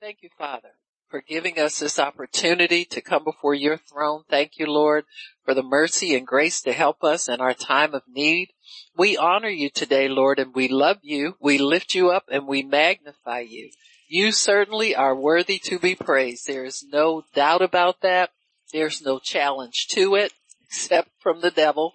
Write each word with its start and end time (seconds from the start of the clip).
Thank 0.00 0.22
you, 0.22 0.28
Father, 0.38 0.70
for 1.10 1.24
giving 1.26 1.58
us 1.58 1.80
this 1.80 1.98
opportunity 1.98 2.84
to 2.84 3.00
come 3.00 3.24
before 3.24 3.54
your 3.54 3.76
throne. 3.76 4.22
Thank 4.30 4.52
you, 4.56 4.66
Lord, 4.66 5.04
for 5.44 5.54
the 5.54 5.62
mercy 5.64 6.14
and 6.14 6.24
grace 6.24 6.62
to 6.62 6.72
help 6.72 7.02
us 7.02 7.28
in 7.28 7.40
our 7.40 7.52
time 7.52 7.94
of 7.94 8.02
need. 8.06 8.50
We 8.96 9.16
honor 9.16 9.48
you 9.48 9.70
today, 9.70 10.06
Lord, 10.06 10.38
and 10.38 10.54
we 10.54 10.68
love 10.68 10.98
you. 11.02 11.34
We 11.40 11.58
lift 11.58 11.96
you 11.96 12.10
up 12.10 12.26
and 12.30 12.46
we 12.46 12.62
magnify 12.62 13.40
you. 13.40 13.70
You 14.08 14.30
certainly 14.30 14.94
are 14.94 15.16
worthy 15.16 15.58
to 15.64 15.80
be 15.80 15.96
praised. 15.96 16.46
There 16.46 16.64
is 16.64 16.86
no 16.88 17.24
doubt 17.34 17.62
about 17.62 18.00
that. 18.02 18.30
There's 18.72 19.02
no 19.02 19.18
challenge 19.18 19.88
to 19.90 20.14
it 20.14 20.32
except 20.62 21.08
from 21.18 21.40
the 21.40 21.50
devil. 21.50 21.94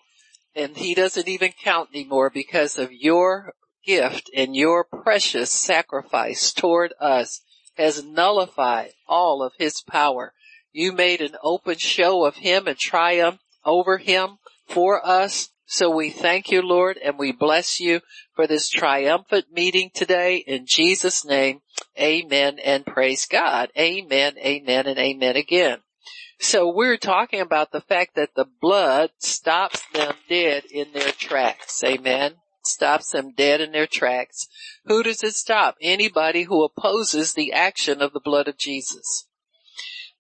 And 0.54 0.76
he 0.76 0.94
doesn't 0.94 1.30
even 1.30 1.54
count 1.64 1.92
anymore 1.94 2.30
because 2.30 2.78
of 2.78 2.92
your 2.92 3.54
gift 3.86 4.30
and 4.36 4.58
your 4.58 4.84
precious 4.84 5.52
sacrifice 5.52 6.52
toward 6.52 6.94
us 7.00 7.40
has 7.76 8.04
nullified 8.04 8.92
all 9.08 9.44
of 9.44 9.54
his 9.58 9.82
power. 9.82 10.34
You 10.72 10.92
made 10.92 11.22
an 11.22 11.36
open 11.44 11.78
show 11.78 12.26
of 12.26 12.38
him 12.38 12.68
and 12.68 12.78
triumph 12.78 13.40
over 13.66 13.98
him 13.98 14.38
for 14.68 15.06
us. 15.06 15.50
So 15.66 15.90
we 15.90 16.10
thank 16.10 16.52
you, 16.52 16.62
Lord, 16.62 16.98
and 16.98 17.18
we 17.18 17.32
bless 17.32 17.80
you 17.80 18.02
for 18.36 18.48
this 18.48 18.70
triumphant 18.70 19.46
meeting 19.52 19.92
today 19.94 20.38
in 20.38 20.66
Jesus 20.68 21.26
name. 21.26 21.62
Amen 22.00 22.60
and 22.60 22.86
praise 22.86 23.26
God. 23.26 23.70
Amen, 23.78 24.34
amen, 24.38 24.88
and 24.88 25.00
amen 25.00 25.36
again. 25.36 25.80
So 26.40 26.72
we're 26.74 26.98
talking 26.98 27.40
about 27.40 27.72
the 27.72 27.82
fact 27.82 28.16
that 28.16 28.36
the 28.36 28.46
blood 28.62 29.12
stops 29.20 29.82
them 29.94 30.16
dead 30.28 30.66
in 30.72 30.92
their 30.94 31.12
tracks. 31.12 31.82
Amen 31.84 32.36
stops 32.66 33.12
them 33.12 33.34
dead 33.36 33.62
in 33.62 33.72
their 33.72 33.88
tracks. 33.88 34.48
Who 34.86 35.04
does 35.04 35.24
it 35.24 35.34
stop? 35.34 35.76
Anybody 35.82 36.44
who 36.44 36.64
opposes 36.64 37.34
the 37.34 37.54
action 37.54 38.02
of 38.02 38.14
the 38.14 38.20
blood 38.20 38.48
of 38.48 38.58
Jesus. 38.58 39.28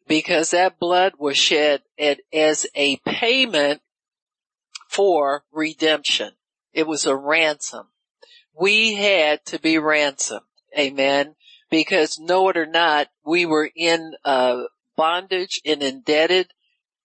Because 0.08 0.52
that 0.52 0.80
blood 0.80 1.14
was 1.18 1.38
shed 1.38 1.82
as 1.98 2.66
a 2.76 2.98
payment 3.06 3.82
for 4.90 5.44
redemption. 5.52 6.32
It 6.74 6.88
was 6.88 7.06
a 7.06 7.16
ransom. 7.16 7.88
We 8.60 8.96
had 8.96 9.46
to 9.46 9.60
be 9.60 9.78
ransomed. 9.78 10.42
Amen. 10.78 11.36
Because 11.70 12.20
know 12.20 12.50
it 12.50 12.58
or 12.58 12.66
not, 12.66 13.08
we 13.26 13.46
were 13.46 13.70
in 13.76 14.14
uh, 14.26 14.64
bondage 14.96 15.62
and 15.66 15.82
indebted 15.82 16.50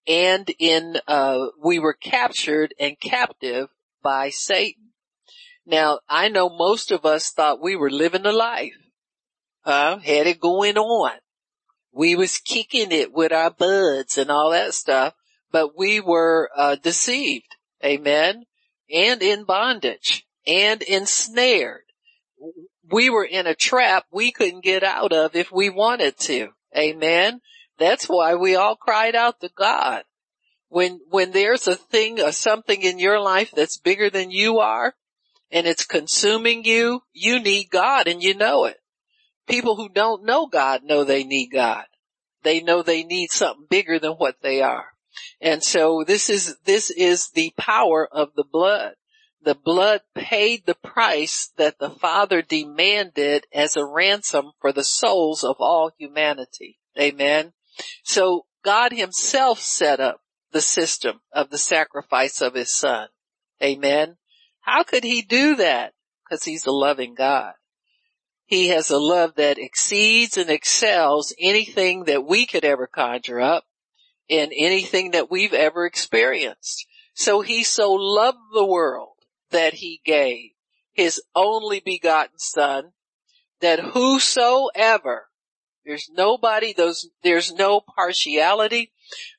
and 0.09 0.51
in 0.59 0.99
uh, 1.07 1.49
we 1.63 1.79
were 1.79 1.93
captured 1.93 2.75
and 2.81 2.99
captive 2.99 3.69
by 4.03 4.31
Satan. 4.31 4.93
Now, 5.69 6.01
I 6.09 6.31
know 6.31 6.49
most 6.49 6.91
of 6.91 7.05
us 7.05 7.31
thought 7.31 7.63
we 7.63 7.77
were 7.77 7.91
living 7.91 8.25
a 8.25 8.33
life, 8.33 8.73
huh? 9.61 9.99
Had 9.99 10.27
it 10.27 10.41
going 10.41 10.79
on. 10.79 11.13
We 11.93 12.17
was 12.17 12.39
kicking 12.39 12.91
it 12.91 13.13
with 13.13 13.33
our 13.33 13.51
buds 13.51 14.17
and 14.17 14.31
all 14.31 14.53
that 14.53 14.73
stuff, 14.73 15.13
but 15.53 15.77
we 15.77 16.01
were, 16.01 16.49
uh, 16.57 16.77
deceived. 16.77 17.55
Amen. 17.85 18.45
And 18.91 19.23
in 19.23 19.45
bondage 19.45 20.27
and 20.47 20.81
ensnared. 20.81 21.83
We 22.91 23.11
were 23.11 23.27
in 23.27 23.47
a 23.47 23.55
trap 23.55 24.07
we 24.11 24.33
couldn't 24.33 24.65
get 24.65 24.83
out 24.83 25.13
of 25.13 25.37
if 25.37 25.53
we 25.53 25.69
wanted 25.69 26.17
to. 26.21 26.49
Amen. 26.75 27.43
That's 27.79 28.07
why 28.07 28.37
we 28.37 28.57
all 28.57 28.75
cried 28.75 29.15
out 29.15 29.41
to 29.41 29.51
God. 29.55 30.05
When, 30.71 31.01
when 31.11 31.33
there's 31.33 31.69
a 31.69 31.77
thing 31.77 32.23
or 32.23 32.33
something 32.33 32.81
in 32.81 32.99
your 32.99 33.21
life 33.21 33.51
that's 33.55 33.77
bigger 33.77 34.09
than 34.09 34.31
you 34.31 34.61
are, 34.61 34.95
and 35.51 35.67
it's 35.67 35.85
consuming 35.85 36.65
you, 36.65 37.01
you 37.13 37.41
need 37.41 37.71
God 37.71 38.09
and 38.09 38.23
you 38.23 38.35
know 38.35 38.65
it. 38.65 38.77
People 39.47 39.77
who 39.77 39.89
don't 39.89 40.25
know 40.25 40.47
God 40.47 40.83
know 40.85 41.05
they 41.05 41.25
need 41.25 41.49
God. 41.49 41.85
They 42.43 42.61
know 42.61 42.83
they 42.83 43.03
need 43.03 43.31
something 43.31 43.67
bigger 43.69 43.99
than 43.99 44.13
what 44.13 44.37
they 44.43 44.63
are. 44.63 44.87
And 45.41 45.63
so 45.63 46.05
this 46.07 46.29
is, 46.31 46.57
this 46.65 46.91
is 46.91 47.31
the 47.31 47.53
power 47.57 48.07
of 48.11 48.31
the 48.37 48.45
blood. 48.45 48.95
The 49.43 49.55
blood 49.55 50.03
paid 50.15 50.67
the 50.67 50.75
price 50.75 51.53
that 51.57 51.79
the 51.79 51.91
Father 51.91 52.43
demanded 52.43 53.47
as 53.55 53.77
a 53.77 53.85
ransom 53.85 54.53
for 54.61 54.73
the 54.73 54.85
souls 54.85 55.45
of 55.45 55.57
all 55.61 55.93
humanity. 55.97 56.79
Amen. 56.99 57.53
So 58.03 58.47
God 58.65 58.93
himself 58.93 59.61
set 59.61 60.01
up 60.01 60.21
the 60.53 60.61
system 60.61 61.21
of 61.33 61.51
the 61.51 61.59
sacrifice 61.59 62.41
of 62.41 62.55
his 62.55 62.75
son. 62.75 63.09
Amen. 63.63 64.17
How 64.69 64.83
could 64.83 65.03
he 65.03 65.23
do 65.23 65.57
that? 65.57 65.95
Cause 66.29 66.45
he's 66.45 66.67
a 66.67 66.71
loving 66.71 67.15
God. 67.15 67.55
He 68.45 68.69
has 68.69 68.91
a 68.91 68.99
love 68.99 69.37
that 69.37 69.57
exceeds 69.57 70.37
and 70.37 70.51
excels 70.51 71.35
anything 71.41 72.05
that 72.05 72.27
we 72.27 72.45
could 72.45 72.67
ever 72.67 72.87
conjure 72.87 73.41
up 73.41 73.65
and 74.29 74.53
anything 74.55 75.13
that 75.13 75.31
we've 75.31 75.55
ever 75.55 75.87
experienced. 75.87 76.87
So 77.15 77.41
he 77.41 77.65
so 77.65 77.95
loved 77.95 78.37
the 78.53 78.67
world 78.67 79.15
that 79.51 79.73
he 79.73 80.03
gave 80.05 80.51
his 80.93 81.23
only 81.35 81.81
begotten 81.83 82.39
son 82.39 82.93
that 83.63 83.81
whosoever, 83.81 85.29
there's 85.87 86.11
nobody, 86.13 86.75
those, 86.75 87.09
there's 87.23 87.55
no 87.55 87.81
partiality, 87.81 88.93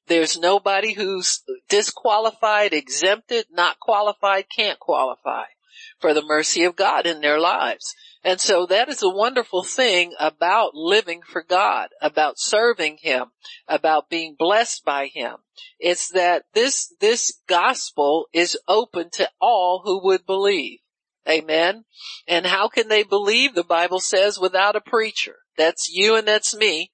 there's 0.08 0.38
nobody 0.38 0.94
who's 0.94 1.44
disqualified, 1.70 2.74
exempted, 2.74 3.46
not 3.52 3.80
qualified, 3.80 4.46
can't 4.56 4.80
qualify 4.80 5.46
for 6.00 6.14
the 6.14 6.26
mercy 6.26 6.64
of 6.64 6.76
God 6.76 7.06
in 7.06 7.22
their 7.22 7.40
lives. 7.40 7.96
And 8.24 8.40
so 8.40 8.66
that 8.66 8.90
is 8.90 9.02
a 9.02 9.10
wonderful 9.10 9.64
thing 9.64 10.14
about 10.20 10.76
living 10.76 11.22
for 11.22 11.42
God, 11.42 11.90
about 12.02 12.38
serving 12.38 12.98
Him, 13.02 13.28
about 13.68 14.10
being 14.10 14.36
blessed 14.38 14.84
by 14.84 15.08
Him. 15.08 15.38
It's 15.80 16.10
that 16.10 16.44
this, 16.54 16.94
this 17.00 17.40
gospel 17.48 18.28
is 18.34 18.58
open 18.68 19.10
to 19.14 19.30
all 19.40 19.82
who 19.86 20.04
would 20.04 20.26
believe. 20.26 20.80
Amen. 21.28 21.86
And 22.28 22.46
how 22.46 22.68
can 22.68 22.88
they 22.88 23.04
believe? 23.04 23.54
The 23.54 23.64
Bible 23.64 24.00
says 24.00 24.40
without 24.40 24.76
a 24.76 24.82
preacher. 24.82 25.36
That's 25.58 25.90
you 25.90 26.16
and 26.16 26.28
that's 26.28 26.56
me. 26.56 26.92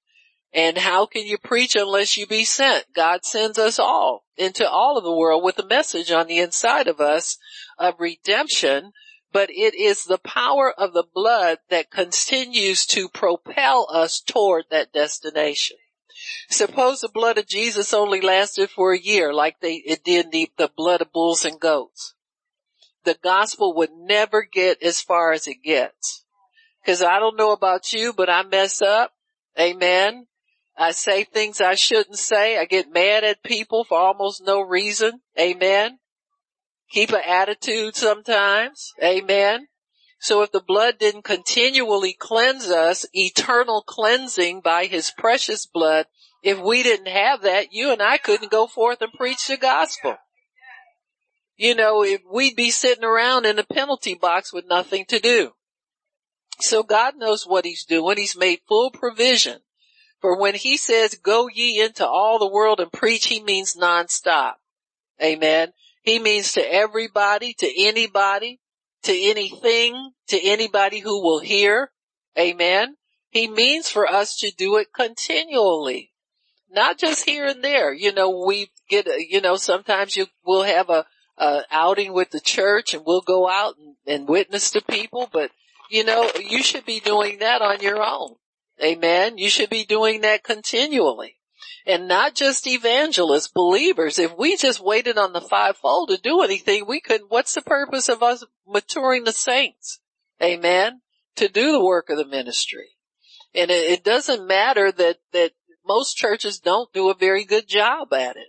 And 0.56 0.78
how 0.78 1.04
can 1.04 1.26
you 1.26 1.36
preach 1.36 1.76
unless 1.76 2.16
you 2.16 2.26
be 2.26 2.46
sent? 2.46 2.86
God 2.94 3.26
sends 3.26 3.58
us 3.58 3.78
all 3.78 4.24
into 4.38 4.66
all 4.66 4.96
of 4.96 5.04
the 5.04 5.14
world 5.14 5.44
with 5.44 5.58
a 5.58 5.66
message 5.66 6.10
on 6.10 6.28
the 6.28 6.38
inside 6.38 6.88
of 6.88 6.98
us 6.98 7.36
of 7.78 8.00
redemption, 8.00 8.92
but 9.30 9.50
it 9.50 9.74
is 9.74 10.04
the 10.04 10.16
power 10.16 10.72
of 10.72 10.94
the 10.94 11.04
blood 11.14 11.58
that 11.68 11.90
continues 11.90 12.86
to 12.86 13.10
propel 13.10 13.86
us 13.92 14.22
toward 14.22 14.64
that 14.70 14.94
destination. 14.94 15.76
Suppose 16.48 17.02
the 17.02 17.10
blood 17.10 17.36
of 17.36 17.46
Jesus 17.46 17.92
only 17.92 18.22
lasted 18.22 18.70
for 18.70 18.94
a 18.94 18.98
year 18.98 19.34
like 19.34 19.60
they, 19.60 19.74
it 19.74 20.04
did 20.04 20.32
the, 20.32 20.50
the 20.56 20.70
blood 20.74 21.02
of 21.02 21.12
bulls 21.12 21.44
and 21.44 21.60
goats. 21.60 22.14
The 23.04 23.18
gospel 23.22 23.74
would 23.76 23.90
never 23.92 24.42
get 24.42 24.82
as 24.82 25.02
far 25.02 25.32
as 25.32 25.46
it 25.46 25.62
gets. 25.62 26.24
Cause 26.86 27.02
I 27.02 27.18
don't 27.18 27.36
know 27.36 27.52
about 27.52 27.92
you, 27.92 28.14
but 28.14 28.30
I 28.30 28.42
mess 28.42 28.80
up. 28.80 29.12
Amen. 29.58 30.25
I 30.78 30.90
say 30.90 31.24
things 31.24 31.60
I 31.60 31.74
shouldn't 31.74 32.18
say. 32.18 32.58
I 32.58 32.66
get 32.66 32.92
mad 32.92 33.24
at 33.24 33.42
people 33.42 33.84
for 33.84 33.98
almost 33.98 34.42
no 34.44 34.60
reason. 34.60 35.20
Amen. 35.38 35.98
Keep 36.90 37.10
an 37.10 37.22
attitude 37.26 37.96
sometimes. 37.96 38.92
Amen. 39.02 39.68
So 40.20 40.42
if 40.42 40.52
the 40.52 40.60
blood 40.60 40.98
didn't 40.98 41.24
continually 41.24 42.14
cleanse 42.18 42.66
us, 42.66 43.06
eternal 43.12 43.82
cleansing 43.82 44.60
by 44.60 44.86
his 44.86 45.12
precious 45.16 45.66
blood, 45.66 46.06
if 46.42 46.58
we 46.58 46.82
didn't 46.82 47.08
have 47.08 47.42
that, 47.42 47.72
you 47.72 47.90
and 47.90 48.02
I 48.02 48.18
couldn't 48.18 48.50
go 48.50 48.66
forth 48.66 49.00
and 49.00 49.12
preach 49.12 49.46
the 49.46 49.56
gospel. 49.56 50.16
You 51.56 51.74
know, 51.74 52.04
we'd 52.30 52.56
be 52.56 52.70
sitting 52.70 53.04
around 53.04 53.46
in 53.46 53.58
a 53.58 53.64
penalty 53.64 54.14
box 54.14 54.52
with 54.52 54.66
nothing 54.68 55.06
to 55.06 55.18
do. 55.18 55.52
So 56.60 56.82
God 56.82 57.14
knows 57.16 57.44
what 57.46 57.64
he's 57.64 57.84
doing. 57.84 58.18
He's 58.18 58.36
made 58.36 58.60
full 58.68 58.90
provision 58.90 59.60
for 60.20 60.38
when 60.38 60.54
he 60.54 60.76
says 60.76 61.14
go 61.14 61.48
ye 61.48 61.80
into 61.80 62.06
all 62.06 62.38
the 62.38 62.50
world 62.50 62.80
and 62.80 62.92
preach, 62.92 63.26
he 63.26 63.42
means 63.42 63.76
nonstop. 63.76 64.54
Amen. 65.22 65.72
He 66.02 66.18
means 66.18 66.52
to 66.52 66.60
everybody, 66.60 67.54
to 67.54 67.84
anybody, 67.84 68.60
to 69.02 69.12
anything, 69.12 70.12
to 70.28 70.40
anybody 70.40 71.00
who 71.00 71.22
will 71.22 71.40
hear. 71.40 71.90
Amen. 72.38 72.96
He 73.30 73.48
means 73.48 73.90
for 73.90 74.06
us 74.08 74.36
to 74.38 74.50
do 74.50 74.76
it 74.76 74.92
continually, 74.94 76.12
not 76.70 76.98
just 76.98 77.24
here 77.24 77.46
and 77.46 77.62
there. 77.62 77.92
You 77.92 78.12
know, 78.12 78.44
we 78.46 78.70
get, 78.88 79.06
you 79.28 79.40
know, 79.40 79.56
sometimes 79.56 80.16
you 80.16 80.26
will 80.44 80.62
have 80.62 80.90
a, 80.90 81.06
a 81.38 81.62
outing 81.70 82.12
with 82.12 82.30
the 82.30 82.40
church 82.40 82.94
and 82.94 83.04
we'll 83.04 83.20
go 83.20 83.48
out 83.48 83.74
and, 83.78 83.96
and 84.06 84.28
witness 84.28 84.70
to 84.72 84.80
people, 84.80 85.28
but 85.32 85.50
you 85.90 86.04
know, 86.04 86.30
you 86.40 86.62
should 86.62 86.84
be 86.84 87.00
doing 87.00 87.38
that 87.38 87.62
on 87.62 87.80
your 87.80 88.02
own. 88.02 88.36
Amen. 88.82 89.38
You 89.38 89.48
should 89.48 89.70
be 89.70 89.84
doing 89.84 90.20
that 90.20 90.44
continually. 90.44 91.36
And 91.86 92.08
not 92.08 92.34
just 92.34 92.66
evangelists, 92.66 93.48
believers. 93.48 94.18
If 94.18 94.36
we 94.36 94.56
just 94.56 94.84
waited 94.84 95.18
on 95.18 95.32
the 95.32 95.40
fivefold 95.40 96.08
to 96.08 96.18
do 96.18 96.42
anything, 96.42 96.84
we 96.86 97.00
couldn't, 97.00 97.30
what's 97.30 97.54
the 97.54 97.62
purpose 97.62 98.08
of 98.08 98.22
us 98.22 98.44
maturing 98.66 99.24
the 99.24 99.32
saints? 99.32 100.00
Amen. 100.42 101.00
To 101.36 101.48
do 101.48 101.72
the 101.72 101.84
work 101.84 102.10
of 102.10 102.18
the 102.18 102.26
ministry. 102.26 102.88
And 103.54 103.70
it, 103.70 103.90
it 103.90 104.04
doesn't 104.04 104.46
matter 104.46 104.90
that, 104.92 105.18
that 105.32 105.52
most 105.86 106.16
churches 106.16 106.58
don't 106.58 106.92
do 106.92 107.08
a 107.08 107.14
very 107.14 107.44
good 107.44 107.68
job 107.68 108.12
at 108.12 108.36
it. 108.36 108.48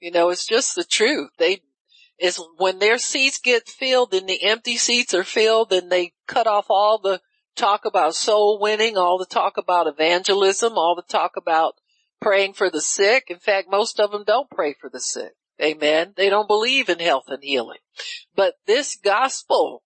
You 0.00 0.10
know, 0.10 0.30
it's 0.30 0.46
just 0.46 0.74
the 0.74 0.84
truth. 0.84 1.30
They, 1.38 1.60
is 2.18 2.40
when 2.56 2.78
their 2.78 2.98
seats 2.98 3.38
get 3.38 3.68
filled 3.68 4.14
and 4.14 4.28
the 4.28 4.42
empty 4.44 4.76
seats 4.76 5.12
are 5.14 5.24
filled 5.24 5.72
and 5.72 5.90
they 5.90 6.12
cut 6.26 6.46
off 6.46 6.66
all 6.70 6.98
the 6.98 7.20
talk 7.56 7.84
about 7.84 8.14
soul 8.14 8.58
winning, 8.60 8.96
all 8.96 9.18
the 9.18 9.26
talk 9.26 9.56
about 9.56 9.86
evangelism, 9.86 10.74
all 10.74 10.94
the 10.94 11.02
talk 11.02 11.32
about 11.36 11.74
praying 12.20 12.52
for 12.52 12.70
the 12.70 12.80
sick. 12.80 13.24
In 13.28 13.38
fact, 13.38 13.70
most 13.70 13.98
of 13.98 14.12
them 14.12 14.24
don't 14.24 14.50
pray 14.50 14.74
for 14.78 14.88
the 14.88 15.00
sick. 15.00 15.32
Amen. 15.60 16.12
They 16.16 16.28
don't 16.28 16.48
believe 16.48 16.88
in 16.88 16.98
health 16.98 17.24
and 17.28 17.42
healing. 17.42 17.78
But 18.34 18.54
this 18.66 18.96
gospel 18.96 19.82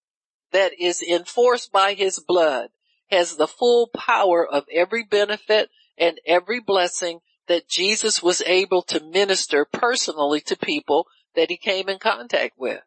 that 0.52 0.72
is 0.78 1.00
enforced 1.00 1.72
by 1.72 1.94
his 1.94 2.18
blood 2.18 2.70
has 3.10 3.36
the 3.36 3.46
full 3.46 3.88
power 3.88 4.46
of 4.46 4.64
every 4.72 5.04
benefit 5.04 5.70
and 5.96 6.20
every 6.26 6.60
blessing 6.60 7.20
that 7.46 7.68
Jesus 7.68 8.22
was 8.22 8.42
able 8.42 8.82
to 8.82 9.04
minister 9.04 9.64
personally 9.64 10.40
to 10.42 10.56
people 10.56 11.06
that 11.34 11.50
he 11.50 11.56
came 11.56 11.88
in 11.88 11.98
contact 11.98 12.54
with. 12.58 12.80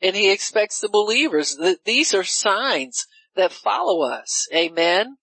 And 0.00 0.16
he 0.16 0.30
expects 0.30 0.80
the 0.80 0.88
believers 0.88 1.56
that 1.56 1.84
these 1.84 2.14
are 2.14 2.24
signs 2.24 3.06
that 3.36 3.52
follow 3.52 4.02
us. 4.02 4.48
Amen. 4.54 5.16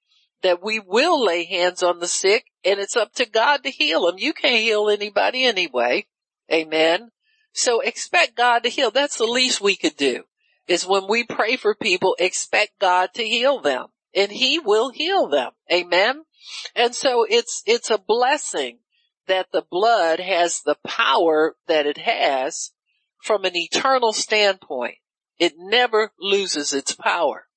That 0.43 0.63
we 0.63 0.79
will 0.79 1.23
lay 1.23 1.45
hands 1.45 1.83
on 1.83 1.99
the 1.99 2.07
sick 2.07 2.45
and 2.65 2.79
it's 2.79 2.95
up 2.95 3.13
to 3.13 3.25
God 3.25 3.63
to 3.63 3.69
heal 3.69 4.05
them. 4.05 4.15
You 4.17 4.33
can't 4.33 4.61
heal 4.61 4.89
anybody 4.89 5.45
anyway. 5.45 6.07
Amen. 6.51 7.11
So 7.53 7.81
expect 7.81 8.35
God 8.35 8.63
to 8.63 8.69
heal. 8.69 8.91
That's 8.91 9.17
the 9.17 9.25
least 9.25 9.61
we 9.61 9.75
could 9.75 9.97
do 9.97 10.23
is 10.67 10.87
when 10.87 11.07
we 11.07 11.23
pray 11.23 11.57
for 11.57 11.75
people, 11.75 12.15
expect 12.19 12.79
God 12.79 13.09
to 13.15 13.23
heal 13.23 13.59
them 13.59 13.87
and 14.15 14.31
he 14.31 14.59
will 14.59 14.89
heal 14.89 15.27
them. 15.27 15.51
Amen. 15.71 16.23
And 16.75 16.95
so 16.95 17.25
it's, 17.27 17.61
it's 17.65 17.89
a 17.89 17.97
blessing 17.97 18.79
that 19.27 19.47
the 19.51 19.63
blood 19.69 20.19
has 20.19 20.61
the 20.61 20.77
power 20.85 21.55
that 21.67 21.85
it 21.85 21.97
has 21.97 22.71
from 23.23 23.45
an 23.45 23.55
eternal 23.55 24.13
standpoint. 24.13 24.95
It 25.39 25.53
never 25.57 26.11
loses 26.19 26.73
its 26.73 26.93
power. 26.93 27.47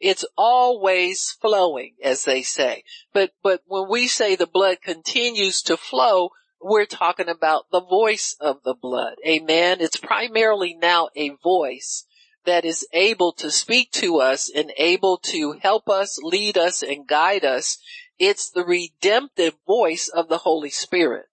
It's 0.00 0.24
always 0.36 1.30
flowing, 1.40 1.94
as 2.02 2.24
they 2.24 2.42
say. 2.42 2.84
But, 3.12 3.32
but 3.42 3.62
when 3.66 3.88
we 3.88 4.08
say 4.08 4.36
the 4.36 4.46
blood 4.46 4.78
continues 4.82 5.62
to 5.62 5.76
flow, 5.76 6.30
we're 6.60 6.86
talking 6.86 7.28
about 7.28 7.70
the 7.70 7.82
voice 7.82 8.36
of 8.40 8.62
the 8.64 8.74
blood. 8.74 9.16
Amen. 9.26 9.78
It's 9.80 9.96
primarily 9.96 10.74
now 10.74 11.08
a 11.14 11.30
voice 11.42 12.06
that 12.46 12.64
is 12.64 12.86
able 12.92 13.32
to 13.32 13.50
speak 13.50 13.90
to 13.92 14.20
us 14.20 14.50
and 14.54 14.72
able 14.76 15.18
to 15.18 15.52
help 15.60 15.88
us, 15.88 16.18
lead 16.22 16.58
us, 16.58 16.82
and 16.82 17.06
guide 17.06 17.44
us. 17.44 17.78
It's 18.18 18.50
the 18.50 18.64
redemptive 18.64 19.54
voice 19.66 20.08
of 20.08 20.28
the 20.28 20.38
Holy 20.38 20.70
Spirit 20.70 21.26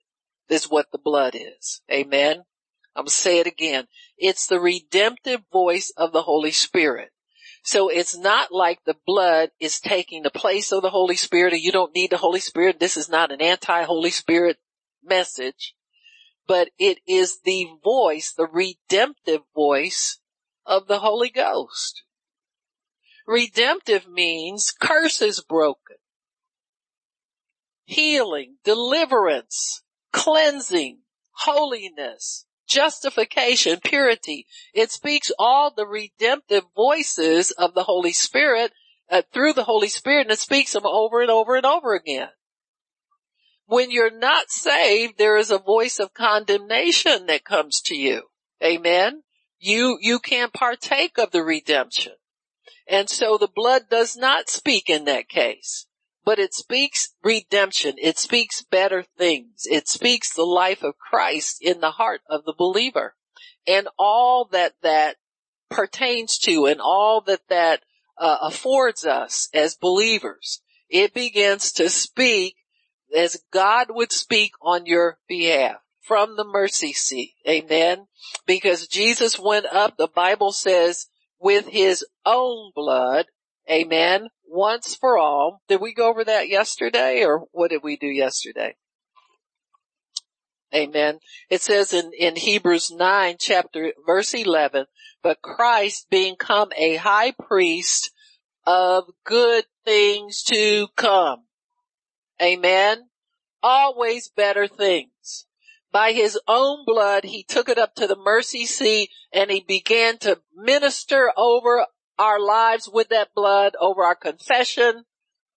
is 0.49 0.69
what 0.69 0.91
the 0.91 0.97
blood 0.97 1.35
is. 1.35 1.81
Amen. 1.91 2.43
I'm 2.95 3.03
going 3.03 3.07
to 3.07 3.13
say 3.13 3.39
it 3.39 3.47
again. 3.47 3.87
It's 4.17 4.47
the 4.47 4.59
redemptive 4.59 5.41
voice 5.51 5.93
of 5.95 6.11
the 6.11 6.23
Holy 6.23 6.51
Spirit. 6.51 7.09
So 7.63 7.89
it's 7.89 8.17
not 8.17 8.51
like 8.51 8.79
the 8.85 8.97
blood 9.05 9.51
is 9.59 9.79
taking 9.79 10.23
the 10.23 10.31
place 10.31 10.71
of 10.71 10.81
the 10.81 10.89
Holy 10.89 11.15
Spirit 11.15 11.53
or 11.53 11.57
you 11.57 11.71
don't 11.71 11.93
need 11.93 12.09
the 12.09 12.17
Holy 12.17 12.39
Spirit. 12.39 12.79
This 12.79 12.97
is 12.97 13.07
not 13.07 13.31
an 13.31 13.41
anti-Holy 13.41 14.09
Spirit 14.09 14.57
message, 15.03 15.75
but 16.47 16.69
it 16.79 16.97
is 17.07 17.39
the 17.45 17.67
voice, 17.83 18.33
the 18.35 18.47
redemptive 18.47 19.41
voice 19.53 20.19
of 20.65 20.87
the 20.87 20.99
Holy 20.99 21.29
Ghost. 21.29 22.03
Redemptive 23.27 24.07
means 24.07 24.71
curses 24.71 25.41
broken, 25.41 25.97
healing, 27.85 28.55
deliverance, 28.63 29.83
cleansing, 30.11 30.99
holiness, 31.31 32.45
justification, 32.71 33.79
purity. 33.83 34.47
It 34.73 34.91
speaks 34.91 35.31
all 35.37 35.71
the 35.71 35.85
redemptive 35.85 36.63
voices 36.75 37.51
of 37.51 37.73
the 37.73 37.83
Holy 37.83 38.13
Spirit 38.13 38.71
uh, 39.09 39.21
through 39.33 39.53
the 39.53 39.65
Holy 39.65 39.89
Spirit 39.89 40.21
and 40.21 40.31
it 40.31 40.39
speaks 40.39 40.73
them 40.73 40.85
over 40.85 41.21
and 41.21 41.29
over 41.29 41.55
and 41.55 41.65
over 41.65 41.93
again. 41.93 42.29
When 43.65 43.91
you're 43.91 44.17
not 44.17 44.49
saved, 44.49 45.17
there 45.17 45.37
is 45.37 45.51
a 45.51 45.57
voice 45.57 45.99
of 45.99 46.13
condemnation 46.13 47.27
that 47.27 47.45
comes 47.45 47.81
to 47.81 47.95
you. 47.95 48.23
Amen. 48.63 49.23
You, 49.59 49.97
you 50.01 50.19
can't 50.19 50.53
partake 50.53 51.17
of 51.17 51.31
the 51.31 51.43
redemption. 51.43 52.13
And 52.87 53.09
so 53.09 53.37
the 53.37 53.49
blood 53.53 53.83
does 53.89 54.17
not 54.17 54.49
speak 54.49 54.89
in 54.89 55.05
that 55.05 55.29
case 55.29 55.87
but 56.23 56.39
it 56.39 56.53
speaks 56.53 57.13
redemption. 57.23 57.95
It 57.97 58.17
speaks 58.17 58.63
better 58.63 59.03
things. 59.17 59.63
It 59.65 59.87
speaks 59.87 60.33
the 60.33 60.45
life 60.45 60.83
of 60.83 60.97
Christ 60.97 61.57
in 61.61 61.79
the 61.79 61.91
heart 61.91 62.21
of 62.29 62.45
the 62.45 62.53
believer 62.57 63.15
and 63.67 63.87
all 63.97 64.47
that 64.51 64.73
that 64.81 65.17
pertains 65.69 66.37
to 66.39 66.65
and 66.65 66.81
all 66.81 67.21
that 67.21 67.47
that 67.49 67.81
uh, 68.17 68.37
affords 68.41 69.05
us 69.05 69.49
as 69.53 69.75
believers. 69.75 70.61
It 70.89 71.13
begins 71.13 71.71
to 71.73 71.89
speak 71.89 72.55
as 73.15 73.41
God 73.51 73.87
would 73.89 74.11
speak 74.11 74.51
on 74.61 74.85
your 74.85 75.17
behalf 75.27 75.77
from 76.01 76.35
the 76.35 76.43
mercy 76.43 76.93
seat. 76.93 77.33
Amen. 77.47 78.07
Because 78.45 78.87
Jesus 78.87 79.39
went 79.39 79.65
up, 79.65 79.97
the 79.97 80.07
Bible 80.07 80.51
says, 80.51 81.07
with 81.39 81.67
his 81.67 82.05
own 82.25 82.71
blood. 82.75 83.25
Amen 83.71 84.27
once 84.51 84.95
for 84.95 85.17
all. 85.17 85.61
Did 85.69 85.79
we 85.79 85.93
go 85.93 86.09
over 86.09 86.25
that 86.25 86.49
yesterday 86.49 87.23
or 87.23 87.45
what 87.51 87.71
did 87.71 87.81
we 87.83 87.95
do 87.95 88.07
yesterday? 88.07 88.75
Amen. 90.73 91.19
It 91.49 91.61
says 91.61 91.93
in, 91.93 92.11
in 92.17 92.35
Hebrews 92.35 92.91
9 92.91 93.35
chapter 93.39 93.93
verse 94.05 94.33
11, 94.33 94.85
but 95.23 95.41
Christ 95.41 96.07
being 96.09 96.35
come 96.35 96.69
a 96.77 96.97
high 96.97 97.31
priest 97.31 98.11
of 98.65 99.05
good 99.23 99.65
things 99.85 100.43
to 100.43 100.87
come. 100.95 101.43
Amen. 102.41 103.09
Always 103.63 104.29
better 104.29 104.67
things. 104.67 105.45
By 105.91 106.13
his 106.13 106.39
own 106.47 106.85
blood, 106.85 107.25
he 107.25 107.43
took 107.43 107.67
it 107.67 107.77
up 107.77 107.95
to 107.95 108.07
the 108.07 108.15
mercy 108.15 108.65
seat 108.65 109.09
and 109.33 109.51
he 109.51 109.61
began 109.65 110.17
to 110.19 110.39
minister 110.55 111.31
over 111.35 111.85
our 112.21 112.39
lives 112.39 112.87
with 112.87 113.09
that 113.09 113.33
blood 113.35 113.73
over 113.81 114.03
our 114.03 114.15
confession, 114.15 115.05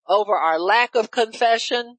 over 0.09 0.35
our 0.35 0.59
lack 0.59 0.95
of 0.95 1.11
confession. 1.11 1.99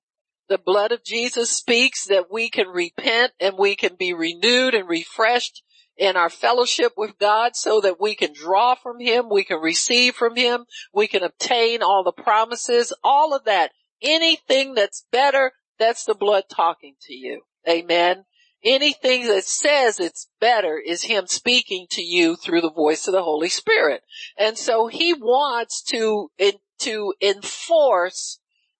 The 0.50 0.57
blood 0.57 0.91
of 0.91 1.03
Jesus 1.03 1.51
speaks 1.51 2.05
that 2.05 2.31
we 2.31 2.50
can 2.50 2.67
repent 2.67 3.34
and 3.39 3.60
we 3.60 3.75
can 3.75 3.95
be 3.95 4.12
renewed 4.13 4.74
and 4.74 4.89
refreshed 4.89 5.62
in 5.98 6.17
our 6.17 6.31
fellowship 6.31 6.93
with 6.98 7.19
God 7.19 7.55
so 7.55 7.79
that 7.81 8.01
we 8.01 8.15
can 8.15 8.34
draw 8.34 8.74
from 8.74 9.00
Him, 9.00 9.29
we 9.29 9.43
can 9.43 9.62
receive 9.62 10.15
from 10.15 10.36
Him, 10.36 10.65
we 10.91 11.07
can 11.07 11.22
obtain 11.22 11.84
all 11.84 12.03
the 12.03 12.24
promises, 12.24 12.91
all 13.03 13.36
of 13.36 13.45
that. 13.45 13.72
Anything 14.01 14.74
that's 14.74 15.05
better, 15.12 15.51
that's 15.77 16.05
the 16.05 16.15
blood 16.15 16.45
talking 16.50 16.95
to 17.03 17.13
you. 17.13 17.41
Amen 17.69 18.25
anything 18.65 19.27
that 19.27 19.43
says 19.43 20.00
it's 20.00 20.27
better 20.41 20.77
is 20.77 21.03
him 21.03 21.27
speaking 21.27 21.86
to 21.91 22.01
you 22.01 22.36
through 22.36 22.62
the 22.62 22.72
voice 22.72 23.07
of 23.07 23.13
the 23.13 23.24
Holy 23.24 23.50
Spirit. 23.50 24.01
And 24.38 24.57
so 24.57 24.88
he 24.88 25.13
wants 25.13 25.84
to, 25.84 26.31
to 26.79 27.13
enforce 27.22 28.39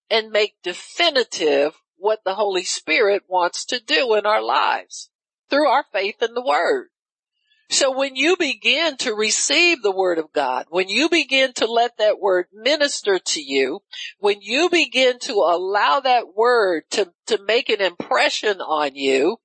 and 0.10 0.32
make 0.32 0.56
definitive 0.63 1.75
what 1.98 2.24
the 2.25 2.36
Holy 2.36 2.63
Spirit 2.63 3.24
wants 3.27 3.65
to 3.65 3.80
do 3.80 4.15
in 4.15 4.25
our 4.25 4.42
lives 4.42 5.10
through 5.50 5.68
our 5.68 5.86
faith 5.94 6.22
in 6.22 6.34
the 6.34 6.44
Word. 6.44 6.88
So 7.70 7.98
when 7.98 8.15
you 8.15 8.38
begin 8.38 8.96
to 8.98 9.15
receive 9.15 9.82
the 9.82 9.96
Word 9.96 10.20
of 10.20 10.32
God, 10.32 10.65
when 10.70 10.88
you 10.88 11.10
begin 11.10 11.51
to 11.54 11.65
let 11.65 11.98
that 11.98 12.20
Word 12.20 12.46
minister 12.54 13.18
to 13.18 13.42
you, 13.42 13.82
when 14.20 14.42
you 14.42 14.70
begin 14.70 15.18
to 15.22 15.34
allow 15.34 16.00
that 16.00 16.36
Word 16.36 16.84
to, 16.92 17.12
to 17.27 17.39
make 17.44 17.70
an 17.70 17.82
impression 17.82 18.62
on 18.62 18.96
you, 18.96 19.38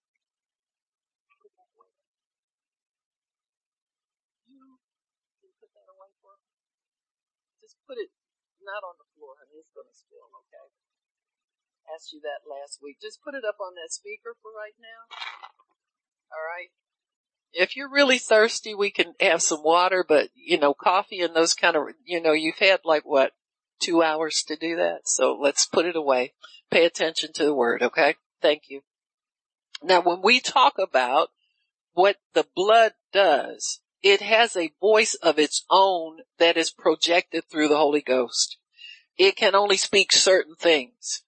not 8.71 8.87
on 8.87 8.95
the 9.03 9.11
floor, 9.19 9.35
honey. 9.43 9.59
It's 9.59 9.75
gonna 9.75 9.91
spill, 9.91 10.31
okay? 10.47 10.71
Asked 11.91 12.15
you 12.15 12.23
that 12.23 12.47
last 12.47 12.79
week. 12.79 13.03
Just 13.03 13.19
put 13.23 13.35
it 13.35 13.43
up 13.43 13.59
on 13.59 13.75
that 13.75 13.91
speaker 13.91 14.39
for 14.39 14.55
right 14.55 14.79
now. 14.79 15.11
Alright? 16.31 16.71
If 17.53 17.75
you're 17.75 17.91
really 17.91 18.19
thirsty, 18.19 18.75
we 18.75 18.95
can 18.95 19.15
have 19.19 19.43
some 19.43 19.65
water, 19.65 20.05
but 20.07 20.31
you 20.35 20.59
know, 20.59 20.73
coffee 20.73 21.21
and 21.21 21.35
those 21.35 21.55
kind 21.55 21.75
of, 21.75 21.83
you 22.05 22.23
know, 22.23 22.33
you've 22.33 22.63
had 22.63 22.81
like 22.85 23.03
what, 23.03 23.33
two 23.81 24.03
hours 24.03 24.45
to 24.47 24.55
do 24.55 24.77
that. 24.77 25.01
So 25.05 25.37
let's 25.41 25.67
put 25.67 25.87
it 25.87 25.97
away. 25.97 26.35
Pay 26.71 26.85
attention 26.85 27.33
to 27.35 27.45
the 27.45 27.55
word, 27.55 27.83
okay? 27.83 28.15
Thank 28.41 28.65
you. 28.69 28.83
Now 29.83 30.01
when 30.01 30.23
we 30.23 30.39
talk 30.39 30.75
about 30.79 31.31
what 31.93 32.19
the 32.35 32.47
blood 32.55 32.93
does, 33.13 33.81
it 34.03 34.23
has 34.23 34.57
a 34.57 34.73
voice 34.81 35.15
of 35.15 35.39
its 35.39 35.65
own 35.71 36.21
that 36.39 36.57
is 36.57 36.71
projected 36.71 37.45
through 37.51 37.69
the 37.69 37.77
Holy 37.77 38.01
Ghost. 38.01 38.59
It 39.21 39.37
can 39.37 39.55
only 39.55 39.77
speak 39.77 40.13
certain 40.13 40.55
things. 40.55 41.23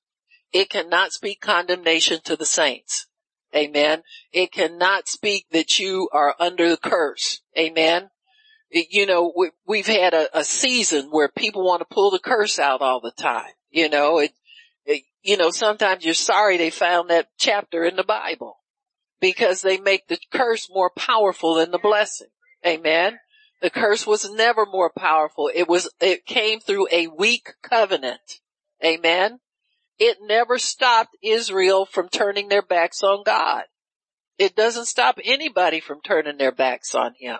It 0.51 0.71
cannot 0.71 1.13
speak 1.13 1.43
condemnation 1.43 2.21
to 2.25 2.37
the 2.37 2.47
saints. 2.47 3.07
Amen. 3.55 4.03
It 4.33 4.51
cannot 4.51 5.09
speak 5.09 5.45
that 5.53 5.79
you 5.79 6.09
are 6.11 6.35
under 6.41 6.71
the 6.71 6.79
curse. 6.79 7.43
Amen. 7.57 8.09
It, 8.71 8.87
you 8.93 9.05
know, 9.05 9.35
we, 9.67 9.79
have 9.83 9.87
had 9.87 10.15
a, 10.15 10.39
a, 10.39 10.43
season 10.43 11.09
where 11.11 11.29
people 11.29 11.67
want 11.67 11.81
to 11.81 11.95
pull 11.95 12.11
the 12.11 12.19
curse 12.19 12.59
out 12.59 12.81
all 12.81 13.03
the 13.03 13.13
time. 13.13 13.53
You 13.71 13.91
know, 13.91 14.21
it, 14.21 14.33
it, 14.87 15.03
you 15.23 15.37
know, 15.37 15.51
sometimes 15.51 16.03
you're 16.03 16.15
sorry 16.15 16.57
they 16.57 16.71
found 16.71 17.11
that 17.11 17.29
chapter 17.39 17.85
in 17.85 17.97
the 17.97 18.05
Bible 18.05 18.57
because 19.21 19.61
they 19.61 19.77
make 19.77 20.09
the 20.09 20.19
curse 20.33 20.71
more 20.71 20.91
powerful 20.97 21.57
than 21.57 21.73
the 21.73 21.79
blessing. 21.79 22.29
Amen. 22.67 23.19
The 23.62 23.71
curse 23.71 24.04
was 24.04 24.28
never 24.28 24.66
more 24.66 24.90
powerful. 24.90 25.49
It 25.54 25.69
was, 25.69 25.88
it 26.00 26.26
came 26.26 26.59
through 26.59 26.88
a 26.90 27.07
weak 27.07 27.54
covenant. 27.62 28.40
Amen. 28.85 29.38
It 30.00 30.19
never 30.21 30.59
stopped 30.59 31.16
Israel 31.23 31.87
from 31.87 32.09
turning 32.09 32.49
their 32.49 32.62
backs 32.62 33.04
on 33.04 33.23
God. 33.25 33.62
It 34.37 34.57
doesn't 34.57 34.87
stop 34.87 35.19
anybody 35.25 35.78
from 35.78 36.00
turning 36.02 36.38
their 36.38 36.50
backs 36.50 36.92
on 36.92 37.14
Him. 37.16 37.38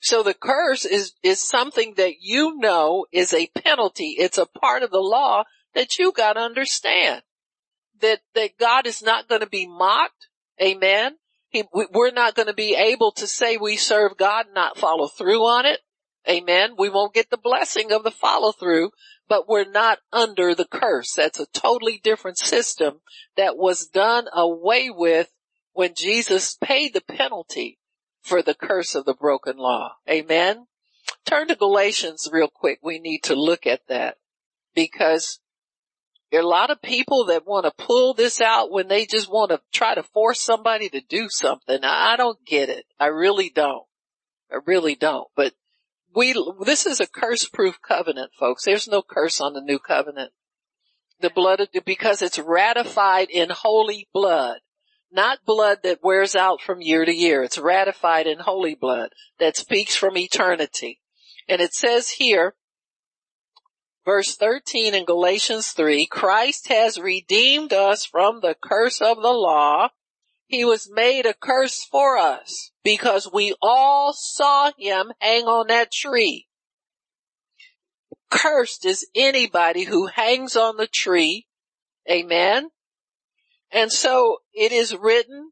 So 0.00 0.22
the 0.22 0.32
curse 0.32 0.86
is, 0.86 1.12
is 1.22 1.46
something 1.46 1.94
that 1.98 2.14
you 2.22 2.56
know 2.56 3.04
is 3.12 3.34
a 3.34 3.48
penalty. 3.48 4.16
It's 4.18 4.38
a 4.38 4.46
part 4.46 4.82
of 4.82 4.90
the 4.90 5.00
law 5.00 5.44
that 5.74 5.98
you 5.98 6.12
gotta 6.12 6.40
understand. 6.40 7.22
That, 8.00 8.20
that 8.34 8.56
God 8.58 8.86
is 8.86 9.02
not 9.02 9.28
gonna 9.28 9.46
be 9.46 9.66
mocked. 9.66 10.28
Amen. 10.62 11.16
He, 11.50 11.64
we're 11.72 12.12
not 12.12 12.34
going 12.34 12.46
to 12.46 12.54
be 12.54 12.76
able 12.76 13.12
to 13.12 13.26
say 13.26 13.56
we 13.56 13.76
serve 13.76 14.16
God 14.16 14.46
and 14.46 14.54
not 14.54 14.78
follow 14.78 15.08
through 15.08 15.42
on 15.42 15.66
it. 15.66 15.80
Amen. 16.28 16.74
We 16.78 16.88
won't 16.88 17.14
get 17.14 17.30
the 17.30 17.38
blessing 17.38 17.92
of 17.92 18.04
the 18.04 18.10
follow 18.10 18.52
through, 18.52 18.90
but 19.28 19.48
we're 19.48 19.68
not 19.68 19.98
under 20.12 20.54
the 20.54 20.66
curse. 20.66 21.14
That's 21.14 21.40
a 21.40 21.46
totally 21.46 22.00
different 22.02 22.38
system 22.38 23.00
that 23.36 23.56
was 23.56 23.86
done 23.86 24.26
away 24.32 24.90
with 24.90 25.30
when 25.72 25.94
Jesus 25.96 26.56
paid 26.56 26.94
the 26.94 27.00
penalty 27.00 27.78
for 28.22 28.42
the 28.42 28.54
curse 28.54 28.94
of 28.94 29.04
the 29.04 29.14
broken 29.14 29.56
law. 29.56 29.94
Amen. 30.08 30.66
Turn 31.24 31.48
to 31.48 31.56
Galatians 31.56 32.28
real 32.30 32.50
quick. 32.52 32.78
We 32.82 32.98
need 32.98 33.24
to 33.24 33.34
look 33.34 33.66
at 33.66 33.88
that 33.88 34.18
because 34.74 35.40
there 36.30 36.40
are 36.40 36.44
a 36.44 36.48
lot 36.48 36.70
of 36.70 36.80
people 36.80 37.26
that 37.26 37.46
want 37.46 37.64
to 37.64 37.84
pull 37.84 38.14
this 38.14 38.40
out 38.40 38.70
when 38.70 38.88
they 38.88 39.04
just 39.04 39.30
want 39.30 39.50
to 39.50 39.60
try 39.72 39.94
to 39.94 40.02
force 40.02 40.40
somebody 40.40 40.88
to 40.88 41.00
do 41.00 41.26
something. 41.28 41.80
I 41.82 42.16
don't 42.16 42.44
get 42.46 42.68
it. 42.68 42.84
I 43.00 43.06
really 43.06 43.50
don't. 43.50 43.84
I 44.50 44.58
really 44.64 44.94
don't. 44.94 45.26
But 45.34 45.54
we, 46.14 46.34
this 46.64 46.86
is 46.86 47.00
a 47.00 47.06
curse 47.06 47.48
proof 47.48 47.78
covenant, 47.86 48.30
folks. 48.38 48.64
There's 48.64 48.88
no 48.88 49.02
curse 49.02 49.40
on 49.40 49.54
the 49.54 49.60
new 49.60 49.78
covenant. 49.80 50.30
The 51.20 51.30
blood, 51.30 51.60
of, 51.60 51.68
because 51.84 52.22
it's 52.22 52.38
ratified 52.38 53.28
in 53.30 53.50
holy 53.50 54.08
blood, 54.14 54.58
not 55.12 55.44
blood 55.44 55.78
that 55.82 55.98
wears 56.02 56.36
out 56.36 56.60
from 56.60 56.80
year 56.80 57.04
to 57.04 57.12
year. 57.12 57.42
It's 57.42 57.58
ratified 57.58 58.26
in 58.26 58.38
holy 58.38 58.74
blood 58.74 59.10
that 59.38 59.56
speaks 59.56 59.96
from 59.96 60.16
eternity. 60.16 61.00
And 61.48 61.60
it 61.60 61.74
says 61.74 62.10
here, 62.10 62.54
verse 64.04 64.36
13 64.36 64.94
in 64.94 65.04
Galatians 65.04 65.68
3, 65.68 66.06
Christ 66.06 66.68
has 66.68 66.98
redeemed 66.98 67.72
us 67.72 68.04
from 68.04 68.40
the 68.40 68.56
curse 68.60 69.00
of 69.00 69.16
the 69.16 69.32
law. 69.32 69.88
He 70.46 70.64
was 70.64 70.90
made 70.90 71.26
a 71.26 71.34
curse 71.34 71.84
for 71.84 72.16
us 72.16 72.72
because 72.82 73.30
we 73.32 73.54
all 73.62 74.12
saw 74.12 74.72
him 74.76 75.12
hang 75.20 75.44
on 75.44 75.68
that 75.68 75.92
tree. 75.92 76.48
Cursed 78.30 78.84
is 78.84 79.06
anybody 79.14 79.84
who 79.84 80.06
hangs 80.06 80.56
on 80.56 80.76
the 80.76 80.86
tree. 80.86 81.46
Amen. 82.08 82.70
And 83.72 83.92
so 83.92 84.38
it 84.52 84.72
is 84.72 84.96
written 84.96 85.50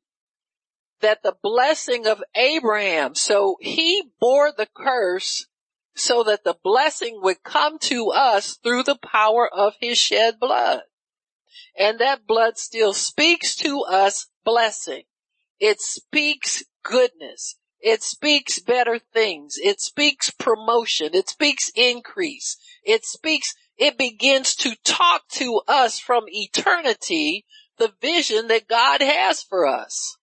that 1.01 1.23
the 1.23 1.37
blessing 1.43 2.07
of 2.07 2.23
Abraham, 2.35 3.15
so 3.15 3.57
he 3.61 4.11
bore 4.21 4.53
the 4.57 4.69
curse 4.75 5.47
so 5.99 6.23
that 6.23 6.45
the 6.45 6.57
blessing 6.63 7.21
would 7.23 7.43
come 7.43 7.79
to 7.81 8.11
us 8.11 8.57
through 8.63 8.85
the 8.85 8.99
power 8.99 9.49
of 9.53 9.75
his 9.81 9.99
shed 9.99 10.39
blood. 10.39 10.83
And 11.79 11.99
that 11.99 12.27
blood 12.27 12.59
still 12.59 12.93
speaks 12.93 13.57
to 13.57 13.83
us 13.83 14.29
blessing. 14.45 15.03
It 15.61 15.81
speaks 15.81 16.65
goodness. 16.83 17.57
It 17.81 18.03
speaks 18.03 18.59
better 18.61 18.99
things. 18.99 19.57
It 19.63 19.81
speaks 19.81 20.31
promotion. 20.31 21.11
It 21.15 21.29
speaks 21.29 21.71
increase. 21.75 22.57
It 22.83 23.05
speaks, 23.05 23.55
it 23.77 23.99
begins 23.99 24.57
to 24.57 24.77
talk 24.85 25.23
to 25.33 25.61
us 25.69 25.99
from 25.99 26.25
eternity 26.29 27.45
the 27.79 27.93
vision 28.01 28.49
that 28.49 28.69
God 28.69 29.01
has 29.01 29.43
for 29.43 29.67
us. 29.67 30.17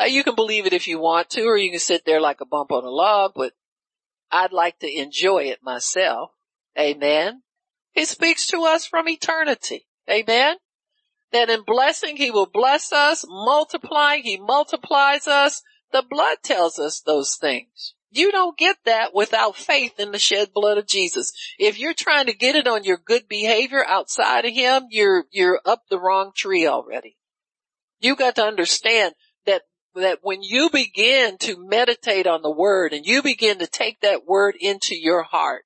Uh, 0.00 0.04
you 0.04 0.24
can 0.24 0.34
believe 0.34 0.66
it 0.66 0.72
if 0.72 0.88
you 0.88 0.98
want 0.98 1.28
to, 1.30 1.42
or 1.42 1.58
you 1.58 1.70
can 1.70 1.80
sit 1.80 2.04
there 2.06 2.20
like 2.20 2.40
a 2.40 2.46
bump 2.46 2.72
on 2.72 2.84
a 2.84 2.88
log, 2.88 3.32
but 3.36 3.52
I'd 4.30 4.52
like 4.52 4.78
to 4.78 4.90
enjoy 4.90 5.44
it 5.44 5.58
myself. 5.62 6.30
Amen. 6.78 7.42
He 7.92 8.04
speaks 8.04 8.46
to 8.48 8.62
us 8.62 8.86
from 8.86 9.08
eternity. 9.08 9.86
Amen. 10.08 10.56
That 11.32 11.50
in 11.50 11.62
blessing, 11.62 12.16
he 12.16 12.30
will 12.30 12.48
bless 12.52 12.92
us, 12.92 13.24
multiplying, 13.28 14.22
he 14.22 14.38
multiplies 14.38 15.28
us. 15.28 15.62
The 15.92 16.04
blood 16.08 16.38
tells 16.42 16.78
us 16.78 17.00
those 17.00 17.36
things. 17.36 17.94
You 18.12 18.32
don't 18.32 18.56
get 18.56 18.76
that 18.86 19.14
without 19.14 19.56
faith 19.56 20.00
in 20.00 20.12
the 20.12 20.18
shed 20.18 20.48
blood 20.54 20.78
of 20.78 20.86
Jesus. 20.86 21.32
If 21.58 21.78
you're 21.78 21.94
trying 21.94 22.26
to 22.26 22.32
get 22.32 22.56
it 22.56 22.66
on 22.66 22.84
your 22.84 22.96
good 22.96 23.28
behavior 23.28 23.84
outside 23.86 24.44
of 24.44 24.52
him, 24.52 24.84
you're, 24.90 25.24
you're 25.30 25.60
up 25.64 25.82
the 25.90 26.00
wrong 26.00 26.32
tree 26.34 26.66
already. 26.66 27.16
You 28.00 28.16
got 28.16 28.36
to 28.36 28.44
understand 28.44 29.14
that 29.94 30.18
when 30.22 30.42
you 30.42 30.70
begin 30.70 31.38
to 31.38 31.56
meditate 31.58 32.26
on 32.26 32.42
the 32.42 32.50
word 32.50 32.92
and 32.92 33.04
you 33.04 33.22
begin 33.22 33.58
to 33.58 33.66
take 33.66 34.00
that 34.00 34.26
word 34.26 34.54
into 34.58 34.96
your 34.96 35.22
heart, 35.22 35.64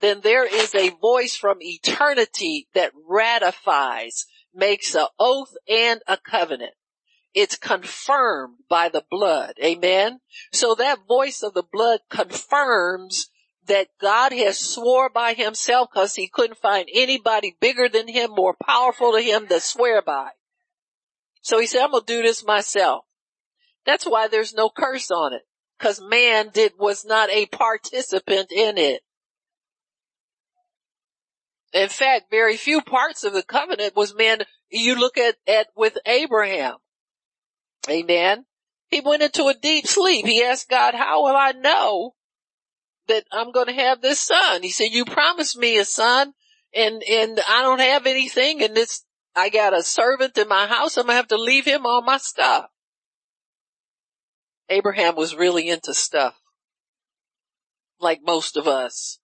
then 0.00 0.20
there 0.22 0.46
is 0.46 0.74
a 0.74 0.90
voice 0.90 1.36
from 1.36 1.58
eternity 1.60 2.68
that 2.74 2.92
ratifies, 3.08 4.26
makes 4.54 4.94
an 4.94 5.06
oath 5.18 5.54
and 5.68 6.00
a 6.06 6.16
covenant. 6.16 6.74
It's 7.32 7.56
confirmed 7.56 8.58
by 8.68 8.88
the 8.88 9.04
blood. 9.10 9.54
Amen. 9.62 10.20
So 10.52 10.74
that 10.76 11.06
voice 11.08 11.42
of 11.42 11.54
the 11.54 11.64
blood 11.70 12.00
confirms 12.08 13.28
that 13.66 13.88
God 14.00 14.32
has 14.32 14.58
swore 14.58 15.10
by 15.10 15.32
himself 15.32 15.88
because 15.92 16.14
he 16.14 16.28
couldn't 16.28 16.58
find 16.58 16.88
anybody 16.94 17.56
bigger 17.60 17.88
than 17.88 18.08
him, 18.08 18.30
more 18.30 18.54
powerful 18.54 19.12
to 19.12 19.20
him 19.20 19.48
to 19.48 19.58
swear 19.58 20.02
by. 20.02 20.30
So 21.40 21.58
he 21.58 21.66
said, 21.66 21.82
I'm 21.82 21.90
going 21.90 22.04
to 22.04 22.12
do 22.12 22.22
this 22.22 22.44
myself. 22.44 23.04
That's 23.86 24.04
why 24.04 24.28
there's 24.28 24.54
no 24.54 24.70
curse 24.70 25.10
on 25.10 25.32
it. 25.32 25.42
Cause 25.78 26.00
man 26.00 26.50
did, 26.52 26.72
was 26.78 27.04
not 27.04 27.30
a 27.30 27.46
participant 27.46 28.52
in 28.52 28.78
it. 28.78 29.02
In 31.72 31.88
fact, 31.88 32.30
very 32.30 32.56
few 32.56 32.80
parts 32.80 33.24
of 33.24 33.32
the 33.32 33.42
covenant 33.42 33.96
was 33.96 34.14
man, 34.14 34.42
you 34.70 34.94
look 34.94 35.18
at, 35.18 35.34
at 35.46 35.66
with 35.76 35.98
Abraham. 36.06 36.76
Amen. 37.90 38.46
He 38.88 39.00
went 39.00 39.22
into 39.22 39.46
a 39.46 39.54
deep 39.54 39.86
sleep. 39.86 40.24
He 40.24 40.42
asked 40.42 40.70
God, 40.70 40.94
how 40.94 41.24
will 41.24 41.36
I 41.36 41.52
know 41.52 42.14
that 43.08 43.24
I'm 43.32 43.50
going 43.50 43.66
to 43.66 43.72
have 43.72 44.00
this 44.00 44.20
son? 44.20 44.62
He 44.62 44.70
said, 44.70 44.88
you 44.92 45.04
promised 45.04 45.58
me 45.58 45.78
a 45.78 45.84
son 45.84 46.32
and, 46.72 47.02
and 47.02 47.40
I 47.46 47.62
don't 47.62 47.80
have 47.80 48.06
anything 48.06 48.62
and 48.62 48.78
it's, 48.78 49.04
I 49.34 49.48
got 49.48 49.76
a 49.76 49.82
servant 49.82 50.38
in 50.38 50.48
my 50.48 50.66
house. 50.66 50.96
I'm 50.96 51.06
going 51.06 51.14
to 51.14 51.16
have 51.16 51.28
to 51.28 51.36
leave 51.36 51.64
him 51.64 51.84
all 51.84 52.02
my 52.02 52.18
stuff. 52.18 52.66
Abraham 54.68 55.16
was 55.16 55.34
really 55.34 55.68
into 55.68 55.94
stuff. 55.94 56.34
Like 58.00 58.20
most 58.24 58.56
of 58.56 58.66
us. 58.66 59.18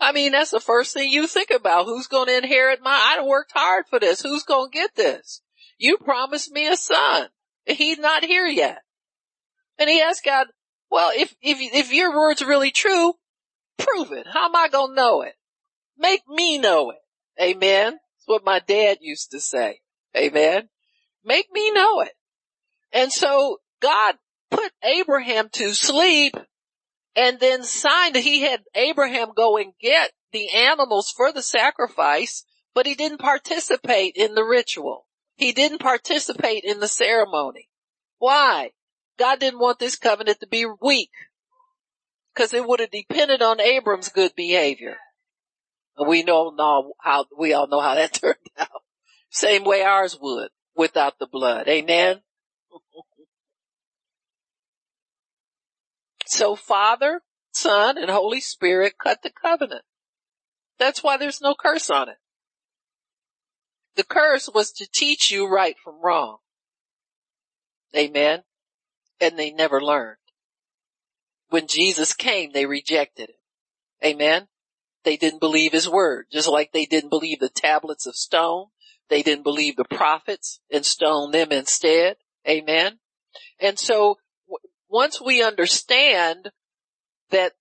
I 0.00 0.12
mean, 0.12 0.32
that's 0.32 0.50
the 0.50 0.60
first 0.60 0.94
thing 0.94 1.10
you 1.10 1.26
think 1.26 1.50
about. 1.50 1.86
Who's 1.86 2.06
going 2.06 2.28
to 2.28 2.36
inherit 2.36 2.80
my, 2.82 3.16
I 3.18 3.24
worked 3.24 3.52
hard 3.54 3.86
for 3.88 3.98
this. 3.98 4.22
Who's 4.22 4.44
going 4.44 4.70
to 4.70 4.78
get 4.78 4.94
this? 4.94 5.42
You 5.76 5.96
promised 5.96 6.52
me 6.52 6.68
a 6.68 6.76
son. 6.76 7.28
He's 7.66 7.98
not 7.98 8.24
here 8.24 8.46
yet. 8.46 8.78
And 9.78 9.90
he 9.90 10.00
asked 10.00 10.24
God, 10.24 10.46
well, 10.90 11.10
if, 11.14 11.34
if, 11.42 11.58
if 11.60 11.92
your 11.92 12.12
word's 12.12 12.42
really 12.42 12.70
true, 12.70 13.14
prove 13.76 14.12
it. 14.12 14.26
How 14.32 14.46
am 14.46 14.56
I 14.56 14.68
going 14.68 14.90
to 14.90 14.96
know 14.96 15.22
it? 15.22 15.34
Make 15.98 16.22
me 16.28 16.58
know 16.58 16.90
it. 16.90 16.98
Amen. 17.40 17.92
That's 17.92 18.26
what 18.26 18.44
my 18.44 18.60
dad 18.60 18.98
used 19.00 19.32
to 19.32 19.40
say. 19.40 19.80
Amen. 20.16 20.68
Make 21.24 21.46
me 21.52 21.70
know 21.72 22.00
it. 22.00 22.12
And 22.92 23.12
so 23.12 23.58
God 23.80 24.16
put 24.50 24.72
Abraham 24.82 25.48
to 25.52 25.74
sleep 25.74 26.34
and 27.16 27.40
then 27.40 27.64
signed, 27.64 28.16
he 28.16 28.42
had 28.42 28.62
Abraham 28.74 29.30
go 29.36 29.56
and 29.56 29.72
get 29.80 30.12
the 30.32 30.50
animals 30.50 31.10
for 31.10 31.32
the 31.32 31.42
sacrifice, 31.42 32.44
but 32.74 32.86
he 32.86 32.94
didn't 32.94 33.18
participate 33.18 34.14
in 34.14 34.34
the 34.34 34.44
ritual. 34.44 35.06
He 35.36 35.52
didn't 35.52 35.78
participate 35.78 36.64
in 36.64 36.80
the 36.80 36.88
ceremony. 36.88 37.68
Why? 38.18 38.70
God 39.18 39.40
didn't 39.40 39.60
want 39.60 39.78
this 39.78 39.96
covenant 39.96 40.40
to 40.40 40.46
be 40.46 40.66
weak. 40.80 41.10
Cause 42.36 42.54
it 42.54 42.66
would 42.66 42.78
have 42.78 42.92
depended 42.92 43.42
on 43.42 43.60
Abram's 43.60 44.10
good 44.10 44.32
behavior. 44.36 44.96
We 46.06 46.22
know 46.22 46.54
now 46.56 46.92
how, 47.00 47.26
we 47.36 47.52
all 47.52 47.66
know 47.66 47.80
how 47.80 47.96
that 47.96 48.12
turned 48.20 48.36
out. 48.56 48.68
Same 49.30 49.64
way 49.64 49.82
ours 49.82 50.16
would 50.20 50.50
without 50.76 51.18
the 51.18 51.26
blood. 51.26 51.66
Amen. 51.66 52.20
so 56.30 56.54
Father, 56.54 57.22
Son, 57.52 57.98
and 57.98 58.10
Holy 58.10 58.40
Spirit 58.40 58.94
cut 59.02 59.22
the 59.22 59.30
covenant. 59.30 59.82
That's 60.78 61.02
why 61.02 61.16
there's 61.16 61.40
no 61.40 61.54
curse 61.58 61.90
on 61.90 62.08
it. 62.08 62.18
The 63.96 64.04
curse 64.04 64.48
was 64.52 64.70
to 64.72 64.88
teach 64.90 65.30
you 65.30 65.48
right 65.48 65.76
from 65.82 66.00
wrong. 66.02 66.38
Amen. 67.96 68.42
And 69.20 69.38
they 69.38 69.50
never 69.50 69.80
learned. 69.80 70.18
When 71.48 71.66
Jesus 71.66 72.12
came, 72.12 72.52
they 72.52 72.66
rejected 72.66 73.30
it. 73.30 74.06
Amen. 74.06 74.46
They 75.04 75.16
didn't 75.16 75.40
believe 75.40 75.72
his 75.72 75.88
word, 75.88 76.26
just 76.30 76.48
like 76.48 76.72
they 76.72 76.84
didn't 76.84 77.10
believe 77.10 77.40
the 77.40 77.48
tablets 77.48 78.06
of 78.06 78.14
stone. 78.14 78.66
They 79.08 79.22
didn't 79.22 79.44
believe 79.44 79.76
the 79.76 79.84
prophets 79.84 80.60
and 80.70 80.84
stoned 80.84 81.32
them 81.32 81.50
instead. 81.50 82.16
Amen. 82.46 82.98
And 83.58 83.78
so 83.78 84.18
once 84.88 85.20
we 85.20 85.42
understand 85.42 86.50
that 87.30 87.52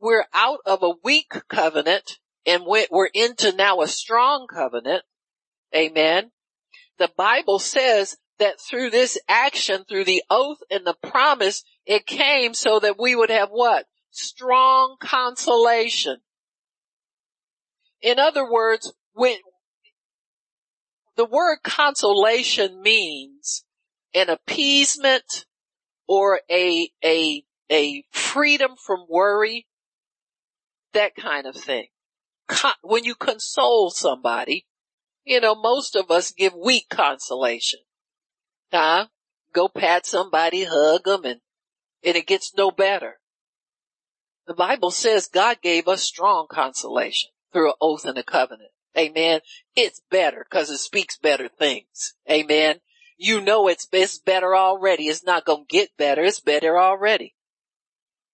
we're 0.00 0.26
out 0.34 0.58
of 0.66 0.82
a 0.82 0.94
weak 1.04 1.32
covenant 1.48 2.18
and 2.44 2.64
we're 2.66 3.10
into 3.14 3.52
now 3.52 3.80
a 3.80 3.88
strong 3.88 4.46
covenant, 4.52 5.04
Amen. 5.74 6.30
The 6.98 7.10
Bible 7.16 7.58
says 7.58 8.16
that 8.38 8.60
through 8.60 8.90
this 8.90 9.18
action, 9.28 9.84
through 9.88 10.04
the 10.04 10.22
oath 10.28 10.58
and 10.70 10.86
the 10.86 10.96
promise, 11.02 11.64
it 11.86 12.06
came 12.06 12.54
so 12.54 12.80
that 12.80 12.98
we 12.98 13.16
would 13.16 13.30
have 13.30 13.48
what? 13.50 13.86
Strong 14.10 14.96
consolation. 15.00 16.18
In 18.00 18.18
other 18.18 18.50
words, 18.50 18.92
when 19.14 19.36
the 21.16 21.24
word 21.24 21.58
consolation 21.62 22.82
means 22.82 23.64
an 24.14 24.28
appeasement 24.28 25.46
or 26.12 26.40
a, 26.50 26.90
a, 27.02 27.42
a 27.70 28.04
freedom 28.10 28.72
from 28.76 29.06
worry, 29.08 29.66
that 30.92 31.14
kind 31.16 31.46
of 31.46 31.56
thing. 31.56 31.86
When 32.82 33.04
you 33.04 33.14
console 33.14 33.88
somebody, 33.88 34.66
you 35.24 35.40
know, 35.40 35.54
most 35.54 35.96
of 35.96 36.10
us 36.10 36.30
give 36.30 36.52
weak 36.52 36.90
consolation. 36.90 37.80
Huh? 38.70 39.06
Go 39.54 39.68
pat 39.68 40.04
somebody, 40.04 40.66
hug 40.68 41.04
them 41.04 41.24
and, 41.24 41.40
and 42.04 42.16
it 42.16 42.26
gets 42.26 42.52
no 42.58 42.70
better. 42.70 43.14
The 44.46 44.52
Bible 44.52 44.90
says 44.90 45.30
God 45.32 45.62
gave 45.62 45.88
us 45.88 46.02
strong 46.02 46.46
consolation 46.50 47.30
through 47.54 47.68
an 47.68 47.76
oath 47.80 48.04
and 48.04 48.18
a 48.18 48.22
covenant. 48.22 48.72
Amen. 48.98 49.40
It's 49.74 50.02
better 50.10 50.44
because 50.46 50.68
it 50.68 50.78
speaks 50.78 51.16
better 51.16 51.48
things. 51.48 52.12
Amen. 52.30 52.80
You 53.24 53.40
know 53.40 53.68
it's, 53.68 53.86
it's 53.92 54.18
better 54.18 54.56
already. 54.56 55.04
It's 55.04 55.22
not 55.22 55.44
going 55.44 55.64
to 55.64 55.72
get 55.72 55.96
better. 55.96 56.24
It's 56.24 56.40
better 56.40 56.76
already. 56.76 57.36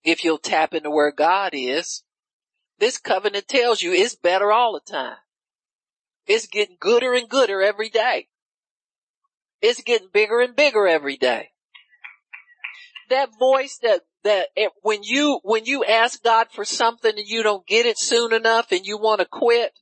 If 0.03 0.25
you'll 0.25 0.39
tap 0.39 0.73
into 0.73 0.91
where 0.91 1.13
God 1.13 1.51
is, 1.53 2.05
this 2.79 2.97
covenant 2.97 3.49
tells 3.49 3.83
you 3.83 3.93
it's 3.93 4.15
better 4.15 4.51
all 4.51 4.73
the 4.73 4.91
time. 4.91 5.19
It's 6.27 6.47
getting 6.47 6.79
gooder 6.81 7.13
and 7.13 7.29
gooder 7.29 7.61
every 7.61 7.91
day. 7.91 8.29
It's 9.61 9.83
getting 9.83 10.09
bigger 10.11 10.41
and 10.41 10.57
bigger 10.57 10.89
every 10.89 11.19
day. 11.19 11.51
That 13.11 13.29
voice 13.39 13.79
that, 13.83 14.07
that 14.25 14.47
it, 14.57 14.73
when 14.81 15.03
you, 15.03 15.41
when 15.43 15.67
you 15.67 15.85
ask 15.85 16.23
God 16.23 16.47
for 16.51 16.65
something 16.65 17.13
and 17.15 17.29
you 17.29 17.43
don't 17.43 17.67
get 17.67 17.85
it 17.85 17.99
soon 17.99 18.33
enough 18.33 18.73
and 18.73 18.87
you 18.87 18.97
want 18.97 19.21
to 19.21 19.27
quit, 19.27 19.73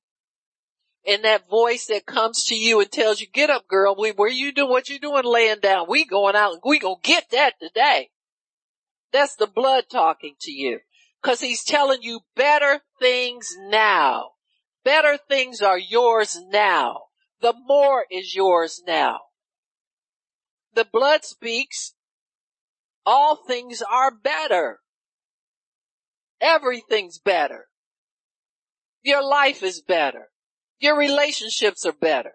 and 1.07 1.25
that 1.25 1.49
voice 1.49 1.87
that 1.87 2.05
comes 2.05 2.45
to 2.47 2.55
you 2.57 2.81
and 2.81 2.91
tells 2.91 3.21
you, 3.21 3.27
get 3.33 3.51
up 3.51 3.69
girl, 3.69 3.95
we, 3.99 4.11
where 4.11 4.29
you 4.29 4.53
doing, 4.53 4.71
what 4.71 4.89
you 4.89 4.99
doing 4.99 5.25
laying 5.25 5.61
down? 5.61 5.87
We 5.89 6.05
going 6.05 6.35
out 6.35 6.53
and 6.53 6.63
we 6.65 6.79
gonna 6.79 6.97
get 7.03 7.31
that 7.31 7.55
today. 7.61 8.11
That's 9.13 9.37
the 9.37 9.47
blood 9.47 9.85
talking 9.91 10.35
to 10.41 10.53
you. 10.53 10.81
Cause 11.23 11.41
he's 11.41 11.65
telling 11.65 12.03
you 12.03 12.21
better 12.35 12.81
things 13.01 13.49
now. 13.59 14.31
Better 14.85 15.19
things 15.29 15.63
are 15.63 15.79
yours 15.79 16.39
now. 16.51 17.03
The 17.41 17.55
more 17.67 18.05
is 18.11 18.35
yours 18.35 18.83
now. 18.87 19.21
The 20.75 20.85
blood 20.85 21.25
speaks. 21.25 21.95
All 23.05 23.37
things 23.37 23.83
are 23.83 24.11
better. 24.11 24.81
Everything's 26.41 27.19
better. 27.19 27.67
Your 29.03 29.23
life 29.23 29.63
is 29.63 29.81
better. 29.81 30.29
Your 30.79 30.99
relationships 30.99 31.87
are 31.87 31.93
better. 31.93 32.33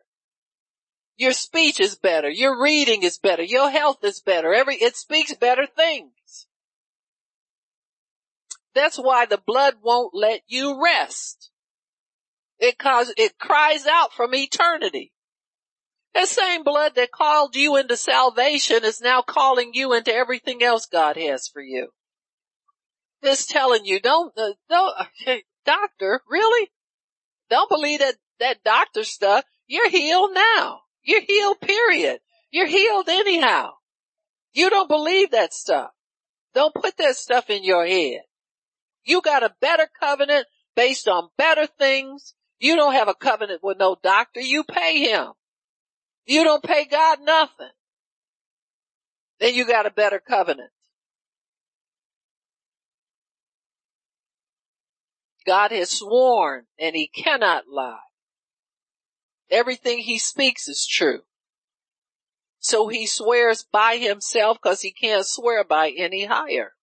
Your 1.17 1.34
speech 1.34 1.80
is 1.80 1.95
better. 1.95 2.30
Your 2.30 2.62
reading 2.62 3.04
is 3.04 3.19
better. 3.19 3.43
Your 3.43 3.69
health 3.69 4.04
is 4.04 4.21
better. 4.21 4.54
Every, 4.54 4.75
it 4.75 4.95
speaks 4.95 5.34
better 5.36 5.67
things. 5.67 6.47
That's 8.73 8.97
why 8.97 9.25
the 9.25 9.38
blood 9.38 9.75
won't 9.84 10.15
let 10.15 10.41
you 10.47 10.82
rest. 10.84 11.51
It 12.60 12.77
cause, 12.77 13.13
it 13.17 13.38
cries 13.38 13.86
out 13.86 14.13
from 14.13 14.34
eternity. 14.34 15.12
The 16.13 16.25
same 16.25 16.63
blood 16.63 16.95
that 16.95 17.12
called 17.12 17.56
you 17.56 17.77
into 17.77 17.95
salvation 17.95 18.84
is 18.84 19.01
now 19.01 19.21
calling 19.21 19.71
you 19.73 19.93
into 19.93 20.13
everything 20.13 20.62
else 20.62 20.86
God 20.86 21.15
has 21.17 21.47
for 21.47 21.62
you. 21.62 21.89
It's 23.21 23.45
telling 23.45 23.86
you, 23.86 23.99
don't, 23.99 24.36
uh, 24.38 24.54
don't, 24.69 24.93
doctor, 25.65 26.21
really? 26.27 26.69
Don't 27.49 27.69
believe 27.69 27.99
that, 27.99 28.15
that 28.41 28.63
doctor 28.63 29.04
stuff. 29.04 29.43
You're 29.67 29.89
healed 29.89 30.32
now. 30.34 30.82
You're 31.04 31.21
healed, 31.21 31.62
period. 31.62 32.19
You're 32.51 32.67
healed 32.67 33.10
anyhow. 33.10 33.71
You 34.54 34.69
don't 34.69 34.89
believe 34.89 35.32
that 35.32 35.54
stuff. 35.54 35.91
Don't 36.54 36.75
put 36.75 36.97
that 36.97 37.15
stuff 37.15 37.49
in 37.49 37.63
your 37.63 37.86
head. 37.88 38.21
You 39.04 39.21
got 39.21 39.43
a 39.43 39.56
better 39.62 39.88
covenant 39.99 40.45
based 40.75 41.08
on 41.08 41.30
better 41.38 41.65
things 41.65 42.36
you 42.62 42.75
don't 42.75 42.93
have 42.93 43.08
a 43.08 43.15
covenant 43.15 43.62
with 43.63 43.80
no 43.80 43.97
doctor. 44.04 44.39
You 44.39 44.63
pay 44.63 44.99
him. 44.99 45.30
You 46.27 46.43
don't 46.43 46.63
pay 46.63 46.86
God 46.86 47.17
nothing. 47.23 47.71
Then 49.39 49.56
you 49.56 49.65
got 49.65 49.88
a 49.88 49.91
better 49.91 50.19
covenant. 50.19 50.69
God 55.43 55.71
has 55.71 55.89
sworn 55.89 56.65
and 56.80 56.95
he 56.95 57.08
cannot 57.08 57.63
lie. 57.67 57.97
Everything 59.51 59.99
he 59.99 60.17
speaks 60.17 60.67
is 60.67 60.87
true. 60.87 61.21
So 62.59 62.87
he 62.87 63.05
swears 63.05 63.65
by 63.69 63.97
himself 63.97 64.57
because 64.61 64.81
he 64.81 64.91
can't 64.91 65.25
swear 65.25 65.63
by 65.63 65.89
any 65.89 66.25
higher. 66.25 66.73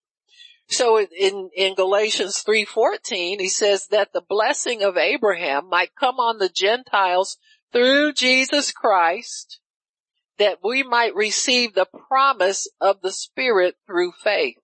So 0.68 1.00
in, 1.00 1.50
in 1.56 1.74
Galatians 1.74 2.44
3.14, 2.46 3.40
he 3.40 3.48
says 3.48 3.86
that 3.86 4.12
the 4.12 4.20
blessing 4.20 4.82
of 4.82 4.98
Abraham 4.98 5.68
might 5.68 5.94
come 5.98 6.16
on 6.16 6.38
the 6.38 6.50
Gentiles 6.50 7.38
through 7.72 8.12
Jesus 8.12 8.70
Christ, 8.70 9.60
that 10.38 10.58
we 10.62 10.82
might 10.82 11.14
receive 11.14 11.74
the 11.74 11.86
promise 11.86 12.68
of 12.80 13.00
the 13.00 13.12
Spirit 13.12 13.76
through 13.86 14.12
faith. 14.12 14.58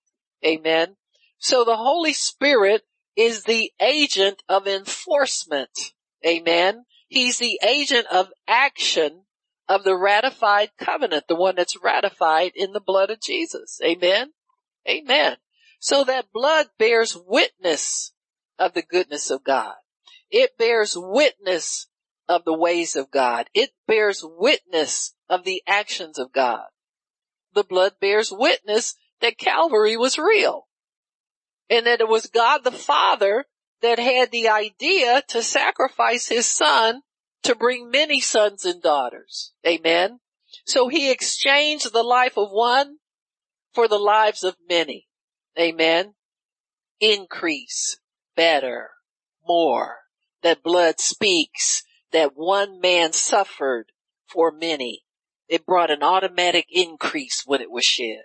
Amen. 0.45 0.95
So 1.39 1.63
the 1.63 1.77
Holy 1.77 2.13
Spirit 2.13 2.83
is 3.15 3.43
the 3.43 3.71
agent 3.79 4.43
of 4.47 4.67
enforcement. 4.67 5.93
Amen. 6.25 6.85
He's 7.15 7.37
the 7.37 7.61
agent 7.65 8.07
of 8.11 8.27
action 8.45 9.21
of 9.69 9.85
the 9.85 9.95
ratified 9.95 10.71
covenant, 10.77 11.23
the 11.29 11.35
one 11.37 11.55
that's 11.55 11.81
ratified 11.81 12.51
in 12.55 12.73
the 12.73 12.81
blood 12.81 13.09
of 13.09 13.21
Jesus. 13.21 13.79
Amen. 13.81 14.33
Amen. 14.85 15.37
So 15.79 16.03
that 16.03 16.33
blood 16.33 16.67
bears 16.77 17.15
witness 17.15 18.11
of 18.59 18.73
the 18.73 18.81
goodness 18.81 19.31
of 19.31 19.45
God. 19.45 19.75
It 20.29 20.57
bears 20.57 20.97
witness 20.97 21.87
of 22.27 22.43
the 22.43 22.57
ways 22.57 22.97
of 22.97 23.11
God. 23.11 23.49
It 23.53 23.69
bears 23.87 24.21
witness 24.21 25.13
of 25.29 25.45
the 25.45 25.63
actions 25.65 26.19
of 26.19 26.33
God. 26.33 26.65
The 27.53 27.63
blood 27.63 27.93
bears 28.01 28.29
witness 28.29 28.93
that 29.21 29.37
Calvary 29.37 29.95
was 29.95 30.17
real 30.17 30.67
and 31.69 31.85
that 31.85 32.01
it 32.01 32.09
was 32.09 32.25
God 32.25 32.65
the 32.65 32.73
Father 32.73 33.45
that 33.81 33.99
had 33.99 34.31
the 34.31 34.49
idea 34.49 35.23
to 35.29 35.43
sacrifice 35.43 36.27
his 36.27 36.45
son 36.45 37.01
to 37.43 37.55
bring 37.55 37.89
many 37.89 38.19
sons 38.19 38.65
and 38.65 38.81
daughters. 38.81 39.53
Amen. 39.65 40.19
So 40.65 40.87
he 40.87 41.11
exchanged 41.11 41.91
the 41.93 42.03
life 42.03 42.37
of 42.37 42.49
one 42.51 42.97
for 43.73 43.87
the 43.87 43.99
lives 43.99 44.43
of 44.43 44.55
many. 44.69 45.07
Amen. 45.59 46.15
Increase, 46.99 47.97
better, 48.35 48.89
more. 49.47 49.97
That 50.41 50.63
blood 50.63 50.99
speaks 50.99 51.83
that 52.11 52.31
one 52.35 52.79
man 52.79 53.13
suffered 53.13 53.91
for 54.27 54.51
many. 54.51 55.03
It 55.47 55.65
brought 55.65 55.91
an 55.91 56.01
automatic 56.01 56.65
increase 56.69 57.43
when 57.45 57.61
it 57.61 57.69
was 57.69 57.83
shed. 57.83 58.23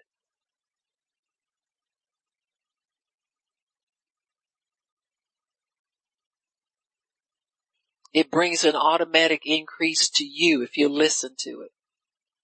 It 8.13 8.31
brings 8.31 8.65
an 8.65 8.75
automatic 8.75 9.43
increase 9.45 10.11
to 10.11 10.25
you 10.25 10.63
if 10.63 10.77
you 10.77 10.89
listen 10.89 11.35
to 11.41 11.63
it. 11.63 11.71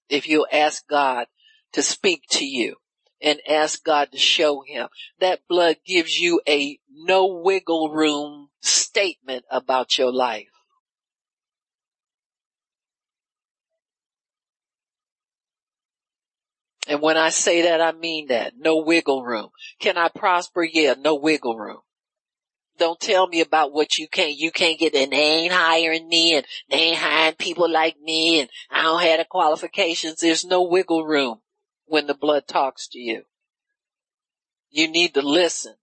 If 0.08 0.28
you 0.28 0.46
ask 0.52 0.86
God 0.86 1.26
to 1.72 1.82
speak 1.82 2.22
to 2.30 2.44
you 2.44 2.76
and 3.20 3.40
ask 3.48 3.82
God 3.84 4.12
to 4.12 4.18
show 4.18 4.62
him. 4.66 4.88
That 5.20 5.40
blood 5.48 5.76
gives 5.84 6.18
you 6.18 6.40
a 6.48 6.78
no 6.90 7.40
wiggle 7.42 7.90
room 7.92 8.50
statement 8.60 9.44
about 9.50 9.98
your 9.98 10.12
life. 10.12 10.48
And 16.88 17.02
when 17.02 17.16
I 17.16 17.30
say 17.30 17.62
that, 17.62 17.80
I 17.80 17.92
mean 17.92 18.28
that. 18.28 18.52
No 18.56 18.78
wiggle 18.78 19.24
room. 19.24 19.50
Can 19.80 19.98
I 19.98 20.08
prosper? 20.08 20.62
Yeah, 20.62 20.94
no 20.98 21.16
wiggle 21.16 21.56
room. 21.56 21.80
Don't 22.78 23.00
tell 23.00 23.26
me 23.26 23.40
about 23.40 23.72
what 23.72 23.96
you 23.96 24.08
can't, 24.08 24.36
you 24.36 24.50
can't 24.50 24.78
get 24.78 24.94
and 24.94 25.12
they 25.12 25.16
ain't 25.16 25.52
hiring 25.52 26.08
me 26.08 26.36
and 26.36 26.46
they 26.70 26.76
ain't 26.76 26.98
hiring 26.98 27.34
people 27.34 27.70
like 27.70 27.96
me 28.00 28.40
and 28.40 28.50
I 28.70 28.82
don't 28.82 29.02
have 29.02 29.18
the 29.18 29.24
qualifications. 29.24 30.20
There's 30.20 30.44
no 30.44 30.62
wiggle 30.62 31.06
room 31.06 31.40
when 31.86 32.06
the 32.06 32.14
blood 32.14 32.46
talks 32.46 32.88
to 32.88 32.98
you. 32.98 33.22
You 34.70 34.88
need 34.88 35.14
to 35.14 35.22
listen 35.22 35.74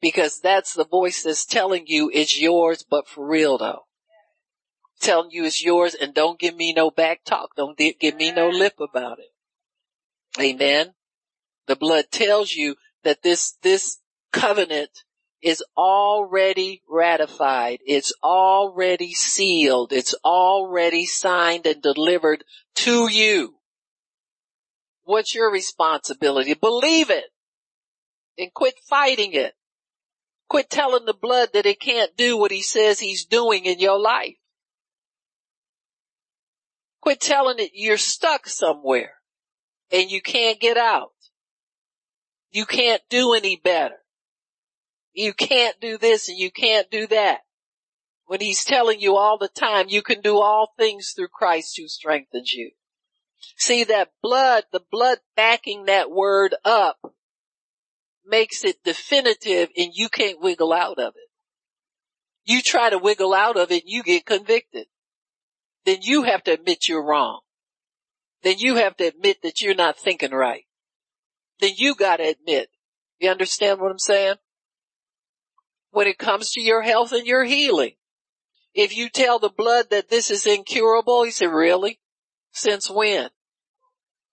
because 0.00 0.40
that's 0.40 0.74
the 0.74 0.86
voice 0.86 1.22
that's 1.22 1.44
telling 1.44 1.84
you 1.86 2.10
it's 2.12 2.40
yours, 2.40 2.84
but 2.88 3.08
for 3.08 3.26
real 3.26 3.58
though. 3.58 3.86
Telling 5.00 5.30
you 5.30 5.44
it's 5.44 5.64
yours 5.64 5.94
and 5.94 6.14
don't 6.14 6.38
give 6.38 6.54
me 6.54 6.72
no 6.72 6.90
back 6.90 7.24
talk. 7.24 7.56
Don't 7.56 7.76
give 7.76 8.16
me 8.16 8.32
no 8.32 8.48
lip 8.48 8.74
about 8.80 9.18
it. 9.18 9.32
Amen. 10.40 10.94
The 11.66 11.76
blood 11.76 12.06
tells 12.10 12.52
you 12.52 12.76
that 13.02 13.22
this, 13.22 13.56
this 13.62 13.98
covenant 14.32 14.90
is 15.46 15.62
already 15.76 16.82
ratified. 16.88 17.78
It's 17.86 18.12
already 18.20 19.14
sealed. 19.14 19.92
It's 19.92 20.12
already 20.24 21.06
signed 21.06 21.66
and 21.66 21.80
delivered 21.80 22.42
to 22.74 23.08
you. 23.08 23.54
What's 25.04 25.36
your 25.36 25.52
responsibility? 25.52 26.54
Believe 26.54 27.10
it 27.10 27.26
and 28.36 28.52
quit 28.52 28.74
fighting 28.88 29.34
it. 29.34 29.54
Quit 30.48 30.68
telling 30.68 31.04
the 31.06 31.14
blood 31.14 31.50
that 31.52 31.64
it 31.64 31.78
can't 31.78 32.16
do 32.16 32.36
what 32.36 32.50
he 32.50 32.62
says 32.62 32.98
he's 32.98 33.24
doing 33.24 33.66
in 33.66 33.78
your 33.78 34.00
life. 34.00 34.34
Quit 37.00 37.20
telling 37.20 37.60
it 37.60 37.70
you're 37.72 37.98
stuck 37.98 38.48
somewhere 38.48 39.12
and 39.92 40.10
you 40.10 40.20
can't 40.20 40.58
get 40.58 40.76
out. 40.76 41.12
You 42.50 42.66
can't 42.66 43.02
do 43.08 43.34
any 43.34 43.60
better. 43.62 43.94
You 45.16 45.32
can't 45.32 45.80
do 45.80 45.98
this 45.98 46.28
and 46.28 46.38
you 46.38 46.50
can't 46.50 46.90
do 46.90 47.06
that. 47.08 47.40
When 48.26 48.40
he's 48.40 48.64
telling 48.64 49.00
you 49.00 49.16
all 49.16 49.38
the 49.38 49.48
time, 49.48 49.86
you 49.88 50.02
can 50.02 50.20
do 50.20 50.38
all 50.38 50.72
things 50.78 51.12
through 51.14 51.28
Christ 51.28 51.76
who 51.76 51.88
strengthens 51.88 52.52
you. 52.52 52.70
See 53.56 53.84
that 53.84 54.10
blood, 54.22 54.64
the 54.72 54.82
blood 54.90 55.18
backing 55.34 55.86
that 55.86 56.10
word 56.10 56.54
up 56.64 56.98
makes 58.24 58.64
it 58.64 58.84
definitive 58.84 59.70
and 59.76 59.90
you 59.94 60.08
can't 60.08 60.40
wiggle 60.40 60.72
out 60.72 60.98
of 60.98 61.14
it. 61.16 61.30
You 62.44 62.60
try 62.62 62.90
to 62.90 62.98
wiggle 62.98 63.34
out 63.34 63.56
of 63.56 63.72
it, 63.72 63.84
you 63.86 64.02
get 64.02 64.26
convicted. 64.26 64.86
Then 65.84 65.98
you 66.02 66.24
have 66.24 66.44
to 66.44 66.52
admit 66.52 66.88
you're 66.88 67.04
wrong 67.04 67.40
then 68.46 68.58
you 68.58 68.76
have 68.76 68.96
to 68.96 69.04
admit 69.04 69.42
that 69.42 69.60
you're 69.60 69.74
not 69.74 69.98
thinking 69.98 70.30
right. 70.30 70.66
Then 71.58 71.72
you 71.76 71.96
gotta 71.96 72.28
admit. 72.28 72.68
You 73.18 73.28
understand 73.28 73.80
what 73.80 73.90
I'm 73.90 73.98
saying? 73.98 74.36
When 75.96 76.06
it 76.06 76.18
comes 76.18 76.50
to 76.50 76.60
your 76.60 76.82
health 76.82 77.12
and 77.12 77.26
your 77.26 77.44
healing, 77.44 77.92
if 78.74 78.94
you 78.94 79.08
tell 79.08 79.38
the 79.38 79.48
blood 79.48 79.86
that 79.88 80.10
this 80.10 80.30
is 80.30 80.44
incurable, 80.44 81.22
he 81.22 81.30
said, 81.30 81.46
really? 81.46 82.00
Since 82.52 82.90
when? 82.90 83.30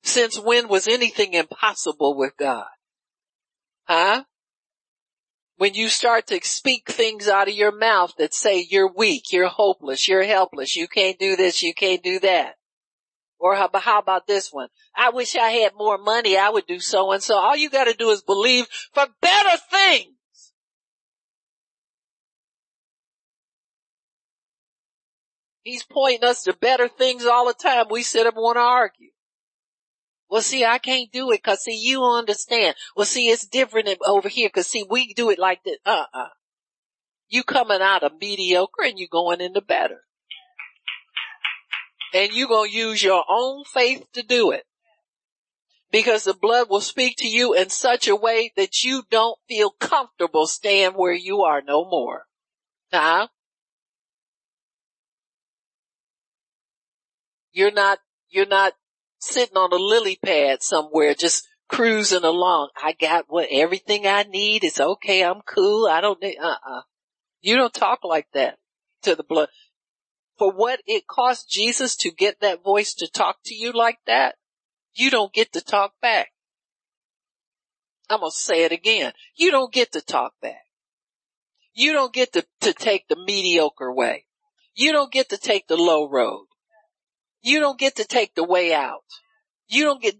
Since 0.02 0.38
when 0.38 0.67
was 0.67 0.89
anything 0.89 1.36
impossible 1.36 2.17
with 2.17 2.36
God? 2.36 2.65
Huh? 3.86 4.26
When 5.56 5.73
you 5.73 5.88
start 5.88 6.28
to 6.28 6.39
speak 6.43 6.91
things 6.91 7.30
out 7.30 7.47
of 7.47 7.54
your 7.54 7.71
mouth 7.71 8.12
that 8.17 8.34
say 8.34 8.67
you're 8.69 8.91
weak, 8.93 9.32
you're 9.32 9.47
hopeless, 9.47 10.06
you're 10.06 10.26
helpless, 10.26 10.76
you 10.76 10.89
can't 10.89 11.17
do 11.17 11.38
this, 11.38 11.63
you 11.63 11.73
can't 11.73 12.04
do 12.04 12.19
that. 12.19 12.56
Or 13.39 13.56
how, 13.56 13.69
how 13.73 13.99
about 13.99 14.28
this 14.28 14.49
one? 14.52 14.67
I 14.93 15.12
wish 15.12 15.38
I 15.38 15.52
had 15.52 15.76
more 15.78 15.97
money. 15.97 16.38
I 16.38 16.49
would 16.49 16.67
do 16.67 16.82
so 16.82 17.13
and 17.13 17.23
so. 17.23 17.38
All 17.38 17.56
you 17.56 17.69
got 17.69 17.86
to 17.86 17.93
do 17.93 18.10
is 18.10 18.21
believe 18.21 18.67
for 18.93 19.08
better 19.21 19.58
things. 19.71 20.12
He's 25.63 25.84
pointing 25.84 26.28
us 26.28 26.43
to 26.43 26.54
better 26.54 26.88
things 26.88 27.26
all 27.26 27.47
the 27.47 27.54
time. 27.54 27.86
We 27.89 28.04
sit 28.04 28.28
up 28.28 28.36
and 28.36 28.43
want 28.43 28.58
to 28.58 28.62
argue. 28.62 29.10
Well, 30.30 30.41
see, 30.41 30.65
I 30.65 30.78
can't 30.78 31.12
do 31.12 31.32
it 31.32 31.43
because 31.43 31.63
see, 31.63 31.78
you 31.78 32.04
understand. 32.04 32.76
Well, 32.95 33.06
see, 33.06 33.30
it's 33.30 33.45
different 33.45 33.89
over 34.06 34.30
here 34.30 34.49
because 34.49 34.67
see, 34.67 34.84
we 34.89 35.13
do 35.13 35.30
it 35.30 35.39
like 35.39 35.63
this. 35.63 35.78
Uh-uh. 35.86 36.30
You 37.30 37.43
coming 37.43 37.82
out 37.82 38.04
of 38.04 38.19
mediocre 38.19 38.84
and 38.84 38.99
you 38.99 39.08
going 39.08 39.41
into 39.41 39.62
better 39.62 40.02
and 42.13 42.32
you're 42.32 42.47
going 42.47 42.69
to 42.69 42.78
use 42.78 43.04
your 43.04 43.23
own 43.28 43.63
faith 43.65 44.06
to 44.13 44.23
do 44.23 44.52
it. 44.52 44.63
Because 45.91 46.23
the 46.23 46.34
blood 46.34 46.69
will 46.69 46.82
speak 46.82 47.17
to 47.17 47.28
you 47.28 47.54
in 47.54 47.69
such 47.69 48.08
a 48.08 48.15
way 48.15 48.52
that 48.56 48.84
you 48.84 49.04
don't 49.10 49.38
feel 49.47 49.71
comfortable 49.71 50.47
staying 50.47 50.91
where 50.91 51.13
you 51.13 51.41
are 51.41 51.62
no 51.62 51.86
more. 51.86 52.23
Huh? 52.91 53.28
You're 57.54 57.72
not, 57.72 58.00
you're 58.30 58.46
not 58.46 58.74
sitting 59.20 59.56
on 59.56 59.72
a 59.72 59.78
lily 59.78 60.20
pad 60.24 60.62
somewhere 60.62 61.13
just 61.13 61.48
cruising 61.70 62.26
along. 62.26 62.70
I 62.76 62.92
got 62.92 63.26
what 63.30 63.48
everything 63.50 64.06
I 64.06 64.24
need. 64.24 64.66
It's 64.66 64.82
okay. 64.82 65.24
I'm 65.24 65.42
cool. 65.46 65.88
I 65.88 66.02
don't 66.02 66.22
need, 66.22 66.38
uh-uh. 66.38 66.82
You 67.42 67.56
don't 67.56 67.74
talk 67.74 68.00
like 68.04 68.28
that 68.34 68.58
to 69.04 69.16
the 69.16 69.24
blood 69.24 69.48
for 70.38 70.52
what 70.52 70.82
it 70.86 71.08
cost 71.08 71.50
Jesus 71.50 71.96
to 71.98 72.12
get 72.12 72.42
that 72.42 72.63
voice 72.63 72.94
to 72.96 73.08
talk 73.08 73.38
to 73.46 73.56
you 73.56 73.72
like 73.72 74.00
that, 74.08 74.36
you 74.94 75.10
don't 75.10 75.34
get 75.34 75.54
to 75.54 75.62
talk 75.62 75.94
back. 76.02 76.30
I'm 78.10 78.20
going 78.20 78.32
to 78.32 78.38
say 78.38 78.63
it 78.63 78.72
again. 78.72 79.13
You 79.36 79.52
don't 79.52 79.72
get 79.72 79.94
to 79.94 80.02
talk 80.02 80.34
back. 80.42 80.66
You 81.74 81.94
don't 81.94 82.13
get 82.13 82.34
to, 82.34 82.46
to 82.62 82.74
take 82.74 83.08
the 83.08 83.16
mediocre 83.16 83.92
way. 83.92 84.26
You 84.76 84.92
don't 84.92 85.12
get 85.12 85.30
to 85.30 85.38
take 85.38 85.68
the 85.68 85.78
low 85.78 86.10
road. 86.10 86.46
You 87.43 87.60
don't 87.60 87.77
get 87.77 87.97
to 87.97 88.06
take 88.06 88.34
the 88.34 88.43
way 88.43 88.73
out. 88.73 89.03
You 89.67 89.84
don't 89.84 90.01
get 90.01 90.15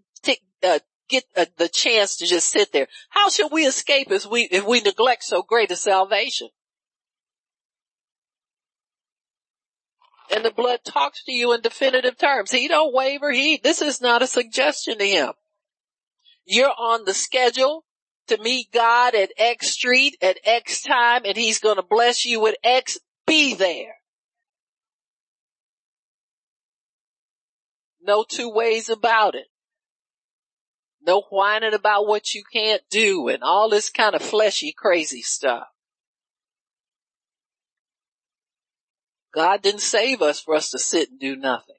uh, 0.62 0.78
get 1.08 1.24
uh, 1.36 1.46
the 1.58 1.68
chance 1.68 2.16
to 2.18 2.26
just 2.26 2.50
sit 2.50 2.72
there. 2.72 2.86
How 3.10 3.28
should 3.28 3.50
we 3.50 3.66
escape 3.66 4.10
if 4.10 4.26
we 4.26 4.48
if 4.50 4.64
we 4.64 4.80
neglect 4.80 5.24
so 5.24 5.42
great 5.42 5.70
a 5.70 5.76
salvation? 5.76 6.48
and 10.34 10.44
the 10.44 10.50
blood 10.50 10.80
talks 10.84 11.22
to 11.24 11.32
you 11.32 11.52
in 11.52 11.60
definitive 11.60 12.18
terms. 12.18 12.50
He 12.50 12.66
don't 12.66 12.94
waver. 12.94 13.30
He, 13.30 13.60
this 13.62 13.80
is 13.80 14.00
not 14.00 14.22
a 14.22 14.26
suggestion 14.26 14.98
to 14.98 15.06
him. 15.06 15.32
You're 16.44 16.72
on 16.76 17.04
the 17.04 17.14
schedule 17.14 17.84
to 18.28 18.42
meet 18.42 18.72
God 18.72 19.14
at 19.14 19.32
X 19.38 19.70
street 19.70 20.16
at 20.20 20.38
X 20.44 20.82
time 20.82 21.22
and 21.24 21.36
he's 21.36 21.58
going 21.58 21.76
to 21.76 21.82
bless 21.82 22.24
you 22.24 22.40
with 22.40 22.56
X. 22.64 22.98
Be 23.26 23.54
there. 23.54 23.93
No 28.06 28.24
two 28.28 28.50
ways 28.50 28.88
about 28.88 29.34
it. 29.34 29.46
No 31.06 31.22
whining 31.30 31.74
about 31.74 32.06
what 32.06 32.34
you 32.34 32.42
can't 32.52 32.82
do 32.90 33.28
and 33.28 33.42
all 33.42 33.68
this 33.68 33.90
kind 33.90 34.14
of 34.14 34.22
fleshy 34.22 34.72
crazy 34.76 35.22
stuff. 35.22 35.68
God 39.34 39.62
didn't 39.62 39.80
save 39.80 40.22
us 40.22 40.40
for 40.40 40.54
us 40.54 40.70
to 40.70 40.78
sit 40.78 41.10
and 41.10 41.18
do 41.18 41.34
nothing. 41.34 41.76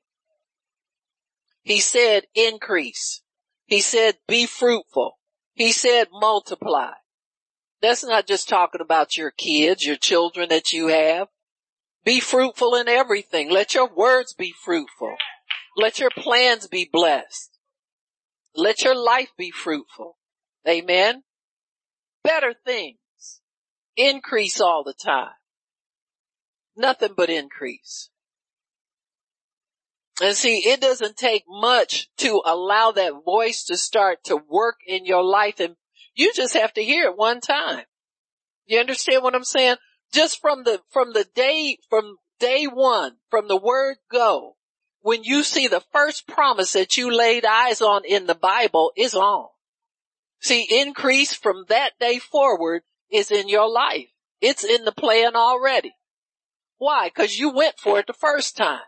He 1.63 1.79
said 1.79 2.25
increase. 2.35 3.21
He 3.65 3.81
said 3.81 4.17
be 4.27 4.45
fruitful. 4.45 5.17
He 5.53 5.71
said 5.71 6.07
multiply. 6.11 6.91
That's 7.81 8.03
not 8.03 8.27
just 8.27 8.49
talking 8.49 8.81
about 8.81 9.17
your 9.17 9.31
kids, 9.31 9.85
your 9.85 9.95
children 9.95 10.49
that 10.49 10.73
you 10.73 10.87
have. 10.87 11.27
Be 12.03 12.19
fruitful 12.19 12.75
in 12.75 12.87
everything. 12.87 13.49
Let 13.49 13.73
your 13.73 13.89
words 13.89 14.33
be 14.33 14.53
fruitful. 14.63 15.15
Let 15.75 15.99
your 15.99 16.11
plans 16.11 16.67
be 16.67 16.89
blessed. 16.91 17.57
Let 18.55 18.83
your 18.83 18.95
life 18.95 19.29
be 19.37 19.51
fruitful. 19.51 20.17
Amen. 20.67 21.23
Better 22.23 22.53
things. 22.65 22.97
Increase 23.97 24.61
all 24.61 24.83
the 24.83 24.93
time 24.93 25.33
nothing 26.75 27.13
but 27.15 27.29
increase. 27.29 28.09
And 30.21 30.35
see, 30.35 30.59
it 30.59 30.79
doesn't 30.79 31.17
take 31.17 31.43
much 31.47 32.07
to 32.17 32.41
allow 32.45 32.91
that 32.91 33.23
voice 33.25 33.65
to 33.65 33.75
start 33.75 34.23
to 34.25 34.37
work 34.37 34.75
in 34.87 35.05
your 35.05 35.23
life 35.23 35.59
and 35.59 35.75
you 36.15 36.31
just 36.33 36.53
have 36.53 36.73
to 36.73 36.83
hear 36.83 37.05
it 37.05 37.17
one 37.17 37.41
time. 37.41 37.83
You 38.65 38.79
understand 38.79 39.23
what 39.23 39.35
I'm 39.35 39.43
saying? 39.43 39.75
Just 40.13 40.39
from 40.39 40.63
the, 40.63 40.79
from 40.89 41.11
the 41.11 41.25
day, 41.35 41.77
from 41.89 42.15
day 42.39 42.65
one, 42.65 43.17
from 43.29 43.49
the 43.49 43.57
word 43.57 43.97
go, 44.09 44.55
when 45.05 45.23
you 45.23 45.43
see 45.43 45.67
the 45.67 45.83
first 45.93 46.27
promise 46.27 46.73
that 46.73 46.97
you 46.97 47.15
laid 47.15 47.45
eyes 47.45 47.79
on 47.79 48.01
in 48.05 48.25
the 48.25 48.33
Bible 48.33 48.91
is 48.97 49.13
on. 49.13 49.45
See, 50.41 50.65
increase 50.67 51.31
from 51.31 51.65
that 51.69 51.91
day 51.99 52.17
forward 52.17 52.81
is 53.11 53.29
in 53.29 53.47
your 53.47 53.69
life. 53.69 54.07
It's 54.41 54.63
in 54.63 54.83
the 54.83 54.91
plan 54.91 55.35
already. 55.35 55.93
Why? 56.79 57.11
Cause 57.11 57.37
you 57.37 57.51
went 57.51 57.77
for 57.77 57.99
it 57.99 58.07
the 58.07 58.13
first 58.13 58.57
time. 58.57 58.81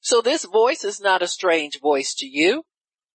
So 0.00 0.20
this 0.20 0.44
voice 0.44 0.82
is 0.82 1.00
not 1.00 1.22
a 1.22 1.28
strange 1.28 1.78
voice 1.78 2.14
to 2.16 2.26
you. 2.26 2.64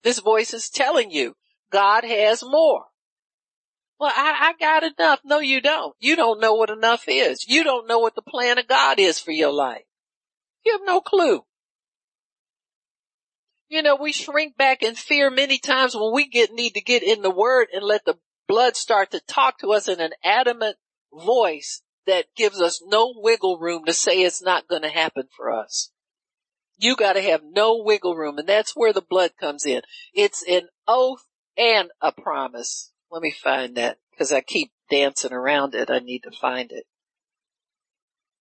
This 0.04 0.20
voice 0.20 0.54
is 0.54 0.70
telling 0.70 1.12
you 1.12 1.36
God 1.74 2.06
has 2.06 2.42
more. 2.42 2.86
Well, 4.00 4.14
I, 4.16 4.34
I 4.42 4.54
got 4.58 4.84
enough. 4.84 5.20
No, 5.26 5.40
you 5.40 5.60
don't. 5.60 5.94
You 6.00 6.16
don't 6.16 6.40
know 6.40 6.54
what 6.54 6.70
enough 6.70 7.04
is. 7.10 7.46
You 7.50 7.66
don't 7.66 7.86
know 7.86 8.00
what 8.00 8.16
the 8.16 8.22
plan 8.22 8.58
of 8.60 8.70
God 8.70 8.98
is 8.98 9.20
for 9.20 9.32
your 9.32 9.52
life. 9.52 9.84
You 10.66 10.72
have 10.72 10.82
no 10.86 11.02
clue. 11.02 11.44
You 13.68 13.82
know, 13.82 13.96
we 13.96 14.12
shrink 14.12 14.58
back 14.58 14.84
in 14.84 14.96
fear 14.96 15.30
many 15.30 15.58
times 15.58 15.96
when 15.96 16.14
we 16.14 16.28
get, 16.28 16.52
need 16.52 16.76
to 16.76 16.82
get 16.82 17.04
in 17.04 17.22
the 17.22 17.32
word 17.32 17.68
and 17.74 17.84
let 17.84 18.06
the 18.06 18.18
blood 18.48 18.76
start 18.76 19.12
to 19.12 19.22
talk 19.28 19.60
to 19.60 19.74
us 19.74 19.88
in 19.88 20.00
an 20.00 20.12
adamant 20.24 20.78
voice 21.12 21.82
that 22.06 22.26
gives 22.36 22.62
us 22.62 22.84
no 22.86 23.14
wiggle 23.16 23.58
room 23.58 23.86
to 23.86 23.94
say 23.94 24.22
it's 24.22 24.44
not 24.44 24.68
going 24.68 24.84
to 24.84 24.90
happen 24.90 25.28
for 25.36 25.52
us. 25.52 25.92
You 26.78 26.96
got 26.96 27.14
to 27.14 27.22
have 27.22 27.42
no 27.44 27.82
wiggle 27.84 28.16
room 28.16 28.38
and 28.38 28.48
that's 28.48 28.76
where 28.76 28.94
the 28.94 29.02
blood 29.02 29.32
comes 29.40 29.66
in. 29.66 29.82
It's 30.14 30.44
an 30.48 30.68
oath 30.88 31.26
and 31.58 31.90
a 32.02 32.12
promise. 32.12 32.92
Let 33.10 33.22
me 33.22 33.32
find 33.32 33.78
that 33.78 33.98
because 34.12 34.32
I 34.32 34.42
keep 34.42 34.72
dancing 34.92 35.34
around 35.34 35.74
it. 35.74 35.90
I 35.90 36.00
need 36.00 36.24
to 36.24 36.32
find 36.32 36.72
it. 36.72 36.86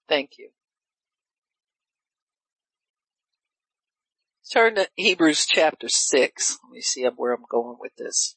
Thank 0.09 0.33
you. 0.39 0.51
Turn 4.55 4.77
to 4.77 4.89
Hebrews 4.95 5.47
chapter 5.47 5.89
6. 5.89 6.59
Let 6.63 6.73
me 6.73 6.81
see 6.81 7.05
where 7.17 7.35
I'm 7.35 7.43
going 7.51 7.77
with 7.81 7.97
this. 7.97 8.37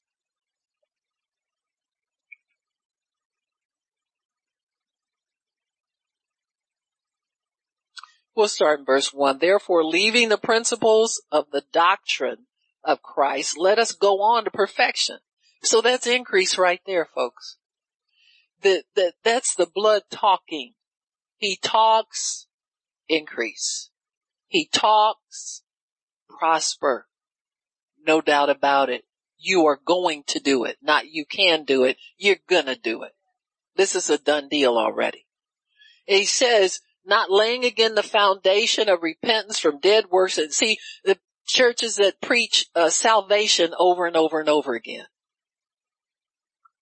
We'll 8.36 8.47
start 8.47 8.80
in 8.80 8.86
verse 8.86 9.13
1. 9.13 9.38
Therefore, 9.38 9.84
leaving 9.84 10.30
the 10.30 10.39
principles 10.39 11.21
of 11.32 11.51
the 11.51 11.62
doctrine 11.71 12.47
of 12.84 13.03
Christ, 13.03 13.56
let 13.56 13.77
us 13.77 13.91
go 13.91 14.23
on 14.23 14.45
to 14.45 14.49
perfection. 14.49 15.17
So 15.62 15.82
that's 15.82 16.08
increase 16.08 16.58
right 16.58 16.82
there, 16.88 17.06
folks. 17.06 17.58
That, 18.63 18.86
that, 18.95 19.13
that's 19.23 19.53
the 19.53 19.67
blood 19.67 20.01
talking. 20.10 20.73
He 21.38 21.60
talks, 21.62 22.47
increase. 23.08 23.91
He 24.47 24.67
talks, 24.73 25.62
prosper. 26.38 27.08
No 28.06 28.21
doubt 28.21 28.50
about 28.50 28.89
it. 28.89 29.04
You 29.38 29.65
are 29.67 29.80
going 29.86 30.23
to 30.28 30.39
do 30.39 30.65
it. 30.65 30.78
Not 30.82 31.10
you 31.10 31.26
can 31.26 31.63
do 31.63 31.84
it. 31.84 31.97
You're 32.17 32.38
gonna 32.50 32.76
do 32.76 33.04
it. 33.04 33.12
This 33.76 33.95
is 33.95 34.10
a 34.10 34.17
done 34.17 34.50
deal 34.50 34.78
already. 34.78 35.26
he 36.06 36.26
says, 36.26 36.80
not 37.06 37.32
laying 37.32 37.63
again 37.63 37.95
the 37.95 38.04
foundation 38.04 38.89
of 38.89 39.02
repentance 39.02 39.60
from 39.60 39.80
dead 39.80 40.06
works. 40.12 40.38
And 40.38 40.52
see, 40.52 40.78
the 41.06 41.17
churches 41.45 41.95
that 41.95 42.21
preach 42.21 42.65
uh, 42.76 42.89
salvation 42.89 43.73
over 43.80 44.06
and 44.06 44.17
over 44.17 44.39
and 44.39 44.50
over 44.50 44.73
again. 44.73 45.06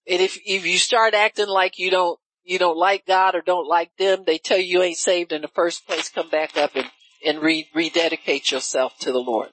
And 0.08 0.22
if, 0.22 0.38
if 0.46 0.66
you 0.66 0.78
start 0.78 1.14
acting 1.14 1.48
like 1.48 1.78
you 1.78 1.92
don't, 1.92 2.20
you 2.44 2.60
don't 2.60 2.78
like 2.78 3.06
God 3.06 3.36
or 3.36 3.42
don't 3.42 3.68
like 3.68 3.92
them, 3.98 4.24
they 4.26 4.38
tell 4.38 4.58
you 4.58 4.80
you 4.80 4.84
ain't 4.84 4.98
saved 4.98 5.32
in 5.32 5.42
the 5.42 5.48
first 5.48 5.86
place, 5.88 6.10
come 6.10 6.30
back 6.30 6.58
up 6.58 6.76
and 6.76 6.86
and 7.26 7.42
re- 7.42 7.68
rededicate 7.74 8.52
yourself 8.52 8.98
to 9.00 9.12
the 9.12 9.20
Lord. 9.20 9.50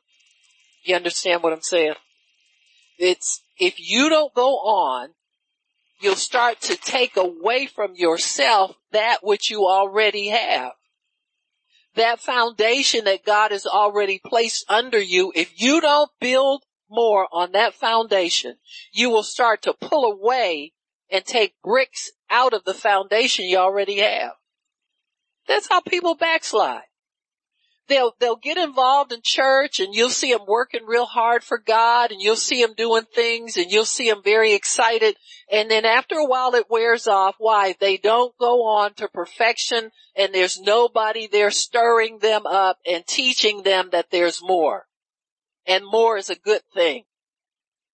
You 0.85 0.95
understand 0.95 1.43
what 1.43 1.53
I'm 1.53 1.63
saying? 1.63 1.95
It's, 2.99 3.43
if 3.59 3.75
you 3.79 4.09
don't 4.09 4.35
go 4.35 4.57
on, 4.59 5.11
you'll 6.01 6.15
start 6.15 6.61
to 6.63 6.77
take 6.77 7.17
away 7.17 7.67
from 7.67 7.95
yourself 7.95 8.77
that 8.93 9.19
which 9.23 9.51
you 9.51 9.67
already 9.67 10.29
have. 10.29 10.73
That 11.95 12.21
foundation 12.21 13.05
that 13.05 13.25
God 13.25 13.53
has 13.53 13.67
already 13.67 14.21
placed 14.25 14.65
under 14.69 15.01
you, 15.01 15.33
if 15.35 15.61
you 15.61 15.81
don't 15.81 16.11
build 16.21 16.65
more 16.91 17.27
on 17.33 17.53
that 17.53 17.75
foundation, 17.75 18.57
you 18.93 19.11
will 19.11 19.23
start 19.23 19.63
to 19.63 19.75
pull 19.75 20.05
away 20.05 20.73
and 21.11 21.25
take 21.25 21.55
bricks 21.63 22.11
out 22.31 22.55
of 22.55 22.65
the 22.65 22.75
foundation 22.75 23.47
you 23.47 23.59
already 23.59 23.99
have. 24.01 24.33
That's 25.47 25.69
how 25.69 25.81
people 25.81 26.15
backslide 26.15 26.83
they'll, 27.89 28.13
they'll 28.21 28.37
get 28.37 28.57
involved 28.59 29.13
in 29.13 29.21
church 29.23 29.81
and 29.81 29.95
you'll 29.95 30.11
see 30.11 30.33
them 30.33 30.47
working 30.47 30.85
real 30.87 31.07
hard 31.07 31.43
for 31.43 31.59
God 31.59 32.11
and 32.11 32.21
you'll 32.21 32.37
see 32.37 32.63
them 32.63 32.75
doing 32.77 33.05
things 33.15 33.57
and 33.57 33.71
you'll 33.71 33.85
see 33.85 34.09
them 34.09 34.23
very 34.23 34.55
excited. 34.55 35.17
And 35.51 35.71
then 35.71 35.85
after 35.85 36.17
a 36.17 36.27
while 36.27 36.55
it 36.55 36.71
wears 36.71 37.07
off. 37.07 37.37
Why? 37.39 37.75
They 37.79 37.97
don't 37.97 38.37
go 38.39 38.65
on 38.65 38.95
to 38.95 39.09
perfection 39.09 39.91
and 40.17 40.35
there's 40.35 40.61
nobody 40.61 41.27
there 41.27 41.51
stirring 41.51 42.19
them 42.19 42.47
up 42.47 42.79
and 42.87 43.07
teaching 43.07 43.63
them 43.63 43.91
that 43.93 44.11
there's 44.11 44.41
more. 44.43 44.87
And 45.67 45.85
more 45.85 46.17
is 46.17 46.31
a 46.31 46.35
good 46.35 46.63
thing. 46.75 47.05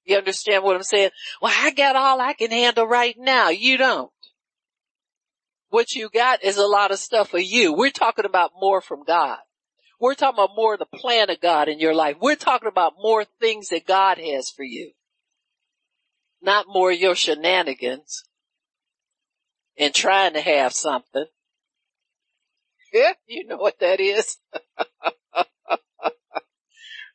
You 0.05 0.17
understand 0.17 0.65
what 0.65 0.77
I'm 0.77 0.83
saying? 0.83 1.11
Well, 1.43 1.53
I 1.55 1.71
got 1.71 1.97
all 1.97 2.21
I 2.21 2.33
can 2.33 2.51
handle 2.51 2.87
right 2.87 3.15
now. 3.19 3.51
You 3.51 3.77
don't. 3.77 4.11
What 5.71 5.93
you 5.93 6.09
got 6.09 6.43
is 6.43 6.57
a 6.57 6.67
lot 6.67 6.93
of 6.93 6.99
stuff 6.99 7.29
for 7.29 7.39
you. 7.39 7.75
We're 7.75 7.91
talking 7.91 8.25
about 8.25 8.53
more 8.59 8.81
from 8.81 9.05
God. 9.05 9.39
We're 10.01 10.15
talking 10.15 10.39
about 10.39 10.57
more 10.57 10.75
of 10.75 10.79
the 10.79 10.87
plan 10.87 11.29
of 11.31 11.41
God 11.41 11.69
in 11.69 11.81
your 11.81 11.95
life. 11.95 12.17
We're 12.21 12.37
talking 12.37 12.69
about 12.69 12.95
more 13.01 13.25
things 13.41 13.69
that 13.71 13.87
God 13.87 14.19
has 14.19 14.49
for 14.51 14.63
you. 14.63 14.93
Not 16.41 16.67
more 16.69 16.93
your 16.93 17.17
shenanigans 17.17 18.25
and 19.77 19.93
trying 19.93 20.35
to 20.35 20.41
have 20.41 20.73
something. 20.73 21.27
Yeah, 22.93 23.13
you 23.27 23.47
know 23.47 23.57
what 23.57 23.81
that 23.81 24.01
is. 24.01 24.37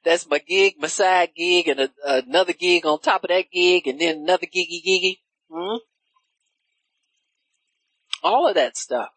That's 0.04 0.28
my 0.28 0.40
gig, 0.40 0.74
my 0.80 0.88
side 0.88 1.30
gig, 1.36 1.70
and 1.70 1.80
a, 1.80 1.90
another 2.06 2.54
gig 2.54 2.86
on 2.86 3.00
top 3.00 3.24
of 3.24 3.30
that 3.30 3.46
gig, 3.52 3.88
and 3.88 4.00
then 4.00 4.18
another 4.18 4.46
giggy 4.46 4.82
giggy. 4.86 5.20
Hmm? 5.50 5.78
All 8.22 8.48
of 8.48 8.56
that 8.56 8.76
stuff. 8.78 9.10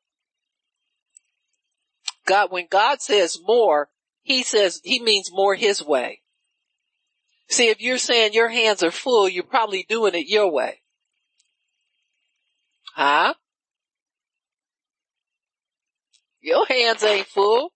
God, 2.27 2.51
when 2.51 2.67
God 2.71 3.01
says 3.01 3.39
more, 3.43 3.89
he 4.23 4.43
says, 4.43 4.81
he 4.85 5.01
means 5.01 5.31
more 5.33 5.55
his 5.55 5.83
way. 5.83 6.21
See, 7.49 7.69
if 7.69 7.81
you're 7.81 7.99
saying 7.99 8.33
your 8.33 8.49
hands 8.49 8.83
are 8.83 8.91
full, 8.91 9.29
you're 9.29 9.45
probably 9.45 9.87
doing 9.89 10.15
it 10.15 10.29
your 10.29 10.51
way. 10.51 10.83
Huh? 12.95 13.35
Your 16.41 16.67
hands 16.67 17.05
ain't 17.05 17.27
full. 17.27 17.73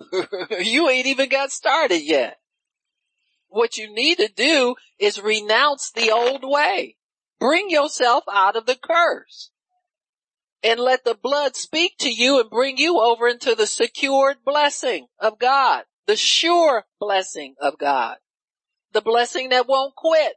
you 0.60 0.88
ain't 0.88 1.06
even 1.06 1.28
got 1.28 1.50
started 1.50 2.02
yet. 2.02 2.38
What 3.48 3.76
you 3.76 3.92
need 3.92 4.16
to 4.18 4.28
do 4.28 4.76
is 4.98 5.20
renounce 5.20 5.90
the 5.90 6.10
old 6.10 6.42
way. 6.42 6.96
Bring 7.38 7.68
yourself 7.68 8.24
out 8.32 8.56
of 8.56 8.66
the 8.66 8.76
curse 8.76 9.50
and 10.62 10.78
let 10.78 11.04
the 11.04 11.14
blood 11.14 11.56
speak 11.56 11.96
to 11.98 12.10
you 12.10 12.40
and 12.40 12.50
bring 12.50 12.76
you 12.76 13.00
over 13.00 13.26
into 13.26 13.54
the 13.54 13.66
secured 13.66 14.36
blessing 14.44 15.06
of 15.18 15.38
God, 15.38 15.84
the 16.06 16.16
sure 16.16 16.84
blessing 16.98 17.54
of 17.60 17.78
God, 17.78 18.16
the 18.92 19.00
blessing 19.00 19.50
that 19.50 19.68
won't 19.68 19.94
quit. 19.94 20.34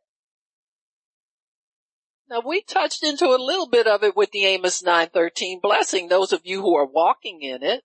Now 2.29 2.41
we 2.45 2.61
touched 2.61 3.03
into 3.03 3.27
a 3.27 3.37
little 3.37 3.67
bit 3.67 3.85
of 3.85 4.03
it 4.03 4.15
with 4.15 4.31
the 4.31 4.45
Amos 4.45 4.81
913 4.81 5.59
blessing, 5.61 6.07
those 6.07 6.31
of 6.31 6.41
you 6.45 6.61
who 6.61 6.75
are 6.75 6.85
walking 6.85 7.41
in 7.41 7.63
it. 7.63 7.83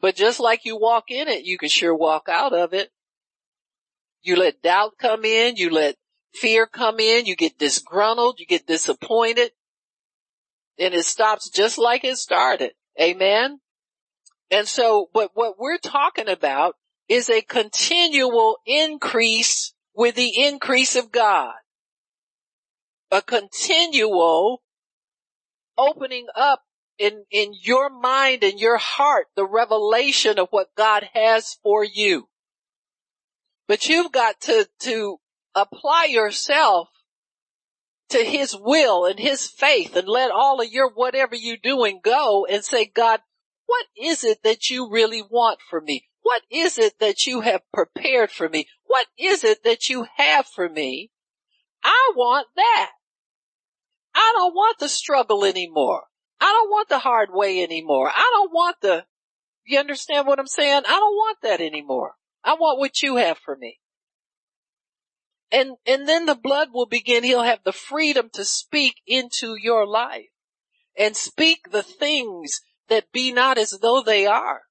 But 0.00 0.16
just 0.16 0.40
like 0.40 0.64
you 0.64 0.76
walk 0.76 1.10
in 1.10 1.28
it, 1.28 1.44
you 1.44 1.58
can 1.58 1.68
sure 1.68 1.94
walk 1.94 2.28
out 2.28 2.52
of 2.52 2.72
it. 2.74 2.90
You 4.22 4.36
let 4.36 4.62
doubt 4.62 4.92
come 4.98 5.24
in, 5.24 5.56
you 5.56 5.70
let 5.70 5.96
fear 6.32 6.66
come 6.66 6.98
in, 6.98 7.26
you 7.26 7.36
get 7.36 7.58
disgruntled, 7.58 8.40
you 8.40 8.46
get 8.46 8.66
disappointed, 8.66 9.52
and 10.78 10.94
it 10.94 11.04
stops 11.04 11.50
just 11.50 11.78
like 11.78 12.04
it 12.04 12.16
started. 12.16 12.72
Amen. 13.00 13.60
And 14.50 14.68
so, 14.68 15.08
but 15.12 15.30
what 15.34 15.58
we're 15.58 15.78
talking 15.78 16.28
about 16.28 16.76
is 17.08 17.28
a 17.28 17.42
continual 17.42 18.58
increase 18.66 19.74
with 19.94 20.14
the 20.14 20.44
increase 20.44 20.96
of 20.96 21.12
God. 21.12 21.54
A 23.10 23.22
continual 23.22 24.62
opening 25.76 26.26
up 26.36 26.62
in, 26.98 27.24
in 27.30 27.52
your 27.60 27.90
mind 27.90 28.42
and 28.44 28.58
your 28.58 28.78
heart, 28.78 29.26
the 29.36 29.46
revelation 29.46 30.38
of 30.38 30.48
what 30.50 30.68
God 30.76 31.08
has 31.14 31.56
for 31.62 31.84
you. 31.84 32.28
But 33.66 33.88
you've 33.88 34.12
got 34.12 34.40
to, 34.42 34.68
to 34.80 35.18
apply 35.54 36.06
yourself 36.10 36.88
to 38.10 38.18
his 38.18 38.56
will 38.56 39.06
and 39.06 39.18
his 39.18 39.46
faith 39.46 39.96
and 39.96 40.08
let 40.08 40.30
all 40.30 40.60
of 40.60 40.70
your 40.70 40.90
whatever 40.90 41.34
you 41.34 41.56
doing 41.56 42.00
go 42.02 42.46
and 42.46 42.64
say, 42.64 42.84
God, 42.86 43.20
What 43.66 43.86
is 43.96 44.24
it 44.24 44.42
that 44.42 44.70
you 44.70 44.90
really 44.90 45.22
want 45.22 45.60
from 45.68 45.84
me? 45.84 46.06
What 46.22 46.42
is 46.50 46.78
it 46.78 46.98
that 47.00 47.26
you 47.26 47.40
have 47.42 47.60
prepared 47.72 48.30
for 48.30 48.48
me? 48.48 48.66
What 48.84 49.06
is 49.18 49.44
it 49.44 49.64
that 49.64 49.88
you 49.88 50.06
have 50.16 50.46
for 50.46 50.68
me? 50.68 51.10
I 51.82 52.12
want 52.16 52.46
that. 52.56 52.90
I 54.14 54.32
don't 54.36 54.54
want 54.54 54.78
the 54.78 54.88
struggle 54.88 55.44
anymore. 55.44 56.04
I 56.40 56.46
don't 56.46 56.70
want 56.70 56.88
the 56.88 56.98
hard 56.98 57.30
way 57.32 57.62
anymore. 57.62 58.10
I 58.14 58.30
don't 58.34 58.52
want 58.52 58.76
the, 58.80 59.04
you 59.66 59.78
understand 59.78 60.26
what 60.26 60.38
I'm 60.38 60.46
saying? 60.46 60.82
I 60.86 60.92
don't 60.92 61.14
want 61.14 61.38
that 61.42 61.60
anymore. 61.60 62.12
I 62.42 62.54
want 62.54 62.78
what 62.78 63.02
you 63.02 63.16
have 63.16 63.38
for 63.38 63.56
me. 63.56 63.80
And, 65.54 65.76
and 65.86 66.08
then 66.08 66.26
the 66.26 66.34
blood 66.34 66.68
will 66.72 66.86
begin. 66.86 67.22
He'll 67.22 67.44
have 67.44 67.62
the 67.64 67.72
freedom 67.72 68.28
to 68.32 68.44
speak 68.44 68.96
into 69.06 69.54
your 69.60 69.86
life 69.86 70.30
and 70.98 71.16
speak 71.16 71.70
the 71.70 71.82
things 71.82 72.60
that 72.88 73.12
be 73.12 73.30
not 73.32 73.56
as 73.56 73.78
though 73.80 74.02
they 74.02 74.26
are 74.26 74.62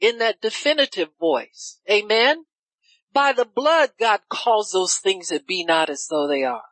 in 0.00 0.18
that 0.18 0.40
definitive 0.40 1.10
voice. 1.20 1.78
Amen. 1.88 2.44
By 3.12 3.32
the 3.32 3.44
blood, 3.44 3.90
God 4.00 4.20
calls 4.28 4.72
those 4.72 4.96
things 4.96 5.28
that 5.28 5.46
be 5.46 5.64
not 5.64 5.88
as 5.88 6.06
though 6.10 6.26
they 6.26 6.42
are. 6.42 6.64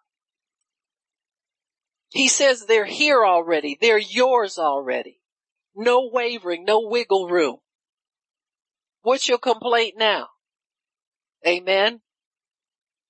He 2.08 2.26
says 2.26 2.66
they're 2.66 2.86
here 2.86 3.24
already. 3.24 3.78
They're 3.80 3.98
yours 3.98 4.58
already. 4.58 5.20
No 5.76 6.10
wavering, 6.12 6.64
no 6.64 6.80
wiggle 6.88 7.28
room. 7.28 7.58
What's 9.02 9.28
your 9.28 9.38
complaint 9.38 9.94
now? 9.96 10.28
Amen. 11.46 12.00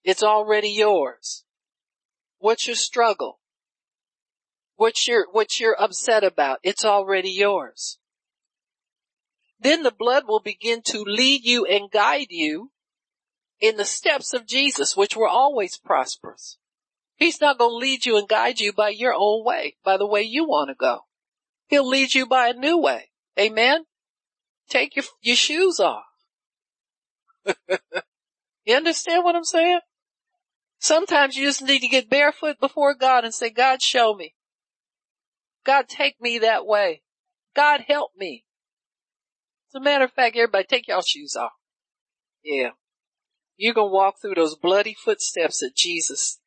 It's 0.04 0.22
already 0.22 0.70
yours. 0.70 1.44
What's 2.38 2.66
your 2.66 2.76
struggle? 2.76 3.40
What's 4.76 5.06
your, 5.06 5.26
what 5.30 5.60
you're 5.60 5.80
upset 5.80 6.24
about? 6.24 6.58
It's 6.62 6.84
already 6.84 7.30
yours. 7.30 7.98
Then 9.60 9.82
the 9.82 9.90
blood 9.90 10.24
will 10.26 10.40
begin 10.40 10.80
to 10.86 11.02
lead 11.02 11.44
you 11.44 11.66
and 11.66 11.90
guide 11.90 12.28
you 12.30 12.70
in 13.60 13.76
the 13.76 13.84
steps 13.84 14.32
of 14.32 14.46
Jesus, 14.46 14.96
which 14.96 15.14
were 15.14 15.28
always 15.28 15.76
prosperous. 15.76 16.56
He's 17.16 17.42
not 17.42 17.58
going 17.58 17.72
to 17.72 17.76
lead 17.76 18.06
you 18.06 18.16
and 18.16 18.26
guide 18.26 18.58
you 18.58 18.72
by 18.72 18.88
your 18.88 19.12
own 19.14 19.44
way, 19.44 19.76
by 19.84 19.98
the 19.98 20.06
way 20.06 20.22
you 20.22 20.48
want 20.48 20.70
to 20.70 20.74
go. 20.74 21.00
He'll 21.68 21.86
lead 21.86 22.14
you 22.14 22.26
by 22.26 22.48
a 22.48 22.54
new 22.54 22.78
way. 22.78 23.10
Amen. 23.38 23.84
Take 24.70 24.96
your, 24.96 25.04
your 25.20 25.36
shoes 25.36 25.78
off. 25.78 26.04
you 28.64 28.74
understand 28.74 29.24
what 29.24 29.36
I'm 29.36 29.44
saying? 29.44 29.80
Sometimes 30.80 31.36
you 31.36 31.44
just 31.44 31.62
need 31.62 31.80
to 31.80 31.88
get 31.88 32.08
barefoot 32.08 32.58
before 32.58 32.94
God 32.94 33.24
and 33.24 33.34
say, 33.34 33.50
God, 33.50 33.82
show 33.82 34.14
me. 34.14 34.34
God, 35.64 35.88
take 35.88 36.18
me 36.20 36.38
that 36.38 36.66
way. 36.66 37.02
God, 37.54 37.82
help 37.86 38.12
me. 38.16 38.44
As 39.68 39.78
a 39.78 39.84
matter 39.84 40.06
of 40.06 40.12
fact, 40.12 40.36
everybody 40.36 40.64
take 40.64 40.88
y'all 40.88 41.02
shoes 41.02 41.36
off. 41.36 41.52
Yeah. 42.42 42.70
You're 43.58 43.74
going 43.74 43.90
to 43.90 43.94
walk 43.94 44.14
through 44.20 44.36
those 44.36 44.56
bloody 44.56 44.94
footsteps 44.94 45.62
of 45.62 45.74
Jesus. 45.76 46.40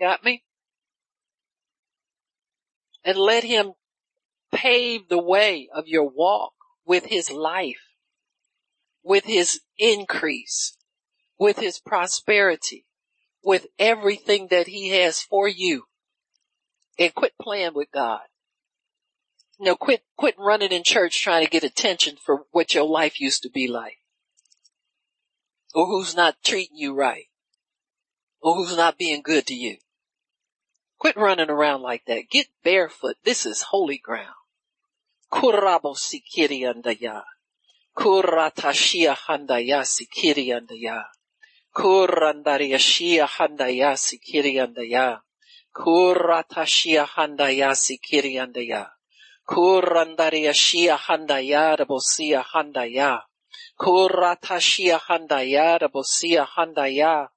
Got 0.00 0.24
me? 0.24 0.42
And 3.04 3.16
let 3.16 3.44
him 3.44 3.74
pave 4.52 5.08
the 5.08 5.22
way 5.22 5.68
of 5.72 5.86
your 5.86 6.08
walk 6.08 6.52
with 6.84 7.06
his 7.06 7.30
life, 7.30 7.80
with 9.04 9.24
his 9.24 9.60
increase, 9.78 10.76
with 11.42 11.58
his 11.58 11.80
prosperity, 11.80 12.86
with 13.42 13.66
everything 13.76 14.46
that 14.52 14.68
he 14.68 14.90
has 14.90 15.20
for 15.20 15.48
you. 15.48 15.82
And 16.96 17.12
quit 17.12 17.32
playing 17.40 17.74
with 17.74 17.88
God. 17.92 18.20
You 19.58 19.66
know, 19.66 19.74
quit, 19.74 20.04
quit 20.16 20.36
running 20.38 20.70
in 20.70 20.84
church 20.84 21.20
trying 21.20 21.44
to 21.44 21.50
get 21.50 21.64
attention 21.64 22.14
for 22.24 22.44
what 22.52 22.74
your 22.74 22.84
life 22.84 23.20
used 23.20 23.42
to 23.42 23.50
be 23.50 23.66
like. 23.66 23.98
Or 25.74 25.86
who's 25.86 26.14
not 26.14 26.36
treating 26.44 26.76
you 26.76 26.94
right. 26.94 27.26
Or 28.40 28.54
who's 28.54 28.76
not 28.76 28.96
being 28.96 29.22
good 29.22 29.48
to 29.48 29.54
you. 29.54 29.78
Quit 31.00 31.16
running 31.16 31.50
around 31.50 31.82
like 31.82 32.04
that. 32.06 32.30
Get 32.30 32.46
barefoot. 32.62 33.16
This 33.24 33.46
is 33.46 33.62
holy 33.62 33.98
ground. 33.98 34.28
Kurabo 35.32 35.96
sikiri 35.96 36.72
andaya. 36.72 37.22
Kuratashia 37.96 39.16
handaya 39.16 39.82
sikiri 39.82 40.46
andaya. 40.54 41.02
Kurandariashia 41.74 43.26
handaya 43.26 43.96
sikiri 43.96 44.60
andaya. 44.60 45.22
Kuratashia 45.74 47.06
handaya 47.06 47.74
sikiri 47.74 48.38
andaya. 48.38 48.90
Kurandariashia 49.48 50.96
handaya 50.96 51.76
rabosia 51.76 52.42
handaya. 52.42 53.22
Kuratashia 53.80 54.98
handaya 54.98 55.78
rabosia 55.78 56.44
handaya. 56.44 57.28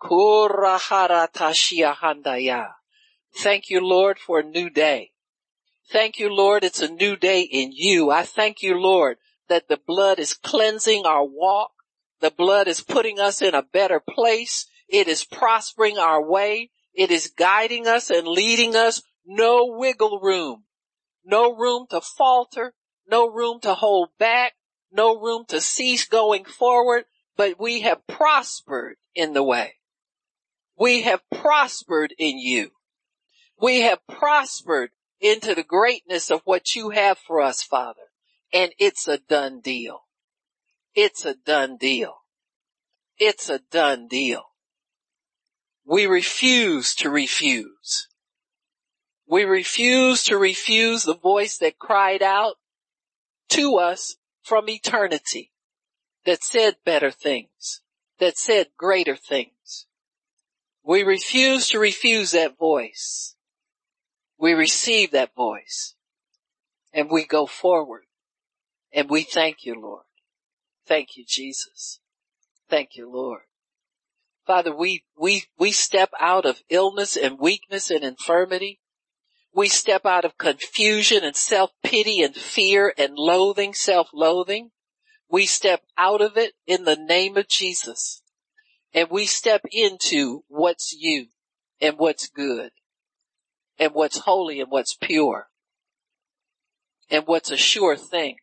Kuraharatashia 0.00 1.94
handaya. 1.94 2.74
Thank 3.34 3.70
you, 3.70 3.80
Lord, 3.80 4.18
for 4.18 4.40
a 4.40 4.42
new 4.42 4.70
day. 4.70 5.12
Thank 5.90 6.18
you, 6.18 6.32
Lord. 6.32 6.64
It's 6.64 6.80
a 6.80 6.88
new 6.88 7.16
day 7.16 7.42
in 7.42 7.72
you. 7.74 8.10
I 8.10 8.22
thank 8.22 8.62
you, 8.62 8.74
Lord, 8.80 9.18
that 9.48 9.68
the 9.68 9.76
blood 9.76 10.18
is 10.18 10.32
cleansing 10.32 11.04
our 11.04 11.24
walk. 11.24 11.72
The 12.22 12.30
blood 12.30 12.68
is 12.68 12.80
putting 12.80 13.18
us 13.18 13.42
in 13.42 13.52
a 13.52 13.64
better 13.64 13.98
place. 13.98 14.68
It 14.88 15.08
is 15.08 15.24
prospering 15.24 15.98
our 15.98 16.24
way. 16.24 16.70
It 16.94 17.10
is 17.10 17.32
guiding 17.36 17.88
us 17.88 18.10
and 18.10 18.28
leading 18.28 18.76
us. 18.76 19.02
No 19.26 19.66
wiggle 19.66 20.20
room. 20.20 20.62
No 21.24 21.52
room 21.52 21.86
to 21.90 22.00
falter. 22.00 22.74
No 23.08 23.28
room 23.28 23.58
to 23.62 23.74
hold 23.74 24.10
back. 24.20 24.52
No 24.92 25.18
room 25.18 25.46
to 25.48 25.60
cease 25.60 26.06
going 26.06 26.44
forward. 26.44 27.06
But 27.36 27.58
we 27.58 27.80
have 27.80 28.06
prospered 28.06 28.98
in 29.16 29.32
the 29.32 29.42
way. 29.42 29.74
We 30.78 31.02
have 31.02 31.28
prospered 31.28 32.14
in 32.18 32.38
you. 32.38 32.70
We 33.60 33.80
have 33.80 33.98
prospered 34.06 34.90
into 35.20 35.56
the 35.56 35.64
greatness 35.64 36.30
of 36.30 36.42
what 36.44 36.76
you 36.76 36.90
have 36.90 37.18
for 37.18 37.40
us, 37.40 37.64
Father. 37.64 38.12
And 38.52 38.72
it's 38.78 39.08
a 39.08 39.18
done 39.18 39.60
deal. 39.60 40.04
It's 40.94 41.24
a 41.24 41.34
done 41.34 41.76
deal. 41.76 42.14
It's 43.18 43.48
a 43.48 43.60
done 43.70 44.08
deal. 44.08 44.42
We 45.84 46.06
refuse 46.06 46.94
to 46.96 47.10
refuse. 47.10 48.08
We 49.26 49.44
refuse 49.44 50.24
to 50.24 50.36
refuse 50.36 51.04
the 51.04 51.16
voice 51.16 51.56
that 51.58 51.78
cried 51.78 52.22
out 52.22 52.56
to 53.50 53.76
us 53.76 54.16
from 54.42 54.68
eternity 54.68 55.52
that 56.24 56.42
said 56.42 56.76
better 56.84 57.10
things, 57.10 57.80
that 58.18 58.36
said 58.36 58.68
greater 58.76 59.16
things. 59.16 59.86
We 60.84 61.02
refuse 61.02 61.68
to 61.68 61.78
refuse 61.78 62.32
that 62.32 62.58
voice. 62.58 63.34
We 64.38 64.52
receive 64.52 65.12
that 65.12 65.34
voice 65.34 65.94
and 66.92 67.10
we 67.10 67.24
go 67.24 67.46
forward 67.46 68.02
and 68.92 69.08
we 69.08 69.22
thank 69.22 69.64
you, 69.64 69.80
Lord. 69.80 70.04
Thank 70.86 71.16
you, 71.16 71.24
Jesus. 71.26 72.00
Thank 72.68 72.96
you, 72.96 73.10
Lord. 73.10 73.42
Father, 74.46 74.74
we, 74.74 75.04
we, 75.16 75.44
we 75.58 75.72
step 75.72 76.10
out 76.18 76.44
of 76.44 76.62
illness 76.68 77.16
and 77.16 77.38
weakness 77.38 77.90
and 77.90 78.02
infirmity. 78.02 78.80
We 79.54 79.68
step 79.68 80.04
out 80.04 80.24
of 80.24 80.38
confusion 80.38 81.22
and 81.22 81.36
self-pity 81.36 82.22
and 82.22 82.34
fear 82.34 82.92
and 82.98 83.14
loathing, 83.14 83.74
self-loathing. 83.74 84.70
We 85.30 85.46
step 85.46 85.82
out 85.96 86.20
of 86.20 86.36
it 86.36 86.54
in 86.66 86.84
the 86.84 86.96
name 86.96 87.36
of 87.36 87.48
Jesus 87.48 88.22
and 88.94 89.08
we 89.10 89.26
step 89.26 89.62
into 89.70 90.44
what's 90.48 90.92
you 90.92 91.26
and 91.80 91.96
what's 91.98 92.28
good 92.28 92.70
and 93.78 93.92
what's 93.94 94.18
holy 94.18 94.60
and 94.60 94.70
what's 94.70 94.96
pure 95.00 95.48
and 97.10 97.24
what's 97.26 97.50
a 97.50 97.56
sure 97.56 97.96
thing. 97.96 98.36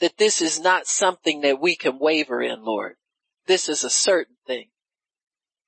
That 0.00 0.18
this 0.18 0.42
is 0.42 0.60
not 0.60 0.86
something 0.86 1.40
that 1.40 1.60
we 1.60 1.76
can 1.76 1.98
waver 1.98 2.42
in, 2.42 2.64
Lord. 2.64 2.96
This 3.46 3.68
is 3.68 3.84
a 3.84 3.90
certain 3.90 4.36
thing. 4.46 4.68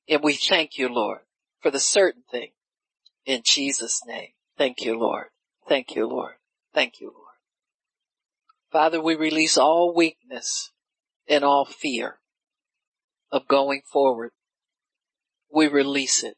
And 0.09 0.23
we 0.23 0.35
thank 0.35 0.79
you, 0.79 0.89
Lord, 0.89 1.21
for 1.61 1.71
the 1.71 1.81
certain 1.81 2.25
thing 2.31 2.51
in 3.25 3.43
Jesus 3.45 4.01
name. 4.07 4.31
Thank 4.57 4.85
you, 4.85 4.99
Lord. 4.99 5.27
Thank 5.69 5.95
you, 5.95 6.07
Lord. 6.07 6.35
Thank 6.75 7.01
you, 7.01 7.13
Lord. 7.15 7.25
Father, 8.71 9.01
we 9.01 9.15
release 9.15 9.57
all 9.57 9.95
weakness 9.95 10.73
and 11.29 11.45
all 11.45 11.65
fear 11.65 12.19
of 13.31 13.49
going 13.49 13.83
forward. 13.91 14.31
We 15.53 15.69
release 15.69 16.23
it 16.23 16.37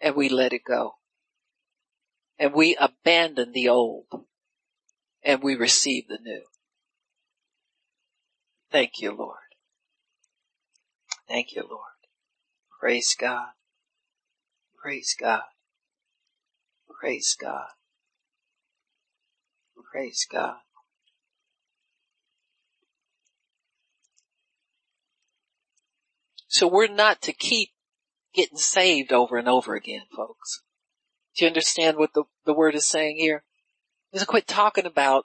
and 0.00 0.14
we 0.14 0.28
let 0.28 0.52
it 0.52 0.62
go 0.66 0.94
and 2.38 2.52
we 2.52 2.76
abandon 2.76 3.52
the 3.52 3.68
old 3.68 4.06
and 5.22 5.42
we 5.42 5.54
receive 5.56 6.08
the 6.08 6.18
new. 6.22 6.42
Thank 8.76 9.00
you, 9.00 9.10
Lord. 9.10 9.38
Thank 11.26 11.54
you, 11.54 11.62
Lord. 11.62 11.96
Praise 12.78 13.16
God. 13.18 13.46
Praise 14.82 15.16
God. 15.18 15.44
Praise 17.00 17.34
God. 17.40 17.68
Praise 19.90 20.26
God. 20.30 20.56
So 26.46 26.68
we're 26.68 26.86
not 26.86 27.22
to 27.22 27.32
keep 27.32 27.70
getting 28.34 28.58
saved 28.58 29.10
over 29.10 29.38
and 29.38 29.48
over 29.48 29.74
again, 29.74 30.02
folks. 30.14 30.60
Do 31.34 31.46
you 31.46 31.48
understand 31.48 31.96
what 31.96 32.12
the, 32.12 32.24
the 32.44 32.52
word 32.52 32.74
is 32.74 32.86
saying 32.86 33.16
here? 33.16 33.42
Let's 34.12 34.26
quit 34.26 34.46
talking 34.46 34.84
about, 34.84 35.24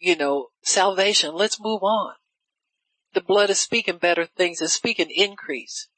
you 0.00 0.16
know, 0.16 0.48
salvation. 0.64 1.36
Let's 1.36 1.60
move 1.60 1.84
on. 1.84 2.14
The 3.14 3.20
blood 3.20 3.48
is 3.48 3.60
speaking 3.60 3.98
better 3.98 4.26
things. 4.26 4.60
It's 4.60 4.72
speaking 4.72 5.08
increase. 5.08 5.88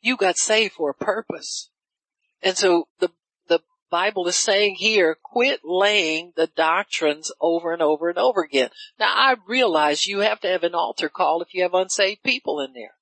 You 0.00 0.16
got 0.16 0.36
saved 0.36 0.74
for 0.74 0.90
a 0.90 1.04
purpose. 1.04 1.70
And 2.42 2.56
so 2.56 2.88
the, 2.98 3.10
the 3.48 3.60
Bible 3.90 4.26
is 4.26 4.36
saying 4.36 4.76
here, 4.78 5.16
quit 5.22 5.60
laying 5.64 6.32
the 6.36 6.48
doctrines 6.48 7.32
over 7.40 7.72
and 7.72 7.80
over 7.80 8.08
and 8.08 8.18
over 8.18 8.42
again. 8.42 8.70
Now 8.98 9.12
I 9.14 9.36
realize 9.46 10.06
you 10.06 10.18
have 10.20 10.40
to 10.40 10.48
have 10.48 10.64
an 10.64 10.74
altar 10.74 11.08
call 11.08 11.40
if 11.40 11.54
you 11.54 11.62
have 11.62 11.74
unsaved 11.74 12.24
people 12.24 12.60
in 12.60 12.72
there. 12.74 12.96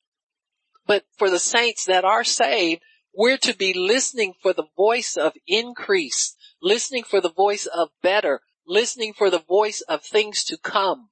But 0.86 1.04
for 1.16 1.30
the 1.30 1.38
saints 1.38 1.86
that 1.86 2.04
are 2.04 2.24
saved, 2.24 2.82
we're 3.14 3.38
to 3.38 3.56
be 3.56 3.72
listening 3.74 4.34
for 4.40 4.52
the 4.52 4.66
voice 4.76 5.16
of 5.16 5.32
increase, 5.46 6.36
listening 6.60 7.04
for 7.04 7.20
the 7.20 7.32
voice 7.32 7.66
of 7.66 7.88
better, 8.02 8.42
listening 8.66 9.14
for 9.14 9.30
the 9.30 9.38
voice 9.38 9.80
of 9.82 10.02
things 10.02 10.44
to 10.44 10.58
come, 10.58 11.08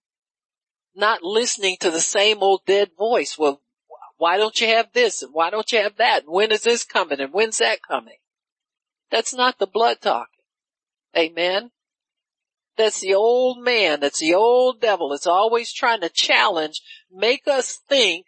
not 0.94 1.22
listening 1.22 1.76
to 1.80 1.90
the 1.90 2.00
same 2.00 2.38
old 2.42 2.62
dead 2.66 2.90
voice. 2.98 3.38
Well, 3.38 3.60
why 4.16 4.36
don't 4.36 4.60
you 4.60 4.66
have 4.68 4.92
this? 4.92 5.22
And 5.22 5.32
why 5.32 5.50
don't 5.50 5.70
you 5.72 5.78
have 5.78 5.96
that? 5.96 6.24
And 6.24 6.32
when 6.32 6.52
is 6.52 6.62
this 6.62 6.84
coming? 6.84 7.20
And 7.20 7.32
when's 7.32 7.58
that 7.58 7.80
coming? 7.82 8.18
That's 9.10 9.34
not 9.34 9.58
the 9.58 9.66
blood 9.66 10.00
talking. 10.00 10.44
Amen. 11.16 11.70
That's 12.76 13.00
the 13.00 13.14
old 13.14 13.62
man. 13.62 14.00
That's 14.00 14.20
the 14.20 14.34
old 14.34 14.80
devil. 14.80 15.12
It's 15.12 15.26
always 15.26 15.72
trying 15.72 16.02
to 16.02 16.08
challenge, 16.08 16.82
make 17.10 17.48
us 17.48 17.78
think 17.88 18.26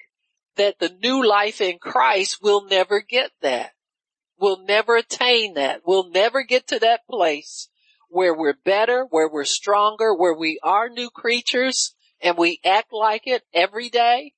that 0.56 0.78
the 0.78 0.94
new 1.02 1.26
life 1.26 1.60
in 1.60 1.78
Christ 1.78 2.38
will 2.42 2.64
never 2.64 3.00
get 3.00 3.30
that. 3.40 3.72
We'll 4.38 4.64
never 4.64 4.96
attain 4.96 5.54
that. 5.54 5.82
We'll 5.86 6.10
never 6.10 6.42
get 6.42 6.66
to 6.68 6.78
that 6.80 7.06
place 7.08 7.68
where 8.08 8.34
we're 8.34 8.58
better, 8.64 9.06
where 9.08 9.28
we're 9.28 9.44
stronger, 9.44 10.14
where 10.14 10.34
we 10.34 10.58
are 10.62 10.88
new 10.88 11.08
creatures 11.10 11.94
and 12.22 12.36
we 12.38 12.60
act 12.64 12.92
like 12.92 13.26
it 13.26 13.42
every 13.52 13.90
day 13.90 14.32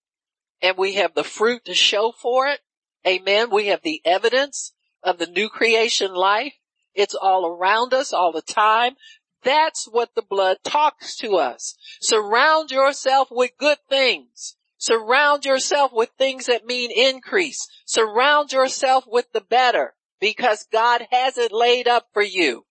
and 0.62 0.76
we 0.76 0.94
have 0.94 1.14
the 1.14 1.24
fruit 1.24 1.64
to 1.66 1.74
show 1.74 2.12
for 2.12 2.46
it. 2.46 2.60
Amen. 3.06 3.50
We 3.50 3.66
have 3.66 3.82
the 3.82 4.00
evidence 4.04 4.72
of 5.02 5.18
the 5.18 5.26
new 5.26 5.48
creation 5.48 6.14
life. 6.14 6.54
It's 6.94 7.14
all 7.14 7.46
around 7.46 7.92
us 7.92 8.12
all 8.12 8.32
the 8.32 8.42
time. 8.42 8.94
That's 9.42 9.86
what 9.86 10.14
the 10.14 10.22
blood 10.22 10.58
talks 10.64 11.16
to 11.18 11.36
us. 11.36 11.76
Surround 12.00 12.70
yourself 12.70 13.28
with 13.30 13.50
good 13.58 13.78
things. 13.90 14.56
Surround 14.78 15.44
yourself 15.44 15.92
with 15.92 16.10
things 16.16 16.46
that 16.46 16.64
mean 16.64 16.90
increase. 16.90 17.68
Surround 17.84 18.52
yourself 18.52 19.04
with 19.06 19.26
the 19.32 19.40
better 19.42 19.94
because 20.20 20.66
God 20.72 21.06
has 21.10 21.36
it 21.36 21.52
laid 21.52 21.86
up 21.86 22.08
for 22.14 22.22
you. 22.22 22.64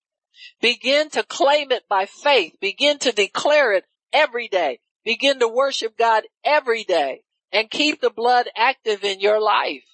Begin 0.60 1.10
to 1.10 1.22
claim 1.22 1.70
it 1.70 1.84
by 1.88 2.06
faith. 2.06 2.54
Begin 2.60 2.98
to 2.98 3.12
declare 3.12 3.72
it 3.72 3.84
every 4.12 4.48
day. 4.48 4.80
Begin 5.04 5.38
to 5.40 5.48
worship 5.48 5.98
God 5.98 6.24
every 6.44 6.84
day 6.84 7.22
and 7.52 7.70
keep 7.70 8.00
the 8.00 8.10
blood 8.10 8.48
active 8.56 9.04
in 9.04 9.20
your 9.20 9.40
life. 9.40 9.84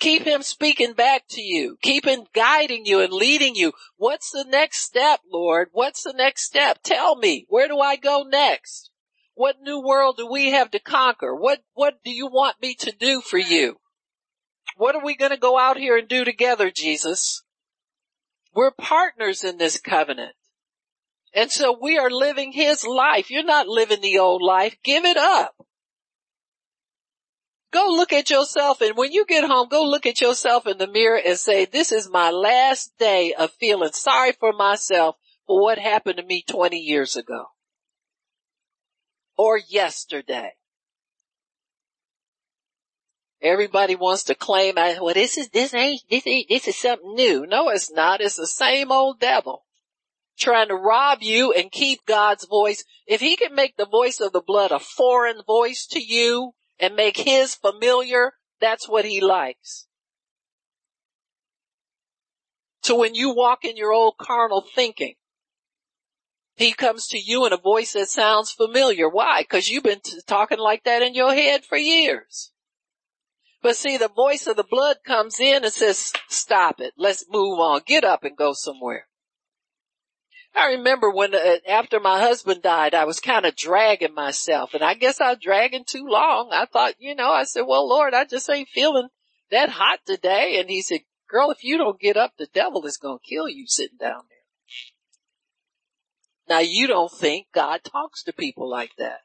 Keep 0.00 0.24
him 0.24 0.42
speaking 0.42 0.94
back 0.94 1.22
to 1.30 1.40
you. 1.40 1.76
Keep 1.80 2.06
him 2.06 2.24
guiding 2.34 2.86
you 2.86 3.00
and 3.00 3.12
leading 3.12 3.54
you. 3.54 3.72
What's 3.96 4.32
the 4.32 4.44
next 4.48 4.78
step, 4.82 5.20
Lord? 5.32 5.68
What's 5.70 6.02
the 6.02 6.14
next 6.16 6.42
step? 6.44 6.78
Tell 6.82 7.14
me. 7.14 7.46
Where 7.48 7.68
do 7.68 7.78
I 7.78 7.94
go 7.94 8.24
next? 8.28 8.90
What 9.34 9.60
new 9.62 9.80
world 9.80 10.16
do 10.18 10.28
we 10.28 10.50
have 10.50 10.72
to 10.72 10.80
conquer? 10.80 11.34
What, 11.34 11.60
what 11.74 12.02
do 12.04 12.10
you 12.10 12.26
want 12.26 12.60
me 12.60 12.74
to 12.80 12.90
do 12.90 13.20
for 13.20 13.38
you? 13.38 13.76
What 14.76 14.96
are 14.96 15.04
we 15.04 15.16
going 15.16 15.30
to 15.30 15.36
go 15.36 15.58
out 15.58 15.76
here 15.76 15.96
and 15.96 16.08
do 16.08 16.24
together, 16.24 16.72
Jesus? 16.74 17.44
We're 18.54 18.72
partners 18.72 19.44
in 19.44 19.58
this 19.58 19.80
covenant. 19.80 20.34
And 21.34 21.50
so 21.50 21.78
we 21.80 21.98
are 21.98 22.10
living 22.10 22.52
his 22.52 22.84
life. 22.84 23.30
You're 23.30 23.44
not 23.44 23.66
living 23.66 24.00
the 24.00 24.18
old 24.18 24.42
life. 24.42 24.76
Give 24.84 25.04
it 25.04 25.16
up. 25.16 25.54
Go 27.72 27.88
look 27.88 28.12
at 28.12 28.28
yourself 28.28 28.82
and 28.82 28.98
when 28.98 29.12
you 29.12 29.24
get 29.24 29.48
home, 29.48 29.68
go 29.70 29.82
look 29.82 30.04
at 30.04 30.20
yourself 30.20 30.66
in 30.66 30.76
the 30.76 30.86
mirror 30.86 31.18
and 31.24 31.38
say, 31.38 31.64
this 31.64 31.90
is 31.90 32.10
my 32.10 32.30
last 32.30 32.92
day 32.98 33.32
of 33.32 33.50
feeling 33.52 33.92
sorry 33.92 34.32
for 34.32 34.52
myself 34.52 35.16
for 35.46 35.58
what 35.58 35.78
happened 35.78 36.18
to 36.18 36.22
me 36.22 36.44
20 36.46 36.76
years 36.76 37.16
ago 37.16 37.46
or 39.38 39.58
yesterday. 39.70 40.50
Everybody 43.40 43.96
wants 43.96 44.24
to 44.24 44.34
claim, 44.34 44.74
well, 44.76 45.14
this 45.14 45.38
is, 45.38 45.48
this 45.48 45.72
ain't, 45.72 46.02
this 46.10 46.26
ain't, 46.26 46.50
this 46.50 46.68
is 46.68 46.76
something 46.76 47.14
new. 47.14 47.46
No, 47.46 47.70
it's 47.70 47.90
not. 47.90 48.20
It's 48.20 48.36
the 48.36 48.46
same 48.46 48.92
old 48.92 49.18
devil 49.18 49.64
trying 50.38 50.68
to 50.68 50.74
rob 50.74 51.18
you 51.22 51.52
and 51.52 51.70
keep 51.70 52.06
God's 52.06 52.46
voice. 52.46 52.84
If 53.06 53.20
he 53.20 53.36
can 53.36 53.54
make 53.54 53.76
the 53.76 53.86
voice 53.86 54.20
of 54.20 54.32
the 54.32 54.40
blood 54.40 54.72
a 54.72 54.78
foreign 54.78 55.42
voice 55.46 55.86
to 55.88 56.00
you 56.00 56.52
and 56.78 56.96
make 56.96 57.16
his 57.16 57.54
familiar, 57.54 58.32
that's 58.60 58.88
what 58.88 59.04
he 59.04 59.20
likes. 59.20 59.86
So 62.82 62.98
when 62.98 63.14
you 63.14 63.34
walk 63.34 63.64
in 63.64 63.76
your 63.76 63.92
old 63.92 64.14
carnal 64.18 64.64
thinking, 64.74 65.14
he 66.56 66.72
comes 66.72 67.06
to 67.08 67.18
you 67.18 67.46
in 67.46 67.52
a 67.52 67.56
voice 67.56 67.92
that 67.92 68.08
sounds 68.08 68.50
familiar. 68.50 69.08
Why? 69.08 69.44
Cause 69.44 69.68
you've 69.68 69.84
been 69.84 70.00
t- 70.00 70.18
talking 70.26 70.58
like 70.58 70.84
that 70.84 71.02
in 71.02 71.14
your 71.14 71.32
head 71.32 71.64
for 71.64 71.78
years. 71.78 72.52
But 73.62 73.76
see, 73.76 73.96
the 73.96 74.08
voice 74.08 74.48
of 74.48 74.56
the 74.56 74.64
blood 74.68 74.98
comes 75.06 75.38
in 75.38 75.64
and 75.64 75.72
says, 75.72 76.12
stop 76.28 76.80
it. 76.80 76.94
Let's 76.96 77.24
move 77.30 77.60
on. 77.60 77.82
Get 77.86 78.02
up 78.02 78.24
and 78.24 78.36
go 78.36 78.52
somewhere. 78.52 79.06
I 80.54 80.72
remember 80.72 81.10
when, 81.10 81.34
uh, 81.34 81.56
after 81.66 81.98
my 81.98 82.20
husband 82.20 82.62
died, 82.62 82.94
I 82.94 83.04
was 83.04 83.20
kind 83.20 83.46
of 83.46 83.56
dragging 83.56 84.14
myself 84.14 84.74
and 84.74 84.84
I 84.84 84.94
guess 84.94 85.20
I 85.20 85.30
was 85.30 85.38
dragging 85.40 85.84
too 85.86 86.06
long. 86.06 86.50
I 86.52 86.66
thought, 86.66 86.94
you 86.98 87.14
know, 87.14 87.30
I 87.30 87.44
said, 87.44 87.62
well, 87.62 87.88
Lord, 87.88 88.12
I 88.12 88.24
just 88.24 88.50
ain't 88.50 88.68
feeling 88.68 89.08
that 89.50 89.70
hot 89.70 90.00
today. 90.06 90.60
And 90.60 90.68
he 90.68 90.82
said, 90.82 91.00
girl, 91.28 91.50
if 91.50 91.64
you 91.64 91.78
don't 91.78 91.98
get 91.98 92.18
up, 92.18 92.34
the 92.36 92.48
devil 92.52 92.84
is 92.84 92.98
going 92.98 93.18
to 93.18 93.28
kill 93.28 93.48
you 93.48 93.64
sitting 93.66 93.96
down 93.98 94.22
there. 94.28 94.38
Now 96.48 96.60
you 96.60 96.86
don't 96.86 97.12
think 97.12 97.46
God 97.54 97.80
talks 97.84 98.22
to 98.24 98.32
people 98.32 98.68
like 98.68 98.92
that. 98.98 99.20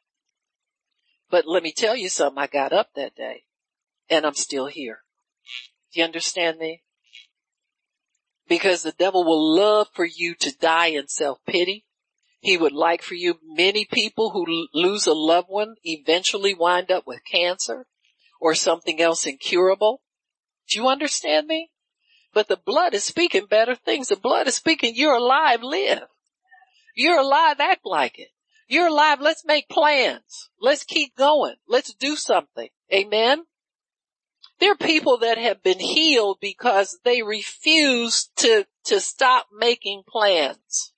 But 1.29 1.45
let 1.45 1.61
me 1.61 1.73
tell 1.75 1.95
you 1.95 2.07
something. 2.07 2.41
I 2.41 2.47
got 2.47 2.71
up 2.71 2.91
that 2.95 3.15
day 3.15 3.43
and 4.09 4.25
I'm 4.25 4.33
still 4.33 4.67
here. 4.67 4.99
Do 5.93 5.99
you 5.99 6.05
understand 6.05 6.57
me? 6.57 6.83
Because 8.47 8.83
the 8.83 8.93
devil 8.93 9.23
will 9.23 9.55
love 9.55 9.87
for 9.93 10.05
you 10.05 10.35
to 10.35 10.57
die 10.57 10.87
in 10.87 11.07
self-pity. 11.07 11.85
He 12.39 12.57
would 12.57 12.71
like 12.71 13.01
for 13.01 13.15
you, 13.15 13.39
many 13.43 13.85
people 13.85 14.29
who 14.29 14.67
lose 14.73 15.05
a 15.07 15.13
loved 15.13 15.49
one 15.49 15.75
eventually 15.83 16.53
wind 16.53 16.91
up 16.91 17.05
with 17.05 17.25
cancer 17.29 17.87
or 18.39 18.55
something 18.55 19.01
else 19.01 19.25
incurable. 19.25 20.01
Do 20.69 20.79
you 20.79 20.87
understand 20.87 21.47
me? 21.47 21.71
But 22.33 22.47
the 22.47 22.57
blood 22.57 22.93
is 22.93 23.03
speaking 23.03 23.47
better 23.49 23.75
things. 23.75 24.09
The 24.09 24.15
blood 24.15 24.47
is 24.47 24.55
speaking, 24.55 24.93
you're 24.95 25.15
alive, 25.15 25.63
live. 25.63 26.03
You're 26.95 27.19
alive, 27.19 27.59
act 27.59 27.81
like 27.83 28.19
it. 28.19 28.29
You're 28.67 28.87
alive, 28.87 29.19
let's 29.21 29.45
make 29.45 29.69
plans. 29.69 30.49
Let's 30.61 30.83
keep 30.83 31.15
going. 31.15 31.55
Let's 31.67 31.93
do 31.93 32.15
something. 32.15 32.69
Amen. 32.93 33.45
There 34.59 34.71
are 34.71 34.77
people 34.77 35.19
that 35.19 35.37
have 35.37 35.61
been 35.61 35.79
healed 35.79 36.39
because 36.41 36.97
they 37.03 37.21
refuse 37.21 38.29
to, 38.37 38.65
to 38.85 38.99
stop 38.99 39.47
making 39.55 40.03
plans. 40.07 40.93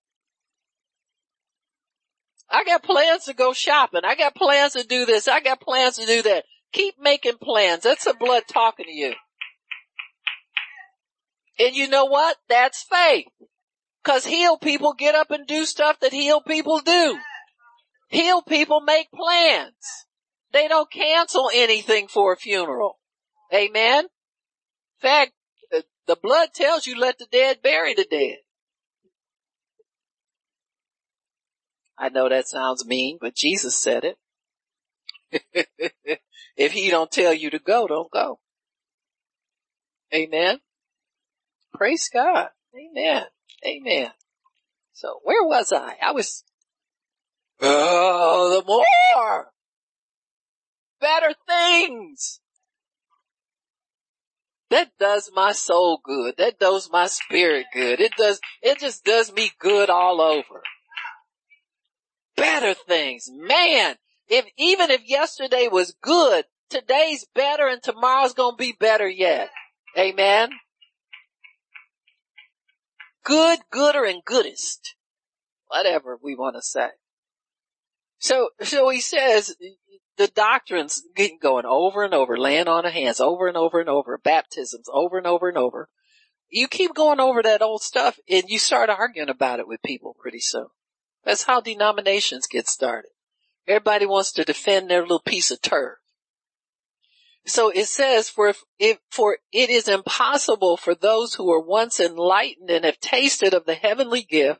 I 2.50 2.64
got 2.64 2.84
plans 2.84 3.26
to 3.26 3.34
go 3.34 3.54
shopping. 3.54 4.02
I 4.04 4.16
got 4.16 4.34
plans 4.34 4.74
to 4.74 4.84
do 4.84 5.06
this. 5.06 5.28
I 5.28 5.42
got 5.42 5.62
plans 5.62 5.98
to 5.98 6.06
do 6.06 6.22
that. 6.24 6.46
Keep 6.72 6.96
making 7.00 7.38
plans. 7.42 7.84
That's 7.84 8.06
the 8.06 8.16
blood 8.18 8.44
talking 8.52 8.86
to 8.86 8.92
you. 8.92 9.14
And 11.60 11.76
you 11.76 11.90
know 11.90 12.06
what? 12.06 12.38
That's 12.48 12.84
faith. 12.84 13.28
Cause 14.04 14.26
healed 14.26 14.62
people 14.62 14.94
get 14.94 15.14
up 15.14 15.30
and 15.30 15.46
do 15.46 15.66
stuff 15.66 16.00
that 16.00 16.14
healed 16.14 16.46
people 16.46 16.80
do. 16.80 17.18
Healed 18.08 18.46
people 18.48 18.80
make 18.80 19.12
plans. 19.12 19.74
They 20.54 20.68
don't 20.68 20.90
cancel 20.90 21.52
anything 21.54 22.08
for 22.08 22.34
a 22.34 22.38
funeral. 22.38 22.99
Amen. 23.54 24.06
In 24.06 24.10
fact, 25.02 25.32
the 26.10 26.18
blood 26.22 26.50
tells 26.54 26.88
you 26.88 27.00
let 27.00 27.20
the 27.20 27.28
dead 27.32 27.62
bury 27.62 27.94
the 27.94 28.06
dead. 28.10 28.38
I 31.98 32.10
know 32.10 32.30
that 32.30 32.48
sounds 32.48 32.86
mean, 32.86 33.18
but 33.22 33.36
Jesus 33.36 33.78
said 33.78 34.04
it. 34.04 34.18
if 36.58 36.72
he 36.72 36.90
don't 36.90 37.12
tell 37.12 37.34
you 37.34 37.52
to 37.52 37.60
go, 37.60 37.86
don't 37.86 38.10
go. 38.10 38.40
Amen. 40.14 40.60
Praise 41.76 42.10
God. 42.12 42.50
Amen. 42.76 43.26
Amen. 43.66 44.12
So 44.94 45.20
where 45.24 45.44
was 45.44 45.72
I? 45.72 45.96
I 46.02 46.12
was, 46.12 46.44
oh, 47.62 48.60
the 48.60 48.66
more 48.66 49.52
better 51.00 51.36
things. 51.48 52.40
That 54.70 54.92
does 55.00 55.32
my 55.34 55.52
soul 55.52 56.00
good. 56.04 56.36
That 56.38 56.60
does 56.60 56.90
my 56.92 57.08
spirit 57.08 57.68
good. 57.74 58.00
It 58.00 58.14
does, 58.18 58.40
it 58.62 58.80
just 58.80 59.04
does 59.04 59.34
me 59.34 59.52
good 59.60 59.90
all 59.90 60.22
over. 60.22 60.62
Better 62.38 62.74
things. 62.74 63.26
Man, 63.32 63.96
if, 64.28 64.46
even 64.58 64.92
if 64.92 65.02
yesterday 65.08 65.68
was 65.72 65.96
good, 66.02 66.46
today's 66.70 67.26
better 67.34 67.68
and 67.68 67.82
tomorrow's 67.82 68.34
gonna 68.34 68.56
be 68.56 68.76
better 68.80 69.10
yet. 69.10 69.50
Amen. 69.98 70.50
Good, 73.24 73.60
gooder, 73.72 74.06
and 74.06 74.24
goodest. 74.24 74.96
Whatever 75.68 76.18
we 76.22 76.36
want 76.36 76.56
to 76.56 76.62
say. 76.62 76.90
So, 78.20 78.50
so 78.62 78.90
he 78.90 79.02
says, 79.02 79.56
the 80.20 80.28
doctrines 80.28 81.02
going 81.42 81.66
over 81.66 82.04
and 82.04 82.14
over, 82.14 82.38
laying 82.38 82.68
on 82.68 82.86
of 82.86 82.92
hands 82.92 83.22
over 83.22 83.48
and 83.48 83.56
over 83.56 83.80
and 83.80 83.88
over, 83.88 84.18
baptisms 84.18 84.88
over 84.92 85.18
and 85.18 85.26
over 85.26 85.48
and 85.48 85.58
over. 85.58 85.88
You 86.50 86.68
keep 86.68 86.94
going 86.94 87.22
over 87.22 87.42
that 87.42 87.62
old 87.62 87.82
stuff 87.82 88.20
and 88.30 88.44
you 88.48 88.60
start 88.60 88.90
arguing 88.90 89.30
about 89.30 89.60
it 89.60 89.68
with 89.68 89.82
people 89.82 90.18
pretty 90.20 90.42
soon. 90.42 90.68
That's 91.24 91.44
how 91.44 91.62
denominations 91.62 92.48
get 92.48 92.68
started. 92.68 93.12
Everybody 93.66 94.06
wants 94.06 94.34
to 94.34 94.44
defend 94.44 94.90
their 94.90 95.04
little 95.04 95.22
piece 95.22 95.52
of 95.52 95.62
turf. 95.62 96.00
So 97.46 97.70
it 97.70 97.86
says, 97.86 98.28
for 98.28 98.54
if, 98.78 98.98
for 99.10 99.38
it 99.54 99.70
is 99.70 99.88
impossible 99.88 100.76
for 100.76 100.96
those 100.96 101.36
who 101.36 101.48
were 101.48 101.62
once 101.62 101.98
enlightened 101.98 102.70
and 102.70 102.84
have 102.84 103.00
tasted 103.00 103.54
of 103.54 103.66
the 103.66 103.76
heavenly 103.76 104.24
gift 104.24 104.60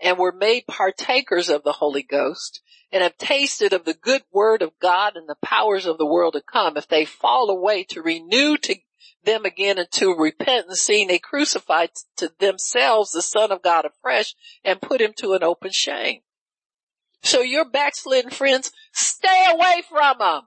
and 0.00 0.18
were 0.18 0.32
made 0.32 0.66
partakers 0.66 1.48
of 1.48 1.62
the 1.62 1.72
Holy 1.72 2.02
Ghost 2.02 2.60
and 2.92 3.02
have 3.02 3.16
tasted 3.18 3.72
of 3.72 3.84
the 3.84 3.94
good 3.94 4.22
word 4.32 4.62
of 4.62 4.78
God 4.80 5.16
and 5.16 5.28
the 5.28 5.36
powers 5.42 5.86
of 5.86 5.98
the 5.98 6.06
world 6.06 6.34
to 6.34 6.42
come, 6.42 6.76
if 6.76 6.88
they 6.88 7.04
fall 7.04 7.50
away 7.50 7.84
to 7.84 8.02
renew 8.02 8.56
to 8.58 8.76
them 9.24 9.44
again 9.44 9.78
into 9.78 10.14
repentance, 10.14 10.80
seeing 10.80 11.08
they 11.08 11.18
crucified 11.18 11.90
to 12.16 12.30
themselves 12.38 13.10
the 13.10 13.22
son 13.22 13.50
of 13.50 13.62
God 13.62 13.84
afresh 13.84 14.34
and 14.64 14.80
put 14.80 15.00
him 15.00 15.12
to 15.16 15.32
an 15.32 15.42
open 15.42 15.70
shame. 15.72 16.20
So 17.22 17.40
your 17.40 17.64
backslidden 17.64 18.30
friends, 18.30 18.70
stay 18.92 19.46
away 19.50 19.82
from 19.88 20.18
them. 20.18 20.42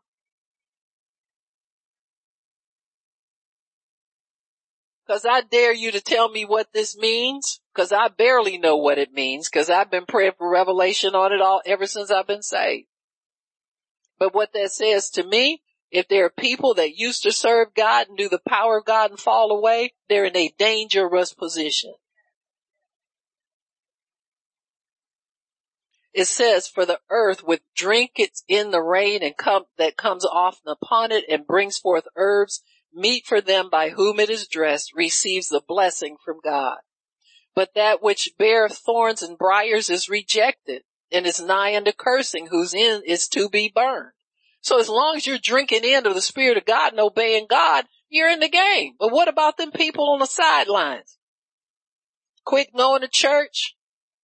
Cause 5.07 5.25
I 5.25 5.41
dare 5.41 5.73
you 5.73 5.91
to 5.91 6.01
tell 6.01 6.29
me 6.29 6.43
what 6.43 6.73
this 6.73 6.97
means. 6.97 7.61
Cause 7.73 7.93
I 7.93 8.09
barely 8.09 8.57
know 8.57 8.75
what 8.75 8.97
it 8.97 9.13
means. 9.13 9.47
Cause 9.47 9.69
I've 9.69 9.89
been 9.89 10.05
praying 10.05 10.33
for 10.37 10.49
revelation 10.49 11.15
on 11.15 11.31
it 11.31 11.41
all 11.41 11.61
ever 11.65 11.87
since 11.87 12.11
I've 12.11 12.27
been 12.27 12.43
saved. 12.43 12.87
But 14.19 14.35
what 14.35 14.51
that 14.53 14.71
says 14.71 15.09
to 15.11 15.23
me, 15.23 15.61
if 15.91 16.09
there 16.09 16.25
are 16.25 16.29
people 16.29 16.73
that 16.73 16.97
used 16.97 17.23
to 17.23 17.31
serve 17.31 17.73
God 17.73 18.07
and 18.09 18.17
do 18.17 18.27
the 18.27 18.41
power 18.47 18.79
of 18.79 18.85
God 18.85 19.11
and 19.11 19.19
fall 19.19 19.51
away, 19.51 19.93
they're 20.09 20.25
in 20.25 20.35
a 20.35 20.53
dangerous 20.57 21.33
position. 21.33 21.93
It 26.13 26.25
says, 26.25 26.67
for 26.67 26.85
the 26.85 26.99
earth 27.09 27.43
with 27.43 27.61
drinketh 27.75 28.41
in 28.47 28.71
the 28.71 28.81
rain 28.81 29.21
and 29.21 29.37
come, 29.37 29.65
that 29.77 29.97
comes 29.97 30.25
often 30.25 30.67
upon 30.81 31.11
it 31.11 31.23
and 31.29 31.45
brings 31.45 31.77
forth 31.77 32.07
herbs 32.15 32.63
meet 32.93 33.25
for 33.25 33.41
them 33.41 33.69
by 33.69 33.89
whom 33.89 34.19
it 34.19 34.29
is 34.29 34.47
dressed 34.47 34.91
receives 34.95 35.49
the 35.49 35.61
blessing 35.65 36.17
from 36.23 36.37
God. 36.43 36.77
But 37.55 37.73
that 37.75 38.03
which 38.03 38.29
beareth 38.37 38.77
thorns 38.77 39.21
and 39.21 39.37
briars 39.37 39.89
is 39.89 40.09
rejected 40.09 40.83
and 41.11 41.25
is 41.25 41.41
nigh 41.41 41.75
unto 41.75 41.91
cursing 41.91 42.47
whose 42.47 42.73
end 42.73 43.03
is 43.05 43.27
to 43.29 43.49
be 43.49 43.71
burned. 43.73 44.11
So 44.61 44.79
as 44.79 44.89
long 44.89 45.15
as 45.15 45.25
you're 45.25 45.37
drinking 45.37 45.83
into 45.83 46.13
the 46.13 46.21
spirit 46.21 46.57
of 46.57 46.65
God 46.65 46.91
and 46.91 46.99
obeying 46.99 47.47
God, 47.49 47.85
you're 48.09 48.29
in 48.29 48.39
the 48.39 48.49
game. 48.49 48.93
But 48.99 49.11
what 49.11 49.27
about 49.27 49.57
them 49.57 49.71
people 49.71 50.11
on 50.11 50.19
the 50.19 50.25
sidelines? 50.25 51.17
Quit 52.45 52.75
going 52.75 53.01
to 53.01 53.07
church. 53.07 53.75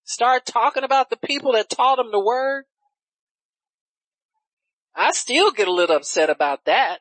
Start 0.04 0.46
talking 0.46 0.84
about 0.84 1.10
the 1.10 1.18
people 1.18 1.54
that 1.54 1.70
taught 1.70 1.98
them 1.98 2.12
the 2.12 2.20
word. 2.20 2.66
I 4.96 5.12
still 5.12 5.52
get 5.52 5.68
a 5.68 5.74
little 5.74 5.96
upset 5.96 6.30
about 6.30 6.66
that 6.66 7.00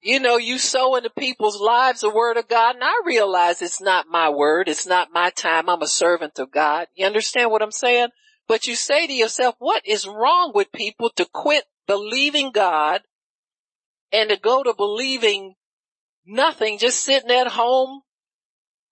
you 0.00 0.20
know, 0.20 0.36
you 0.36 0.58
sow 0.58 0.96
into 0.96 1.10
people's 1.10 1.60
lives 1.60 2.00
the 2.00 2.10
word 2.10 2.36
of 2.36 2.48
God 2.48 2.76
and 2.76 2.84
I 2.84 3.02
realize 3.04 3.62
it's 3.62 3.80
not 3.80 4.06
my 4.08 4.28
word. 4.28 4.68
It's 4.68 4.86
not 4.86 5.12
my 5.12 5.30
time. 5.30 5.68
I'm 5.68 5.82
a 5.82 5.88
servant 5.88 6.38
of 6.38 6.52
God. 6.52 6.86
You 6.94 7.06
understand 7.06 7.50
what 7.50 7.62
I'm 7.62 7.72
saying? 7.72 8.08
But 8.46 8.66
you 8.66 8.76
say 8.76 9.06
to 9.06 9.12
yourself, 9.12 9.56
what 9.58 9.82
is 9.86 10.06
wrong 10.06 10.52
with 10.54 10.72
people 10.72 11.10
to 11.16 11.26
quit 11.26 11.64
believing 11.86 12.52
God 12.52 13.02
and 14.12 14.30
to 14.30 14.36
go 14.36 14.62
to 14.62 14.72
believing 14.74 15.54
nothing, 16.24 16.78
just 16.78 17.02
sitting 17.02 17.30
at 17.30 17.48
home, 17.48 18.02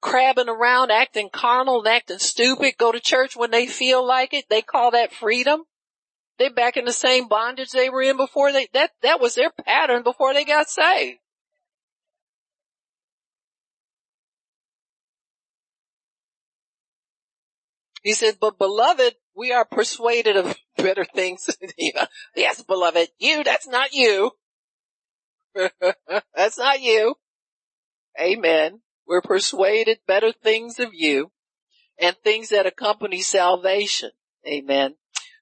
crabbing 0.01 0.49
around, 0.49 0.91
acting 0.91 1.31
carnal 1.33 1.79
and 1.79 1.89
acting 1.89 2.19
stupid, 2.19 2.75
go 2.79 2.93
to 2.93 3.01
church 3.01 3.37
when 3.37 3.51
they 3.51 3.67
feel 3.67 4.07
like 4.07 4.35
it. 4.35 4.47
They 4.51 4.63
call 4.63 4.91
that 4.91 5.13
freedom. 5.13 5.63
They're 6.39 6.53
back 6.53 6.77
in 6.77 6.85
the 6.85 6.93
same 6.93 7.29
bondage 7.29 7.71
they 7.71 7.89
were 7.89 8.03
in 8.03 8.17
before 8.17 8.53
they, 8.53 8.69
that, 8.75 8.91
that 9.03 9.21
was 9.21 9.35
their 9.35 9.51
pattern 9.51 10.03
before 10.03 10.35
they 10.35 10.45
got 10.45 10.69
saved. 10.69 11.19
He 18.03 18.13
said, 18.13 18.37
but 18.41 18.59
beloved, 18.59 19.15
we 19.35 19.53
are 19.53 19.65
persuaded 19.65 20.37
of 20.37 20.57
better 20.77 21.05
things. 21.05 21.49
yes, 22.37 22.63
beloved, 22.63 23.09
you, 23.19 23.43
that's 23.43 23.67
not 23.67 23.93
you. 23.93 24.31
that's 26.35 26.59
not 26.59 26.81
you. 26.81 27.17
Amen. 28.21 28.81
We're 29.07 29.23
persuaded 29.23 29.99
better 30.07 30.33
things 30.33 30.79
of 30.79 30.91
you 30.93 31.31
and 31.99 32.17
things 32.23 32.51
that 32.51 32.67
accompany 32.67 33.23
salvation. 33.23 34.11
Amen. 34.47 34.95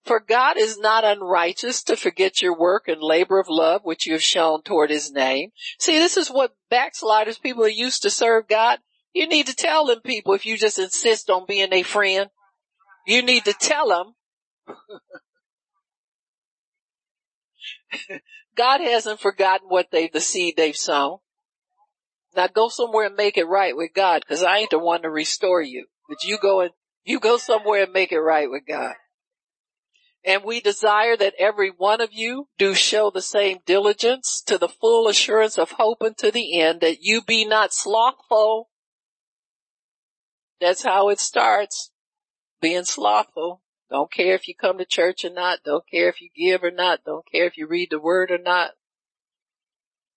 For 0.04 0.20
God 0.20 0.58
is 0.58 0.78
not 0.78 1.04
unrighteous 1.04 1.82
to 1.84 1.96
forget 1.96 2.42
your 2.42 2.56
work 2.56 2.88
and 2.88 3.02
labor 3.02 3.38
of 3.38 3.48
love 3.48 3.80
which 3.84 4.06
you 4.06 4.12
have 4.12 4.22
shown 4.22 4.62
toward 4.62 4.90
his 4.90 5.10
name. 5.10 5.50
See, 5.78 5.98
this 5.98 6.18
is 6.18 6.28
what 6.28 6.54
backsliders, 6.68 7.38
people 7.38 7.64
are 7.64 7.68
used 7.68 8.02
to 8.02 8.10
serve 8.10 8.46
God. 8.46 8.80
You 9.14 9.26
need 9.26 9.46
to 9.46 9.56
tell 9.56 9.86
them 9.86 10.00
people 10.00 10.34
if 10.34 10.44
you 10.44 10.58
just 10.58 10.78
insist 10.78 11.30
on 11.30 11.46
being 11.46 11.72
a 11.72 11.82
friend. 11.82 12.28
You 13.06 13.22
need 13.22 13.46
to 13.46 13.54
tell 13.54 13.88
them. 13.88 14.14
God 18.56 18.80
hasn't 18.80 19.20
forgotten 19.20 19.68
what 19.68 19.90
they, 19.90 20.08
the 20.08 20.20
seed 20.20 20.54
they've 20.56 20.76
sown. 20.76 21.18
Now 22.36 22.48
go 22.48 22.68
somewhere 22.68 23.06
and 23.06 23.16
make 23.16 23.38
it 23.38 23.44
right 23.44 23.76
with 23.76 23.94
God 23.94 24.22
because 24.22 24.42
I 24.42 24.58
ain't 24.58 24.70
the 24.70 24.78
one 24.78 25.02
to 25.02 25.10
restore 25.10 25.62
you. 25.62 25.86
But 26.08 26.24
you 26.24 26.36
go 26.36 26.60
and, 26.60 26.72
you 27.04 27.20
go 27.20 27.38
somewhere 27.38 27.84
and 27.84 27.92
make 27.92 28.12
it 28.12 28.18
right 28.18 28.50
with 28.50 28.64
God. 28.68 28.94
And 30.24 30.42
we 30.42 30.60
desire 30.60 31.16
that 31.18 31.34
every 31.38 31.70
one 31.70 32.00
of 32.00 32.12
you 32.12 32.48
do 32.56 32.74
show 32.74 33.10
the 33.10 33.20
same 33.20 33.58
diligence 33.66 34.42
to 34.46 34.56
the 34.56 34.68
full 34.68 35.06
assurance 35.06 35.58
of 35.58 35.72
hope 35.72 36.02
unto 36.02 36.30
the 36.30 36.60
end 36.60 36.80
that 36.80 37.02
you 37.02 37.20
be 37.20 37.44
not 37.44 37.74
slothful. 37.74 38.70
That's 40.60 40.82
how 40.82 41.10
it 41.10 41.20
starts. 41.20 41.90
Being 42.62 42.84
slothful. 42.84 43.60
Don't 43.90 44.10
care 44.10 44.34
if 44.34 44.48
you 44.48 44.54
come 44.54 44.78
to 44.78 44.86
church 44.86 45.24
or 45.26 45.30
not. 45.30 45.58
Don't 45.62 45.84
care 45.90 46.08
if 46.08 46.22
you 46.22 46.30
give 46.34 46.64
or 46.64 46.70
not. 46.70 47.04
Don't 47.04 47.26
care 47.30 47.46
if 47.46 47.58
you 47.58 47.66
read 47.66 47.88
the 47.90 48.00
word 48.00 48.30
or 48.30 48.38
not. 48.38 48.70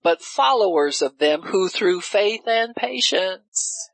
But 0.02 0.22
followers 0.22 1.02
of 1.02 1.18
them 1.18 1.42
who 1.42 1.68
through 1.68 2.00
faith 2.00 2.48
and 2.48 2.74
patience 2.74 3.90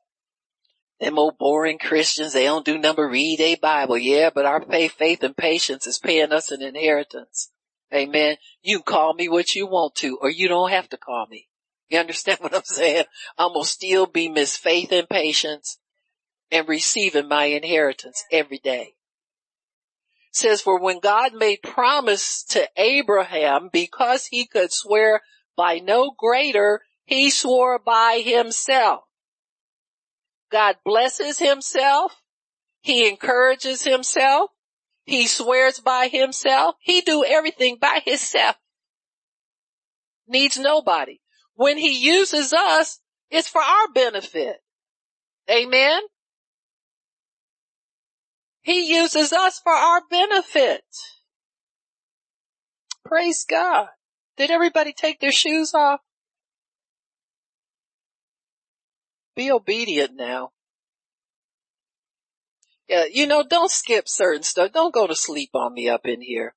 them 1.04 1.20
old 1.20 1.38
boring 1.38 1.78
Christians, 1.78 2.34
they 2.34 2.46
don't 2.46 2.66
do 2.66 2.78
number 2.78 3.08
read 3.08 3.40
a 3.40 3.56
Bible. 3.56 3.98
Yeah, 3.98 4.30
but 4.34 4.46
our 4.46 4.62
faith, 4.62 4.94
faith 4.94 5.24
and 5.24 5.36
patience 5.36 5.86
is 5.88 6.00
paying 6.00 6.32
us 6.32 6.52
an 6.52 6.62
inheritance. 6.62 7.50
Amen. 7.94 8.38
You 8.62 8.82
call 8.82 9.14
me 9.14 9.30
what 9.30 9.54
you 9.54 9.68
want 9.68 9.96
to, 9.96 10.18
or 10.22 10.30
you 10.30 10.48
don't 10.48 10.72
have 10.72 10.90
to 10.90 10.98
call 10.98 11.28
me. 11.30 11.48
You 11.90 12.00
understand 12.00 12.40
what 12.42 12.56
I'm 12.56 12.64
saying? 12.64 13.06
I'm 13.38 13.54
gonna 13.54 13.66
still 13.66 14.08
be 14.08 14.30
Miss 14.30 14.58
Faith 14.58 14.92
and 14.92 15.08
Patience 15.08 15.78
and 16.52 16.68
receiving 16.68 17.28
my 17.28 17.46
inheritance 17.46 18.24
every 18.32 18.60
day. 18.60 18.94
It 20.30 20.36
says, 20.36 20.62
for 20.62 20.80
when 20.80 21.00
God 21.00 21.34
made 21.34 21.62
promise 21.62 22.44
to 22.50 22.68
Abraham, 22.76 23.70
because 23.72 24.28
he 24.28 24.48
could 24.48 24.72
swear 24.72 25.22
by 25.56 25.80
no 25.80 26.12
greater, 26.18 26.82
he 27.06 27.30
swore 27.30 27.78
by 27.78 28.22
himself. 28.24 29.04
God 30.54 30.76
blesses 30.86 31.40
himself. 31.40 32.22
He 32.82 33.10
encourages 33.10 33.84
himself. 33.84 34.52
He 35.04 35.26
swears 35.26 35.80
by 35.80 36.10
himself. 36.10 36.76
He 36.80 37.02
do 37.02 37.26
everything 37.26 37.78
by 37.82 38.02
himself. 38.06 38.56
Needs 40.28 40.60
nobody. 40.60 41.20
When 41.56 41.80
he 41.80 42.06
uses 42.06 42.54
us, 42.54 43.00
it's 43.32 43.50
for 43.50 43.64
our 43.64 43.92
benefit. 43.96 44.58
Amen. 45.50 46.02
He 48.62 48.94
uses 48.96 49.34
us 49.34 49.60
for 49.60 49.74
our 49.74 50.02
benefit. 50.08 50.84
Praise 53.04 53.44
God. 53.50 53.88
Did 54.38 54.52
everybody 54.52 54.94
take 54.94 55.20
their 55.20 55.32
shoes 55.32 55.74
off? 55.74 56.00
Be 59.36 59.52
obedient 59.52 60.16
now. 60.16 60.52
Yeah, 62.88 63.06
you 63.12 63.28
know, 63.28 63.44
don't 63.44 63.72
skip 63.72 64.08
certain 64.08 64.44
stuff. 64.44 64.72
Don't 64.74 64.94
go 64.94 65.08
to 65.08 65.16
sleep 65.16 65.52
on 65.54 65.74
me 65.74 65.90
up 65.90 66.06
in 66.06 66.22
here. 66.22 66.54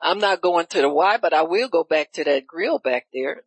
I'm 0.00 0.18
not 0.18 0.40
going 0.40 0.66
to 0.66 0.80
the 0.80 0.88
Y, 0.88 1.18
but 1.20 1.34
I 1.34 1.42
will 1.42 1.68
go 1.68 1.84
back 1.84 2.12
to 2.12 2.24
that 2.24 2.46
grill 2.46 2.78
back 2.78 3.06
there. 3.12 3.42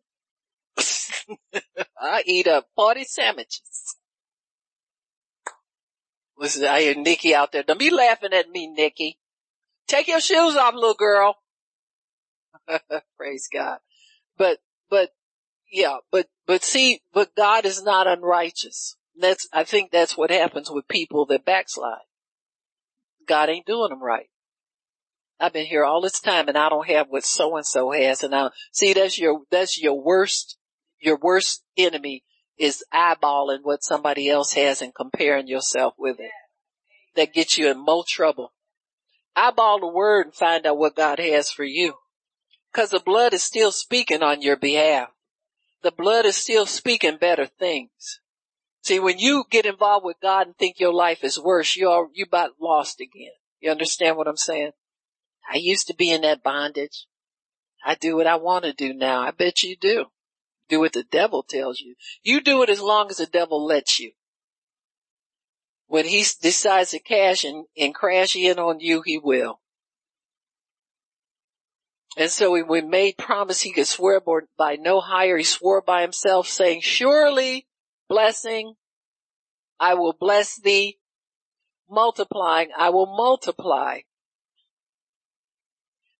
I 1.98 2.22
eat 2.26 2.46
up 2.46 2.68
40 2.76 3.04
sandwiches. 3.04 3.96
Listen, 6.36 6.66
I 6.66 6.82
hear 6.82 6.94
Nikki 6.94 7.34
out 7.34 7.52
there. 7.52 7.62
Don't 7.62 7.78
be 7.78 7.90
laughing 7.90 8.32
at 8.32 8.50
me, 8.50 8.68
Nikki. 8.68 9.18
Take 9.88 10.08
your 10.08 10.20
shoes 10.20 10.56
off, 10.56 10.74
little 10.74 10.94
girl. 10.94 11.36
Praise 13.16 13.48
God. 13.52 13.78
But, 14.36 14.58
but, 14.90 15.10
yeah, 15.74 15.96
but, 16.12 16.28
but 16.46 16.62
see, 16.62 17.00
but 17.12 17.34
God 17.34 17.66
is 17.66 17.82
not 17.82 18.06
unrighteous. 18.06 18.96
That's, 19.18 19.48
I 19.52 19.64
think 19.64 19.90
that's 19.90 20.16
what 20.16 20.30
happens 20.30 20.70
with 20.70 20.86
people 20.86 21.26
that 21.26 21.44
backslide. 21.44 21.98
God 23.26 23.48
ain't 23.48 23.66
doing 23.66 23.90
them 23.90 24.02
right. 24.02 24.28
I've 25.40 25.52
been 25.52 25.66
here 25.66 25.84
all 25.84 26.00
this 26.00 26.20
time 26.20 26.46
and 26.46 26.56
I 26.56 26.68
don't 26.68 26.86
have 26.86 27.08
what 27.08 27.24
so 27.24 27.56
and 27.56 27.66
so 27.66 27.90
has. 27.90 28.22
And 28.22 28.32
I 28.32 28.50
see 28.70 28.92
that's 28.92 29.18
your, 29.18 29.40
that's 29.50 29.82
your 29.82 30.00
worst, 30.00 30.56
your 31.00 31.18
worst 31.20 31.64
enemy 31.76 32.22
is 32.56 32.84
eyeballing 32.94 33.64
what 33.64 33.82
somebody 33.82 34.30
else 34.30 34.52
has 34.52 34.80
and 34.80 34.94
comparing 34.94 35.48
yourself 35.48 35.94
with 35.98 36.20
it. 36.20 36.30
That 37.16 37.34
gets 37.34 37.58
you 37.58 37.68
in 37.68 37.84
more 37.84 38.04
trouble. 38.06 38.52
Eyeball 39.34 39.80
the 39.80 39.88
word 39.88 40.26
and 40.26 40.34
find 40.34 40.64
out 40.66 40.78
what 40.78 40.94
God 40.94 41.18
has 41.18 41.50
for 41.50 41.64
you. 41.64 41.94
Cause 42.72 42.90
the 42.90 43.00
blood 43.00 43.34
is 43.34 43.42
still 43.42 43.72
speaking 43.72 44.22
on 44.22 44.40
your 44.40 44.56
behalf. 44.56 45.08
The 45.84 45.92
blood 45.92 46.24
is 46.24 46.36
still 46.36 46.64
speaking 46.64 47.18
better 47.18 47.44
things. 47.44 48.20
See, 48.82 48.98
when 48.98 49.18
you 49.18 49.44
get 49.50 49.66
involved 49.66 50.06
with 50.06 50.16
God 50.22 50.46
and 50.46 50.56
think 50.56 50.80
your 50.80 50.94
life 50.94 51.22
is 51.22 51.38
worse, 51.38 51.76
you're, 51.76 52.08
you 52.14 52.24
about 52.24 52.52
lost 52.58 53.02
again. 53.02 53.32
You 53.60 53.70
understand 53.70 54.16
what 54.16 54.26
I'm 54.26 54.38
saying? 54.38 54.70
I 55.46 55.58
used 55.58 55.86
to 55.88 55.94
be 55.94 56.10
in 56.10 56.22
that 56.22 56.42
bondage. 56.42 57.06
I 57.84 57.96
do 57.96 58.16
what 58.16 58.26
I 58.26 58.36
want 58.36 58.64
to 58.64 58.72
do 58.72 58.94
now. 58.94 59.20
I 59.20 59.30
bet 59.30 59.62
you 59.62 59.76
do. 59.76 60.06
Do 60.70 60.80
what 60.80 60.94
the 60.94 61.04
devil 61.04 61.42
tells 61.42 61.80
you. 61.80 61.96
You 62.22 62.40
do 62.40 62.62
it 62.62 62.70
as 62.70 62.80
long 62.80 63.10
as 63.10 63.18
the 63.18 63.26
devil 63.26 63.62
lets 63.62 64.00
you. 64.00 64.12
When 65.86 66.06
he 66.06 66.24
decides 66.40 66.92
to 66.92 66.98
cash 66.98 67.44
and, 67.44 67.66
and 67.76 67.94
crash 67.94 68.34
in 68.36 68.58
on 68.58 68.80
you, 68.80 69.02
he 69.04 69.18
will. 69.18 69.60
And 72.16 72.30
so 72.30 72.52
when 72.52 72.68
we 72.68 72.80
made 72.80 73.18
promise 73.18 73.62
he 73.62 73.72
could 73.72 73.88
swear 73.88 74.20
by 74.56 74.76
no 74.76 75.00
higher, 75.00 75.36
he 75.36 75.44
swore 75.44 75.82
by 75.82 76.02
himself 76.02 76.48
saying, 76.48 76.82
surely 76.82 77.66
blessing, 78.08 78.74
I 79.80 79.94
will 79.94 80.12
bless 80.12 80.60
thee, 80.60 80.98
multiplying, 81.90 82.70
I 82.76 82.90
will 82.90 83.06
multiply. 83.06 84.00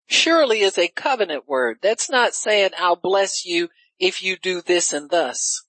Surely 0.06 0.60
is 0.60 0.76
a 0.76 0.88
covenant 0.88 1.48
word. 1.48 1.78
That's 1.80 2.10
not 2.10 2.34
saying 2.34 2.70
I'll 2.76 2.96
bless 2.96 3.46
you 3.46 3.68
if 3.98 4.22
you 4.22 4.36
do 4.36 4.60
this 4.60 4.92
and 4.92 5.08
thus. 5.08 5.64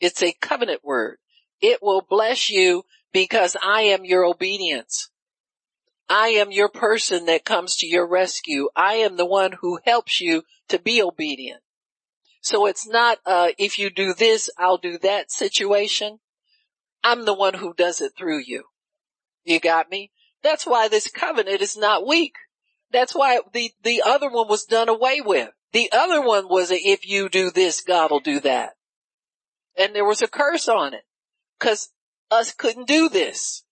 It's 0.00 0.22
a 0.22 0.34
covenant 0.40 0.84
word. 0.84 1.18
It 1.60 1.82
will 1.82 2.04
bless 2.08 2.50
you 2.50 2.84
because 3.12 3.56
I 3.62 3.82
am 3.82 4.04
your 4.04 4.24
obedience. 4.24 5.10
I 6.08 6.28
am 6.28 6.50
your 6.50 6.68
person 6.68 7.26
that 7.26 7.44
comes 7.44 7.76
to 7.76 7.86
your 7.86 8.06
rescue. 8.06 8.68
I 8.74 8.94
am 8.94 9.16
the 9.16 9.26
one 9.26 9.52
who 9.60 9.78
helps 9.84 10.20
you 10.20 10.44
to 10.68 10.78
be 10.78 11.02
obedient. 11.02 11.60
So 12.40 12.66
it's 12.66 12.88
not, 12.88 13.18
uh, 13.26 13.50
if 13.58 13.78
you 13.78 13.90
do 13.90 14.14
this, 14.14 14.48
I'll 14.58 14.78
do 14.78 14.98
that 14.98 15.30
situation. 15.30 16.18
I'm 17.04 17.24
the 17.24 17.34
one 17.34 17.54
who 17.54 17.74
does 17.74 18.00
it 18.00 18.12
through 18.16 18.42
you. 18.46 18.64
You 19.44 19.60
got 19.60 19.90
me? 19.90 20.10
That's 20.42 20.66
why 20.66 20.88
this 20.88 21.10
covenant 21.10 21.60
is 21.60 21.76
not 21.76 22.06
weak. 22.06 22.34
That's 22.90 23.14
why 23.14 23.40
the, 23.52 23.72
the 23.82 24.02
other 24.04 24.30
one 24.30 24.48
was 24.48 24.64
done 24.64 24.88
away 24.88 25.20
with. 25.20 25.50
The 25.72 25.90
other 25.92 26.22
one 26.22 26.48
was 26.48 26.70
a, 26.70 26.76
if 26.76 27.06
you 27.06 27.28
do 27.28 27.50
this, 27.50 27.82
God 27.82 28.10
will 28.10 28.20
do 28.20 28.40
that. 28.40 28.74
And 29.76 29.94
there 29.94 30.06
was 30.06 30.22
a 30.22 30.28
curse 30.28 30.68
on 30.68 30.94
it. 30.94 31.02
Cause 31.60 31.90
us 32.30 32.52
couldn't 32.52 32.88
do 32.88 33.08
this. 33.08 33.64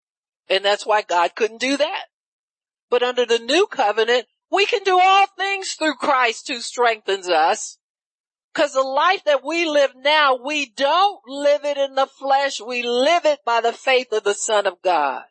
And 0.48 0.64
that's 0.64 0.84
why 0.84 1.02
God 1.02 1.34
couldn't 1.34 1.60
do 1.60 1.76
that. 1.76 2.04
But 2.90 3.02
under 3.02 3.26
the 3.26 3.38
new 3.38 3.66
covenant, 3.66 4.26
we 4.50 4.66
can 4.66 4.82
do 4.84 4.98
all 5.00 5.26
things 5.26 5.72
through 5.72 5.94
Christ 5.94 6.48
who 6.48 6.60
strengthens 6.60 7.28
us. 7.28 7.78
Cause 8.54 8.72
the 8.72 8.80
life 8.80 9.24
that 9.24 9.44
we 9.44 9.66
live 9.66 9.92
now, 9.94 10.38
we 10.42 10.66
don't 10.66 11.20
live 11.26 11.64
it 11.64 11.76
in 11.76 11.94
the 11.94 12.06
flesh. 12.06 12.58
We 12.60 12.82
live 12.82 13.26
it 13.26 13.40
by 13.44 13.60
the 13.60 13.72
faith 13.72 14.12
of 14.12 14.24
the 14.24 14.34
son 14.34 14.66
of 14.66 14.80
God. 14.82 15.24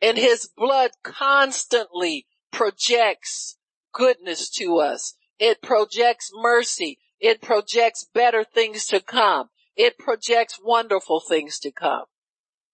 And 0.00 0.16
his 0.16 0.48
blood 0.56 0.92
constantly 1.02 2.26
projects 2.52 3.56
goodness 3.92 4.48
to 4.50 4.78
us. 4.78 5.14
It 5.38 5.60
projects 5.60 6.30
mercy. 6.34 6.98
It 7.20 7.42
projects 7.42 8.06
better 8.14 8.44
things 8.44 8.86
to 8.86 9.00
come. 9.00 9.50
It 9.76 9.98
projects 9.98 10.58
wonderful 10.62 11.20
things 11.20 11.58
to 11.60 11.70
come. 11.70 12.04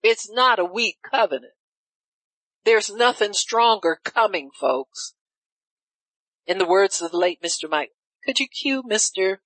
It's 0.03 0.31
not 0.31 0.61
a 0.61 0.65
weak 0.65 0.99
covenant. 1.03 1.53
There's 2.65 2.91
nothing 2.91 3.33
stronger 3.33 3.99
coming, 4.03 4.51
folks. 4.59 5.15
In 6.47 6.59
the 6.59 6.67
words 6.67 7.01
of 7.01 7.11
the 7.11 7.17
late 7.17 7.43
Mr. 7.43 7.69
Mike, 7.69 7.93
could 8.25 8.39
you 8.39 8.47
cue 8.49 8.83
Mr. 8.83 9.39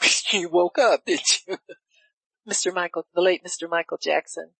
you 0.32 0.48
woke 0.48 0.78
up, 0.78 1.04
did 1.04 1.20
you? 1.46 1.58
Mr. 2.48 2.74
Michael, 2.74 3.06
the 3.14 3.20
late 3.20 3.42
Mr. 3.44 3.68
Michael 3.70 3.98
Jackson. 3.98 4.50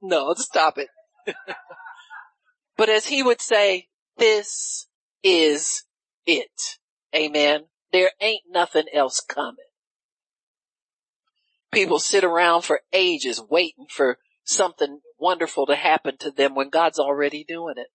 No, 0.00 0.32
stop 0.34 0.78
it. 0.78 0.88
but 2.76 2.88
as 2.88 3.06
he 3.06 3.22
would 3.22 3.40
say, 3.40 3.88
this 4.16 4.86
is 5.22 5.84
it. 6.24 6.78
Amen. 7.14 7.64
There 7.92 8.10
ain't 8.20 8.44
nothing 8.48 8.86
else 8.92 9.20
coming. 9.20 9.56
People 11.72 11.98
sit 11.98 12.24
around 12.24 12.62
for 12.62 12.82
ages 12.92 13.40
waiting 13.40 13.86
for 13.90 14.18
something 14.44 15.00
wonderful 15.18 15.66
to 15.66 15.76
happen 15.76 16.16
to 16.18 16.30
them 16.30 16.54
when 16.54 16.70
God's 16.70 16.98
already 16.98 17.44
doing 17.44 17.74
it. 17.76 17.88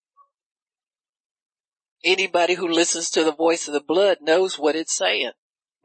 Anybody 2.04 2.56
who 2.56 2.68
listens 2.68 3.10
to 3.12 3.24
the 3.24 3.34
voice 3.34 3.68
of 3.68 3.74
the 3.74 3.82
blood 3.82 4.18
knows 4.22 4.58
what 4.58 4.76
it's 4.76 4.96
saying. 4.96 5.32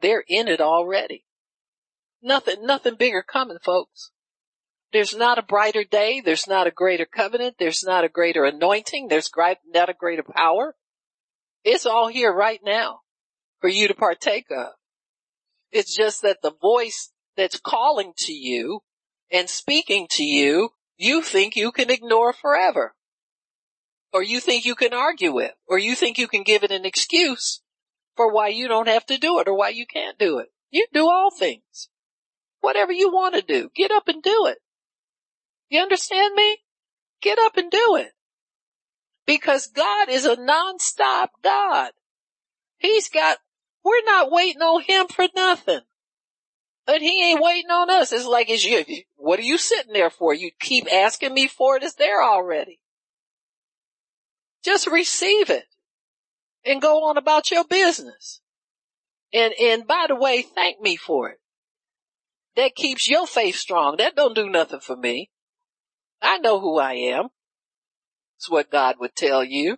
They're 0.01 0.23
in 0.27 0.47
it 0.47 0.61
already. 0.61 1.25
Nothing, 2.21 2.65
nothing 2.65 2.95
bigger 2.95 3.23
coming, 3.23 3.57
folks. 3.63 4.11
There's 4.93 5.15
not 5.15 5.37
a 5.37 5.43
brighter 5.43 5.83
day. 5.83 6.21
There's 6.21 6.47
not 6.47 6.65
a 6.65 6.71
greater 6.71 7.05
covenant. 7.05 7.57
There's 7.59 7.83
not 7.83 8.03
a 8.03 8.09
greater 8.09 8.45
anointing. 8.45 9.09
There's 9.09 9.29
not 9.35 9.89
a 9.89 9.93
greater 9.93 10.23
power. 10.23 10.75
It's 11.63 11.85
all 11.85 12.07
here 12.07 12.33
right 12.33 12.61
now 12.63 13.01
for 13.59 13.69
you 13.69 13.87
to 13.87 13.93
partake 13.93 14.45
of. 14.49 14.69
It's 15.71 15.95
just 15.95 16.21
that 16.21 16.41
the 16.41 16.53
voice 16.61 17.11
that's 17.35 17.59
calling 17.59 18.13
to 18.19 18.33
you 18.33 18.81
and 19.31 19.49
speaking 19.49 20.07
to 20.11 20.23
you, 20.23 20.69
you 20.97 21.21
think 21.21 21.55
you 21.55 21.71
can 21.71 21.89
ignore 21.89 22.33
forever. 22.33 22.95
Or 24.11 24.23
you 24.23 24.39
think 24.39 24.65
you 24.65 24.75
can 24.75 24.93
argue 24.93 25.33
with, 25.33 25.51
or 25.67 25.77
you 25.77 25.93
think 25.93 26.17
you 26.17 26.27
can 26.27 26.43
give 26.43 26.63
it 26.63 26.71
an 26.71 26.85
excuse 26.85 27.61
for 28.15 28.33
why 28.33 28.47
you 28.47 28.67
don't 28.67 28.87
have 28.87 29.05
to 29.07 29.17
do 29.17 29.39
it 29.39 29.47
or 29.47 29.55
why 29.55 29.69
you 29.69 29.85
can't 29.85 30.17
do 30.17 30.39
it. 30.39 30.47
You 30.71 30.87
do 30.91 31.07
all 31.07 31.29
things. 31.29 31.89
Whatever 32.61 32.91
you 32.91 33.11
want 33.11 33.35
to 33.35 33.41
do, 33.41 33.69
get 33.75 33.91
up 33.91 34.07
and 34.07 34.23
do 34.23 34.47
it. 34.47 34.57
You 35.69 35.81
understand 35.81 36.33
me? 36.33 36.57
Get 37.21 37.37
up 37.37 37.57
and 37.57 37.69
do 37.69 37.97
it. 37.97 38.11
Because 39.25 39.67
God 39.67 40.09
is 40.09 40.25
a 40.25 40.41
non-stop 40.41 41.31
God. 41.43 41.91
He's 42.77 43.09
got, 43.09 43.37
we're 43.83 44.03
not 44.05 44.31
waiting 44.31 44.61
on 44.61 44.81
Him 44.81 45.07
for 45.07 45.27
nothing. 45.35 45.81
But 46.85 47.01
He 47.01 47.31
ain't 47.31 47.43
waiting 47.43 47.69
on 47.69 47.89
us. 47.89 48.13
It's 48.13 48.25
like, 48.25 48.49
it's 48.49 48.63
you, 48.63 48.83
what 49.17 49.39
are 49.39 49.43
you 49.43 49.57
sitting 49.57 49.93
there 49.93 50.09
for? 50.09 50.33
You 50.33 50.51
keep 50.59 50.91
asking 50.91 51.33
me 51.33 51.47
for 51.47 51.75
it. 51.75 51.83
It's 51.83 51.95
there 51.95 52.23
already. 52.23 52.79
Just 54.63 54.87
receive 54.87 55.49
it 55.49 55.65
and 56.63 56.81
go 56.81 57.03
on 57.05 57.17
about 57.17 57.51
your 57.51 57.65
business. 57.65 58.41
And, 59.33 59.53
and 59.59 59.87
by 59.87 60.05
the 60.07 60.15
way, 60.15 60.43
thank 60.43 60.79
me 60.79 60.95
for 60.95 61.29
it. 61.29 61.39
That 62.55 62.75
keeps 62.75 63.09
your 63.09 63.27
faith 63.27 63.55
strong. 63.55 63.97
That 63.97 64.15
don't 64.15 64.35
do 64.35 64.49
nothing 64.49 64.79
for 64.79 64.95
me. 64.95 65.29
I 66.21 66.37
know 66.37 66.59
who 66.59 66.79
I 66.79 66.93
am. 66.93 67.27
It's 68.37 68.49
what 68.49 68.71
God 68.71 68.95
would 68.99 69.15
tell 69.15 69.43
you. 69.43 69.77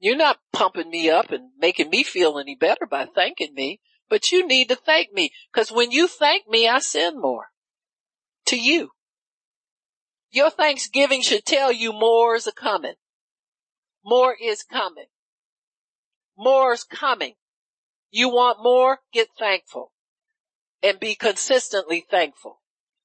You're 0.00 0.16
not 0.16 0.38
pumping 0.52 0.90
me 0.90 1.10
up 1.10 1.32
and 1.32 1.50
making 1.58 1.90
me 1.90 2.04
feel 2.04 2.38
any 2.38 2.54
better 2.54 2.86
by 2.88 3.06
thanking 3.06 3.52
me, 3.54 3.80
but 4.08 4.30
you 4.30 4.46
need 4.46 4.68
to 4.68 4.76
thank 4.76 5.12
me 5.12 5.32
because 5.52 5.72
when 5.72 5.90
you 5.90 6.06
thank 6.06 6.48
me, 6.48 6.68
I 6.68 6.78
send 6.78 7.20
more 7.20 7.48
to 8.48 8.56
you. 8.56 8.90
Your 10.30 10.50
Thanksgiving 10.50 11.22
should 11.22 11.44
tell 11.44 11.72
you 11.72 11.92
more 11.92 12.34
is 12.34 12.46
a 12.46 12.52
coming. 12.52 12.94
More 14.04 14.36
is 14.40 14.62
coming. 14.62 15.06
More 16.36 16.72
is 16.72 16.84
coming. 16.84 17.34
You 18.10 18.28
want 18.28 18.58
more? 18.62 19.00
Get 19.12 19.28
thankful 19.38 19.92
and 20.82 21.00
be 21.00 21.14
consistently 21.14 22.04
thankful 22.10 22.60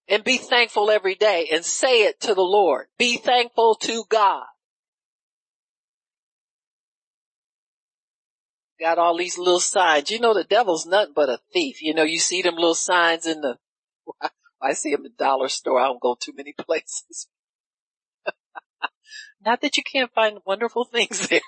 and 0.08 0.24
be 0.24 0.38
thankful 0.38 0.92
every 0.92 1.16
day 1.16 1.50
and 1.52 1.66
say 1.66 2.04
it 2.04 2.20
to 2.22 2.34
the 2.34 2.42
Lord. 2.42 2.88
Be 2.98 3.18
thankful 3.18 3.76
to 3.82 4.04
God. 4.10 4.46
Got 8.80 8.98
all 8.98 9.18
these 9.18 9.38
little 9.38 9.60
signs. 9.60 10.12
You 10.12 10.20
know 10.20 10.34
the 10.34 10.44
devil's 10.44 10.86
nothing 10.86 11.14
but 11.16 11.30
a 11.30 11.40
thief. 11.54 11.82
You 11.82 11.94
know, 11.94 12.04
you 12.04 12.20
see 12.20 12.42
them 12.42 12.56
little 12.56 12.76
signs 12.76 13.26
in 13.26 13.42
the, 13.42 13.58
I 14.64 14.74
see 14.74 14.92
them 14.92 15.06
in 15.06 15.12
the 15.12 15.24
dollar 15.24 15.50
store. 15.50 15.80
I 15.80 15.86
don't 15.86 16.02
go 16.02 16.16
too 16.20 16.34
many 16.36 16.54
places. 16.58 17.28
Not 19.46 19.62
that 19.62 19.78
you 19.78 19.84
can't 19.84 20.14
find 20.14 20.40
wonderful 20.46 20.86
things 20.92 21.28
there. 21.28 21.42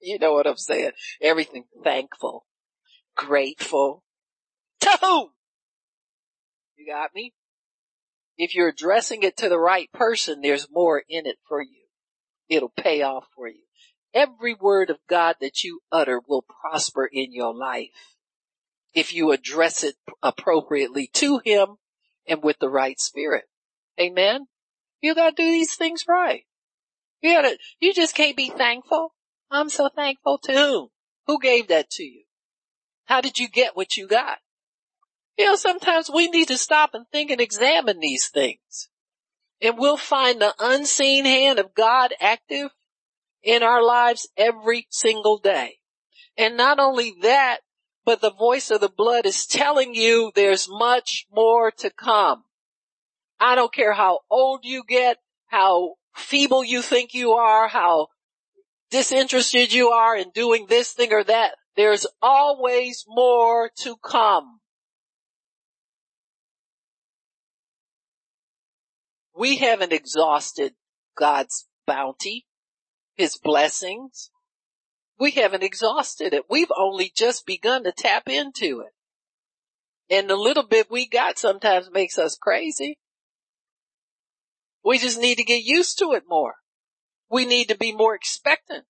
you 0.00 0.18
know 0.18 0.32
what 0.32 0.46
I'm 0.46 0.56
saying? 0.56 0.92
Everything 1.20 1.64
thankful, 1.82 2.46
grateful. 3.16 4.02
To 4.80 4.98
whom? 5.00 5.28
You 6.76 6.86
got 6.92 7.14
me? 7.14 7.32
If 8.36 8.54
you're 8.54 8.68
addressing 8.68 9.22
it 9.22 9.36
to 9.38 9.48
the 9.48 9.58
right 9.58 9.90
person, 9.92 10.40
there's 10.40 10.68
more 10.70 11.02
in 11.08 11.26
it 11.26 11.36
for 11.48 11.62
you. 11.62 11.84
It'll 12.48 12.72
pay 12.76 13.02
off 13.02 13.26
for 13.34 13.48
you. 13.48 13.62
Every 14.12 14.54
word 14.54 14.90
of 14.90 14.98
God 15.08 15.36
that 15.40 15.64
you 15.64 15.80
utter 15.90 16.20
will 16.28 16.42
prosper 16.42 17.08
in 17.10 17.32
your 17.32 17.54
life 17.54 18.16
if 18.94 19.12
you 19.12 19.32
address 19.32 19.82
it 19.82 19.96
appropriately 20.22 21.08
to 21.14 21.40
him 21.44 21.76
and 22.26 22.42
with 22.42 22.58
the 22.58 22.68
right 22.68 22.98
spirit. 22.98 23.44
Amen. 24.00 24.46
You 25.00 25.14
gotta 25.14 25.34
do 25.34 25.44
these 25.44 25.74
things 25.74 26.04
right. 26.08 26.44
You 27.20 27.34
gotta, 27.34 27.58
you 27.80 27.94
just 27.94 28.14
can't 28.14 28.36
be 28.36 28.50
thankful. 28.50 29.14
I'm 29.50 29.68
so 29.68 29.88
thankful 29.94 30.38
to 30.44 30.52
whom? 30.52 30.88
Who 31.26 31.38
gave 31.40 31.68
that 31.68 31.90
to 31.90 32.02
you? 32.02 32.24
How 33.04 33.20
did 33.20 33.38
you 33.38 33.48
get 33.48 33.76
what 33.76 33.96
you 33.96 34.06
got? 34.06 34.38
You 35.36 35.46
know, 35.46 35.56
sometimes 35.56 36.10
we 36.12 36.28
need 36.28 36.48
to 36.48 36.58
stop 36.58 36.90
and 36.94 37.06
think 37.10 37.30
and 37.30 37.40
examine 37.40 38.00
these 38.00 38.28
things. 38.28 38.88
And 39.60 39.78
we'll 39.78 39.96
find 39.96 40.40
the 40.40 40.54
unseen 40.58 41.24
hand 41.24 41.58
of 41.58 41.74
God 41.74 42.12
active 42.20 42.70
in 43.42 43.62
our 43.62 43.82
lives 43.82 44.28
every 44.36 44.86
single 44.90 45.38
day. 45.38 45.78
And 46.36 46.56
not 46.56 46.78
only 46.78 47.14
that, 47.22 47.58
but 48.04 48.20
the 48.20 48.32
voice 48.32 48.70
of 48.70 48.80
the 48.80 48.88
blood 48.88 49.26
is 49.26 49.46
telling 49.46 49.94
you 49.94 50.30
there's 50.34 50.68
much 50.68 51.26
more 51.32 51.70
to 51.70 51.90
come. 51.90 52.44
I 53.40 53.54
don't 53.54 53.72
care 53.72 53.92
how 53.92 54.20
old 54.30 54.64
you 54.64 54.84
get, 54.86 55.18
how 55.46 55.94
feeble 56.14 56.64
you 56.64 56.82
think 56.82 57.14
you 57.14 57.32
are, 57.32 57.68
how 57.68 58.08
disinterested 58.90 59.72
you 59.72 59.88
are 59.88 60.16
in 60.16 60.30
doing 60.30 60.66
this 60.68 60.92
thing 60.92 61.12
or 61.12 61.24
that. 61.24 61.54
There's 61.76 62.06
always 62.22 63.04
more 63.08 63.70
to 63.80 63.96
come. 63.96 64.60
We 69.36 69.56
haven't 69.56 69.92
exhausted 69.92 70.74
God's 71.16 71.66
bounty, 71.86 72.46
His 73.16 73.36
blessings. 73.36 74.30
We 75.18 75.32
haven't 75.32 75.62
exhausted 75.62 76.34
it. 76.34 76.44
We've 76.50 76.72
only 76.76 77.12
just 77.14 77.46
begun 77.46 77.84
to 77.84 77.92
tap 77.92 78.28
into 78.28 78.80
it. 78.80 78.92
And 80.10 80.28
the 80.28 80.36
little 80.36 80.66
bit 80.66 80.90
we 80.90 81.08
got 81.08 81.38
sometimes 81.38 81.90
makes 81.90 82.18
us 82.18 82.36
crazy. 82.36 82.98
We 84.84 84.98
just 84.98 85.18
need 85.18 85.36
to 85.36 85.44
get 85.44 85.64
used 85.64 85.98
to 86.00 86.12
it 86.12 86.24
more. 86.28 86.56
We 87.30 87.46
need 87.46 87.68
to 87.68 87.78
be 87.78 87.92
more 87.92 88.14
expectant 88.14 88.84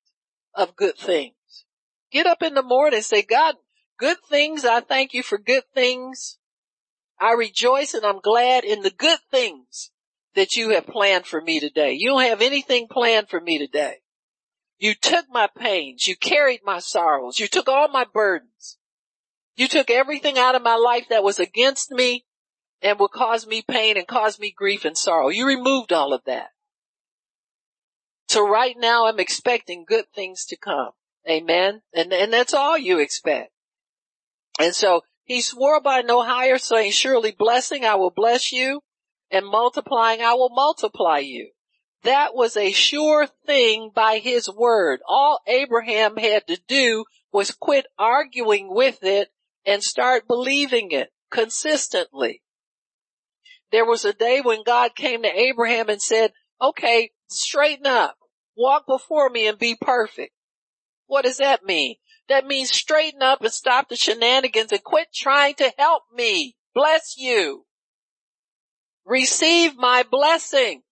of 0.54 0.76
good 0.76 0.96
things. 0.96 1.34
Get 2.10 2.26
up 2.26 2.42
in 2.42 2.54
the 2.54 2.62
morning 2.62 2.96
and 2.96 3.04
say, 3.04 3.22
God, 3.22 3.56
good 3.98 4.18
things. 4.28 4.64
I 4.64 4.80
thank 4.80 5.14
you 5.14 5.22
for 5.22 5.38
good 5.38 5.64
things. 5.72 6.38
I 7.20 7.32
rejoice 7.32 7.94
and 7.94 8.04
I'm 8.04 8.20
glad 8.20 8.64
in 8.64 8.82
the 8.82 8.90
good 8.90 9.20
things 9.30 9.90
that 10.34 10.56
you 10.56 10.70
have 10.70 10.86
planned 10.86 11.26
for 11.26 11.40
me 11.40 11.60
today. 11.60 11.92
You 11.92 12.10
don't 12.10 12.22
have 12.22 12.42
anything 12.42 12.88
planned 12.90 13.28
for 13.28 13.40
me 13.40 13.58
today. 13.58 13.98
You 14.78 14.94
took 14.94 15.26
my 15.30 15.48
pains. 15.56 16.06
You 16.06 16.16
carried 16.16 16.60
my 16.64 16.78
sorrows. 16.78 17.38
You 17.38 17.46
took 17.48 17.68
all 17.68 17.88
my 17.88 18.04
burdens. 18.12 18.78
You 19.56 19.68
took 19.68 19.90
everything 19.90 20.38
out 20.38 20.54
of 20.54 20.62
my 20.62 20.76
life 20.76 21.06
that 21.10 21.22
was 21.22 21.38
against 21.38 21.90
me 21.90 22.24
and 22.82 22.98
would 22.98 23.12
cause 23.12 23.46
me 23.46 23.62
pain 23.62 23.96
and 23.96 24.06
cause 24.06 24.38
me 24.38 24.52
grief 24.56 24.84
and 24.84 24.98
sorrow. 24.98 25.28
You 25.28 25.46
removed 25.46 25.92
all 25.92 26.12
of 26.12 26.22
that. 26.26 26.48
So 28.28 28.46
right 28.48 28.74
now 28.76 29.06
I'm 29.06 29.20
expecting 29.20 29.84
good 29.86 30.06
things 30.14 30.44
to 30.46 30.56
come. 30.56 30.90
Amen. 31.28 31.82
And, 31.94 32.12
and 32.12 32.32
that's 32.32 32.52
all 32.52 32.76
you 32.76 32.98
expect. 32.98 33.52
And 34.58 34.74
so 34.74 35.02
he 35.24 35.40
swore 35.40 35.80
by 35.80 36.02
no 36.02 36.22
higher 36.22 36.58
saying, 36.58 36.92
surely 36.92 37.30
blessing, 37.30 37.84
I 37.84 37.94
will 37.94 38.10
bless 38.10 38.52
you 38.52 38.82
and 39.30 39.46
multiplying, 39.46 40.20
I 40.20 40.34
will 40.34 40.50
multiply 40.50 41.18
you. 41.18 41.50
That 42.04 42.34
was 42.34 42.56
a 42.56 42.70
sure 42.70 43.26
thing 43.46 43.90
by 43.94 44.18
his 44.18 44.48
word. 44.48 45.00
All 45.08 45.40
Abraham 45.46 46.18
had 46.18 46.46
to 46.48 46.60
do 46.68 47.06
was 47.32 47.50
quit 47.50 47.86
arguing 47.98 48.68
with 48.72 49.02
it 49.02 49.30
and 49.64 49.82
start 49.82 50.28
believing 50.28 50.92
it 50.92 51.10
consistently. 51.30 52.42
There 53.72 53.86
was 53.86 54.04
a 54.04 54.12
day 54.12 54.42
when 54.42 54.64
God 54.64 54.94
came 54.94 55.22
to 55.22 55.28
Abraham 55.28 55.88
and 55.88 56.00
said, 56.00 56.32
okay, 56.60 57.10
straighten 57.30 57.86
up, 57.86 58.16
walk 58.54 58.86
before 58.86 59.30
me 59.30 59.48
and 59.48 59.58
be 59.58 59.74
perfect. 59.80 60.32
What 61.06 61.24
does 61.24 61.38
that 61.38 61.64
mean? 61.64 61.96
That 62.28 62.46
means 62.46 62.70
straighten 62.70 63.22
up 63.22 63.40
and 63.40 63.52
stop 63.52 63.88
the 63.88 63.96
shenanigans 63.96 64.72
and 64.72 64.84
quit 64.84 65.08
trying 65.14 65.54
to 65.54 65.72
help 65.78 66.02
me. 66.14 66.54
Bless 66.74 67.14
you. 67.16 67.64
Receive 69.06 69.76
my 69.76 70.04
blessing. 70.08 70.82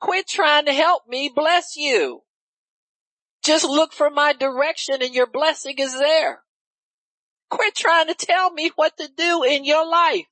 Quit 0.00 0.28
trying 0.28 0.66
to 0.66 0.72
help 0.72 1.02
me 1.08 1.30
bless 1.34 1.76
you. 1.76 2.22
Just 3.44 3.64
look 3.64 3.92
for 3.92 4.10
my 4.10 4.32
direction 4.32 4.96
and 5.00 5.14
your 5.14 5.26
blessing 5.26 5.76
is 5.78 5.98
there. 5.98 6.42
Quit 7.50 7.74
trying 7.74 8.08
to 8.08 8.14
tell 8.14 8.52
me 8.52 8.70
what 8.76 8.96
to 8.98 9.08
do 9.16 9.42
in 9.42 9.64
your 9.64 9.86
life 9.88 10.26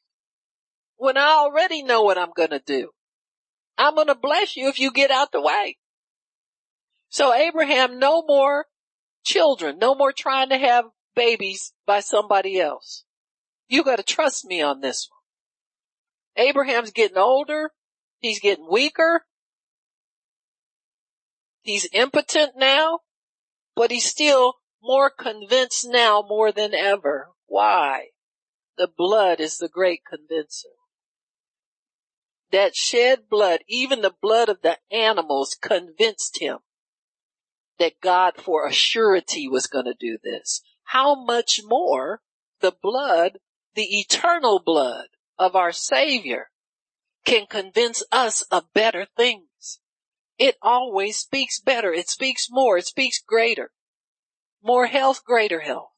when 0.97 1.17
I 1.17 1.29
already 1.29 1.83
know 1.83 2.03
what 2.03 2.19
I'm 2.19 2.33
going 2.37 2.51
to 2.51 2.63
do. 2.65 2.91
I'm 3.79 3.95
going 3.95 4.07
to 4.09 4.15
bless 4.15 4.57
you 4.57 4.69
if 4.69 4.79
you 4.79 4.91
get 4.91 5.11
out 5.11 5.33
the 5.33 5.41
way. 5.41 5.77
So 7.09 7.33
Abraham, 7.35 7.99
no 7.99 8.23
more 8.27 8.67
children, 9.25 9.79
no 9.79 9.95
more 9.95 10.13
trying 10.13 10.51
to 10.51 10.59
have 10.59 10.87
babies 11.15 11.73
by 11.87 12.01
somebody 12.01 12.61
else. 12.61 13.05
You 13.69 13.83
got 13.83 13.97
to 13.97 14.03
trust 14.03 14.45
me 14.45 14.63
on 14.63 14.81
this 14.81 15.09
one. 15.11 16.47
Abraham's 16.47 16.91
getting 16.91 17.19
older. 17.19 17.71
He's 18.21 18.41
getting 18.41 18.69
weaker. 18.71 19.25
He's 21.67 21.89
impotent 21.93 22.53
now, 22.57 23.01
but 23.75 23.91
he's 23.91 24.05
still 24.05 24.55
more 24.81 25.11
convinced 25.11 25.85
now 25.85 26.25
more 26.27 26.53
than 26.53 26.73
ever. 26.73 27.31
Why? 27.47 28.11
The 28.79 28.87
blood 28.87 29.41
is 29.41 29.59
the 29.59 29.69
great 29.69 30.03
convincer. 30.09 30.69
That 32.53 32.77
shed 32.77 33.29
blood, 33.29 33.65
even 33.67 34.01
the 34.01 34.15
blood 34.23 34.49
of 34.49 34.63
the 34.63 34.79
animals 34.93 35.57
convinced 35.61 36.39
him 36.41 36.59
that 37.81 38.01
God 38.01 38.35
for 38.37 38.65
a 38.65 38.73
surety 38.73 39.49
was 39.49 39.67
going 39.67 39.87
to 39.87 39.95
do 39.99 40.19
this. 40.23 40.63
How 40.85 41.17
much 41.17 41.63
more 41.65 42.21
the 42.61 42.77
blood, 42.81 43.41
the 43.75 43.99
eternal 43.99 44.63
blood 44.65 45.09
of 45.37 45.57
our 45.57 45.73
savior 45.73 46.51
can 47.25 47.47
convince 47.47 48.05
us 48.13 48.43
of 48.53 48.73
better 48.73 49.09
things. 49.17 49.46
It 50.39 50.57
always 50.61 51.19
speaks 51.19 51.61
better. 51.61 51.93
It 51.93 52.09
speaks 52.09 52.49
more. 52.51 52.79
It 52.79 52.87
speaks 52.87 53.23
greater. 53.27 53.71
More 54.63 54.87
health, 54.87 55.25
greater 55.25 55.61
health. 55.61 55.91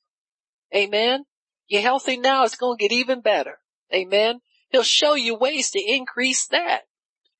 Amen. 0.75 1.25
You're 1.67 1.83
healthy 1.83 2.17
now. 2.17 2.45
It's 2.45 2.57
going 2.57 2.79
to 2.79 2.83
get 2.83 2.93
even 2.93 3.21
better. 3.21 3.59
Amen. 3.93 4.41
He'll 4.71 4.83
show 4.83 5.15
you 5.15 5.35
ways 5.35 5.71
to 5.71 5.83
increase 5.83 6.47
that. 6.49 6.83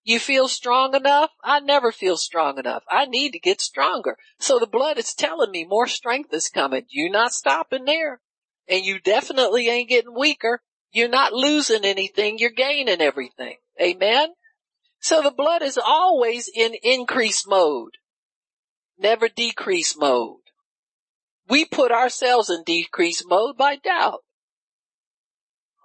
You 0.03 0.19
feel 0.19 0.49
strong 0.49 0.95
enough? 0.95 1.31
I 1.45 1.61
never 1.61 1.93
feel 1.93 2.17
strong 2.17 2.59
enough. 2.59 2.83
I 2.91 3.05
need 3.05 3.33
to 3.33 3.39
get 3.39 3.61
stronger. 3.61 4.17
So 4.39 4.59
the 4.59 4.67
blood 4.67 4.97
is 4.97 5.13
telling 5.13 5.51
me 5.51 5.65
more 5.65 5.87
strength 5.87 6.33
is 6.33 6.49
coming. 6.49 6.87
You're 6.89 7.11
not 7.11 7.33
stopping 7.33 7.85
there. 7.85 8.21
And 8.67 8.85
you 8.85 9.01
definitely 9.01 9.69
ain't 9.69 9.91
getting 9.91 10.15
weaker. 10.15 10.63
You're 10.93 11.09
not 11.09 11.35
losing 11.35 11.85
anything. 11.85 12.39
You're 12.39 12.51
gaining 12.51 13.03
everything. 13.03 13.57
Amen. 13.81 14.31
So 15.01 15.23
the 15.23 15.31
blood 15.31 15.63
is 15.63 15.79
always 15.79 16.51
in 16.53 16.75
increase 16.83 17.47
mode, 17.47 17.99
never 18.99 19.29
decrease 19.29 19.97
mode. 19.97 20.41
We 21.49 21.65
put 21.65 21.93
ourselves 21.93 22.51
in 22.51 22.63
decrease 22.65 23.25
mode 23.27 23.57
by 23.57 23.77
doubt. 23.77 24.21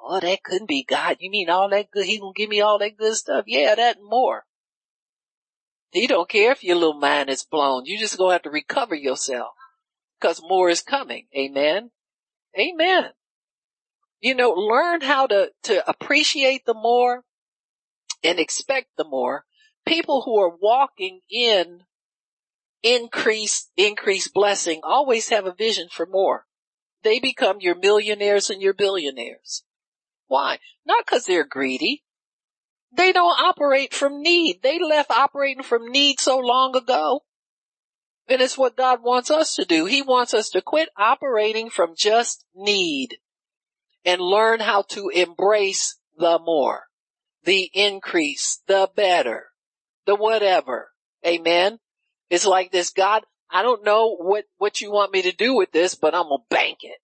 Oh, 0.06 0.20
that 0.20 0.44
couldn't 0.44 0.68
be 0.68 0.84
God. 0.84 1.18
You 1.20 1.32
mean 1.32 1.50
all 1.50 1.70
that 1.70 1.90
good? 1.92 2.06
He 2.06 2.20
gonna 2.20 2.34
give 2.36 2.50
me 2.50 2.60
all 2.60 2.80
that 2.80 2.98
good 2.98 3.16
stuff? 3.16 3.46
Yeah, 3.48 3.76
that 3.76 3.98
and 3.98 4.06
more. 4.06 4.44
He 5.92 6.08
don't 6.08 6.28
care 6.28 6.52
if 6.52 6.64
your 6.64 6.76
little 6.76 7.00
mind 7.00 7.30
is 7.30 7.46
blown. 7.46 7.86
You 7.86 7.98
just 7.98 8.18
gonna 8.18 8.34
have 8.34 8.42
to 8.42 8.50
recover 8.50 8.96
yourself 8.96 9.54
because 10.20 10.42
more 10.42 10.70
is 10.70 10.82
coming. 10.82 11.28
Amen. 11.38 11.92
Amen. 12.60 13.12
You 14.20 14.36
know, 14.36 14.52
learn 14.52 15.02
how 15.02 15.28
to, 15.28 15.52
to 15.64 15.90
appreciate 15.90 16.66
the 16.66 16.74
more 16.74 17.24
and 18.24 18.40
expect 18.40 18.88
the 18.98 19.04
more. 19.04 19.46
People 19.86 20.22
who 20.24 20.40
are 20.40 20.56
walking 20.62 21.22
in 21.30 21.82
increase, 22.82 23.70
increase 23.76 24.28
blessing 24.28 24.82
always 24.84 25.30
have 25.30 25.46
a 25.46 25.54
vision 25.54 25.88
for 25.92 26.06
more. 26.06 26.46
They 27.04 27.20
become 27.20 27.58
your 27.60 27.76
millionaires 27.76 28.50
and 28.50 28.62
your 28.62 28.74
billionaires. 28.74 29.64
Why? 30.28 30.60
Not 30.86 31.06
because 31.06 31.26
they're 31.26 31.46
greedy. 31.46 32.04
They 32.96 33.12
don't 33.12 33.40
operate 33.40 33.94
from 33.94 34.22
need. 34.22 34.62
They 34.62 34.80
left 34.80 35.12
operating 35.12 35.64
from 35.64 35.92
need 35.92 36.20
so 36.20 36.38
long 36.38 36.76
ago. 36.76 37.24
And 38.30 38.42
it's 38.42 38.58
what 38.58 38.78
God 38.78 39.04
wants 39.04 39.30
us 39.30 39.56
to 39.56 39.66
do. 39.66 39.86
He 39.86 40.02
wants 40.02 40.34
us 40.34 40.50
to 40.52 40.62
quit 40.62 40.90
operating 40.98 41.70
from 41.70 41.94
just 41.98 42.46
need 42.56 43.18
and 44.06 44.22
learn 44.22 44.60
how 44.60 44.84
to 44.90 45.10
embrace 45.10 45.98
the 46.18 46.40
more, 46.40 46.84
the 47.44 47.70
increase, 47.74 48.62
the 48.68 48.90
better, 48.96 49.48
the 50.06 50.16
whatever. 50.16 50.90
Amen. 51.26 51.80
It's 52.30 52.46
like 52.46 52.72
this, 52.72 52.90
God, 52.90 53.24
I 53.52 53.62
don't 53.62 53.86
know 53.86 54.16
what, 54.16 54.46
what 54.58 54.82
you 54.82 54.92
want 54.92 55.14
me 55.14 55.22
to 55.24 55.32
do 55.32 55.56
with 55.56 55.72
this, 55.72 55.96
but 55.96 56.16
I'm 56.16 56.24
gonna 56.24 56.44
bank 56.50 56.80
it. 56.82 56.98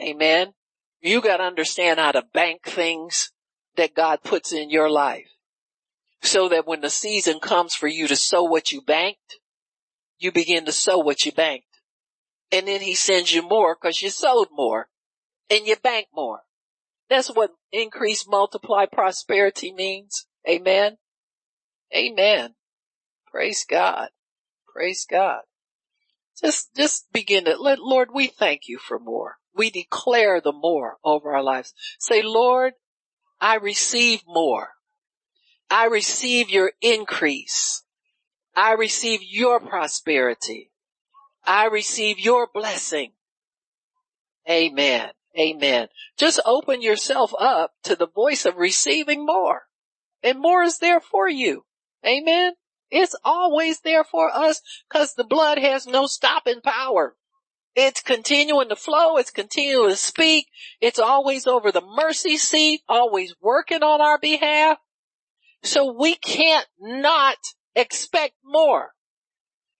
Amen. 0.00 0.54
You 1.00 1.20
gotta 1.20 1.44
understand 1.44 2.00
how 2.00 2.12
to 2.12 2.24
bank 2.32 2.62
things 2.64 3.30
that 3.76 3.94
God 3.94 4.22
puts 4.22 4.52
in 4.52 4.70
your 4.70 4.90
life 4.90 5.28
so 6.22 6.48
that 6.48 6.66
when 6.66 6.80
the 6.80 6.90
season 6.90 7.40
comes 7.40 7.74
for 7.74 7.88
you 7.88 8.06
to 8.08 8.16
sow 8.16 8.44
what 8.44 8.72
you 8.72 8.80
banked, 8.80 9.38
you 10.18 10.30
begin 10.30 10.64
to 10.66 10.72
sow 10.72 10.98
what 10.98 11.24
you 11.24 11.32
banked. 11.32 11.66
And 12.52 12.68
then 12.68 12.80
he 12.80 12.94
sends 12.94 13.34
you 13.34 13.42
more 13.42 13.76
because 13.80 14.02
you 14.02 14.10
sowed 14.10 14.48
more 14.52 14.88
and 15.50 15.66
you 15.66 15.76
bank 15.82 16.06
more. 16.14 16.40
That's 17.12 17.28
what 17.28 17.50
increase, 17.70 18.26
multiply, 18.26 18.86
prosperity 18.86 19.70
means. 19.70 20.26
Amen. 20.48 20.96
Amen. 21.94 22.54
Praise 23.30 23.66
God. 23.68 24.08
Praise 24.72 25.06
God. 25.08 25.40
Just, 26.40 26.74
just 26.74 27.12
begin 27.12 27.46
it. 27.46 27.60
let, 27.60 27.80
Lord, 27.80 28.08
we 28.14 28.28
thank 28.28 28.62
you 28.66 28.78
for 28.78 28.98
more. 28.98 29.36
We 29.54 29.68
declare 29.68 30.40
the 30.40 30.54
more 30.54 30.96
over 31.04 31.34
our 31.34 31.42
lives. 31.42 31.74
Say, 31.98 32.22
Lord, 32.22 32.72
I 33.38 33.56
receive 33.56 34.22
more. 34.26 34.70
I 35.68 35.88
receive 35.88 36.48
your 36.48 36.72
increase. 36.80 37.82
I 38.56 38.72
receive 38.72 39.20
your 39.22 39.60
prosperity. 39.60 40.70
I 41.44 41.66
receive 41.66 42.18
your 42.18 42.48
blessing. 42.54 43.12
Amen. 44.48 45.10
Amen. 45.38 45.88
Just 46.18 46.40
open 46.44 46.82
yourself 46.82 47.32
up 47.38 47.72
to 47.84 47.96
the 47.96 48.06
voice 48.06 48.44
of 48.44 48.56
receiving 48.56 49.24
more 49.24 49.62
and 50.22 50.40
more 50.40 50.62
is 50.62 50.78
there 50.78 51.00
for 51.00 51.28
you. 51.28 51.64
Amen. 52.06 52.52
It's 52.90 53.16
always 53.24 53.80
there 53.80 54.04
for 54.04 54.28
us 54.28 54.60
because 54.88 55.14
the 55.14 55.24
blood 55.24 55.58
has 55.58 55.86
no 55.86 56.06
stopping 56.06 56.60
power. 56.60 57.16
It's 57.74 58.02
continuing 58.02 58.68
to 58.68 58.76
flow. 58.76 59.16
It's 59.16 59.30
continuing 59.30 59.90
to 59.90 59.96
speak. 59.96 60.48
It's 60.80 60.98
always 60.98 61.46
over 61.46 61.72
the 61.72 61.80
mercy 61.80 62.36
seat, 62.36 62.82
always 62.88 63.34
working 63.40 63.82
on 63.82 64.02
our 64.02 64.18
behalf. 64.18 64.76
So 65.62 65.94
we 65.98 66.14
can't 66.16 66.66
not 66.78 67.36
expect 67.74 68.34
more. 68.44 68.90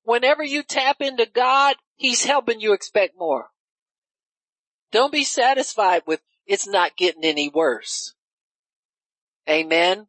Whenever 0.04 0.42
you 0.42 0.62
tap 0.62 0.96
into 1.00 1.26
God, 1.26 1.76
He's 1.96 2.24
helping 2.24 2.60
you 2.60 2.72
expect 2.72 3.14
more. 3.18 3.48
Don't 4.92 5.10
be 5.10 5.24
satisfied 5.24 6.02
with 6.06 6.20
it's 6.46 6.68
not 6.68 6.96
getting 6.96 7.24
any 7.24 7.48
worse. 7.48 8.14
Amen. 9.48 10.06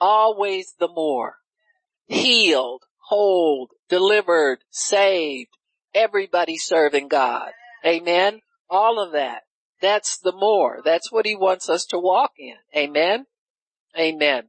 Always 0.00 0.74
the 0.78 0.88
more. 0.88 1.36
Healed, 2.06 2.82
whole, 3.08 3.68
delivered, 3.88 4.60
saved, 4.70 5.50
everybody 5.94 6.56
serving 6.56 7.08
God. 7.08 7.50
Amen. 7.84 8.40
All 8.68 8.98
of 8.98 9.12
that. 9.12 9.42
That's 9.80 10.18
the 10.18 10.32
more. 10.32 10.80
That's 10.82 11.12
what 11.12 11.26
he 11.26 11.36
wants 11.36 11.68
us 11.68 11.84
to 11.86 11.98
walk 11.98 12.32
in. 12.38 12.56
Amen. 12.74 13.26
Amen. 13.98 14.44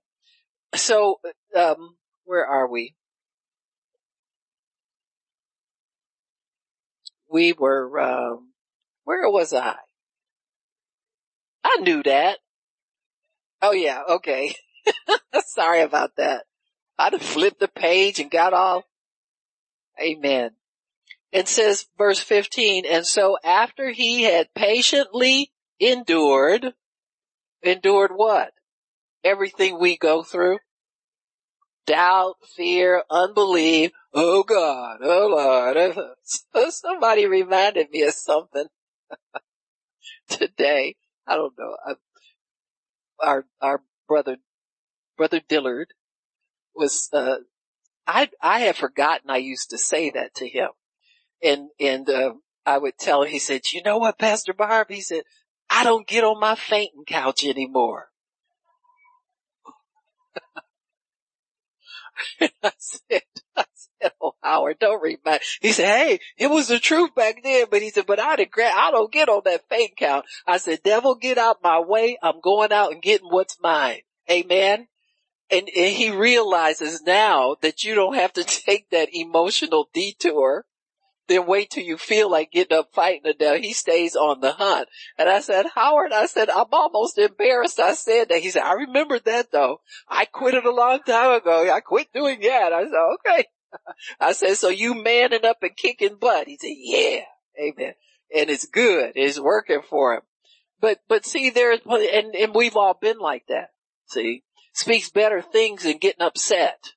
So, 0.73 1.19
um, 1.55 1.97
where 2.23 2.45
are 2.45 2.67
we? 2.69 2.95
We 7.29 7.53
were, 7.53 7.99
um, 7.99 8.54
where 9.05 9.29
was 9.29 9.53
I? 9.53 9.75
I 11.63 11.77
knew 11.81 12.03
that. 12.03 12.39
Oh 13.61 13.71
yeah, 13.71 14.01
okay. 14.09 14.53
Sorry 15.45 15.81
about 15.81 16.17
that. 16.17 16.43
I'd 16.97 17.13
have 17.13 17.21
flipped 17.21 17.59
the 17.59 17.67
page 17.67 18.19
and 18.19 18.29
got 18.29 18.53
all. 18.53 18.83
Amen. 20.01 20.51
It 21.31 21.47
says 21.47 21.85
verse 21.97 22.19
15, 22.19 22.85
and 22.85 23.05
so 23.05 23.37
after 23.43 23.91
he 23.91 24.23
had 24.23 24.53
patiently 24.53 25.51
endured, 25.79 26.73
endured 27.61 28.11
what? 28.15 28.53
Everything 29.23 29.79
we 29.79 29.97
go 29.97 30.23
through. 30.23 30.59
Doubt, 31.85 32.35
fear, 32.55 33.03
unbelief. 33.09 33.91
Oh 34.13 34.43
God, 34.43 34.99
oh 35.03 35.27
Lord. 35.27 36.15
Somebody 36.69 37.25
reminded 37.25 37.89
me 37.91 38.03
of 38.03 38.13
something 38.13 38.65
today. 40.29 40.95
I 41.27 41.35
don't 41.35 41.53
know. 41.57 41.75
Our, 43.19 43.45
our 43.61 43.81
brother, 44.07 44.37
brother 45.17 45.41
Dillard 45.47 45.87
was, 46.75 47.09
uh, 47.13 47.37
I, 48.07 48.29
I 48.41 48.59
had 48.59 48.75
forgotten 48.75 49.29
I 49.29 49.37
used 49.37 49.71
to 49.71 49.77
say 49.77 50.11
that 50.11 50.35
to 50.35 50.47
him 50.47 50.69
and, 51.43 51.69
and, 51.79 52.09
uh, 52.09 52.33
I 52.65 52.79
would 52.79 52.97
tell 52.97 53.21
him, 53.23 53.29
he 53.29 53.39
said, 53.39 53.61
you 53.73 53.83
know 53.83 53.99
what, 53.99 54.17
Pastor 54.17 54.53
Barb? 54.53 54.87
He 54.89 55.01
said, 55.01 55.23
I 55.69 55.83
don't 55.83 56.07
get 56.07 56.23
on 56.23 56.39
my 56.39 56.55
fainting 56.55 57.05
couch 57.05 57.45
anymore. 57.45 58.09
I 62.41 62.71
said, 62.77 63.21
I 63.55 63.65
said, 63.73 63.74
oh 64.21 64.35
Howard, 64.41 64.79
don't 64.79 65.01
remind. 65.01 65.41
He 65.61 65.71
said, 65.71 65.87
hey, 65.87 66.19
it 66.37 66.47
was 66.47 66.67
the 66.67 66.79
truth 66.79 67.15
back 67.15 67.43
then, 67.43 67.65
but 67.69 67.81
he 67.81 67.89
said, 67.89 68.05
but 68.05 68.19
I 68.19 68.35
didn't, 68.35 68.57
I 68.57 68.91
don't 68.91 69.11
get 69.11 69.29
on 69.29 69.41
that 69.45 69.67
faint 69.69 69.97
count. 69.97 70.25
I 70.47 70.57
said, 70.57 70.83
devil, 70.83 71.15
get 71.15 71.37
out 71.37 71.63
my 71.63 71.79
way. 71.79 72.17
I'm 72.21 72.41
going 72.41 72.71
out 72.71 72.91
and 72.91 73.01
getting 73.01 73.29
what's 73.29 73.57
mine. 73.61 73.99
Amen. 74.29 74.87
And, 75.51 75.69
and 75.75 75.93
he 75.93 76.11
realizes 76.11 77.01
now 77.03 77.55
that 77.61 77.83
you 77.83 77.95
don't 77.95 78.15
have 78.15 78.33
to 78.33 78.43
take 78.65 78.89
that 78.89 79.09
emotional 79.13 79.89
detour 79.93 80.65
then 81.27 81.45
wait 81.45 81.71
till 81.71 81.83
you 81.83 81.97
feel 81.97 82.29
like 82.29 82.51
getting 82.51 82.77
up 82.77 82.93
fighting 82.93 83.21
the 83.23 83.33
devil. 83.33 83.61
He 83.61 83.73
stays 83.73 84.15
on 84.15 84.41
the 84.41 84.51
hunt. 84.51 84.87
And 85.17 85.27
I 85.27 85.39
said, 85.39 85.65
Howard, 85.73 86.11
I 86.13 86.27
said, 86.27 86.49
I'm 86.49 86.65
almost 86.71 87.17
embarrassed 87.17 87.79
I 87.79 87.93
said 87.93 88.29
that. 88.29 88.39
He 88.39 88.49
said, 88.49 88.63
I 88.63 88.73
remember 88.73 89.19
that 89.19 89.51
though. 89.51 89.81
I 90.07 90.25
quit 90.25 90.53
it 90.53 90.65
a 90.65 90.71
long 90.71 90.99
time 91.01 91.31
ago. 91.31 91.71
I 91.71 91.79
quit 91.79 92.13
doing 92.13 92.41
that. 92.41 92.73
I 92.73 92.83
said, 92.83 93.15
okay. 93.15 93.45
I 94.19 94.33
said, 94.33 94.55
so 94.55 94.69
you 94.69 94.93
manning 94.93 95.45
up 95.45 95.57
and 95.61 95.75
kicking 95.75 96.17
butt. 96.19 96.47
He 96.47 96.57
said, 96.57 96.75
yeah. 96.77 97.21
Amen. 97.59 97.93
And 98.35 98.49
it's 98.49 98.65
good. 98.65 99.13
It's 99.15 99.39
working 99.39 99.81
for 99.89 100.15
him. 100.15 100.21
But, 100.81 100.99
but 101.07 101.25
see, 101.25 101.49
there's, 101.49 101.79
and, 101.85 102.35
and 102.35 102.53
we've 102.55 102.75
all 102.75 102.97
been 102.99 103.17
like 103.17 103.43
that. 103.47 103.69
See, 104.07 104.43
speaks 104.73 105.09
better 105.09 105.41
things 105.41 105.83
than 105.83 105.97
getting 105.97 106.25
upset 106.25 106.93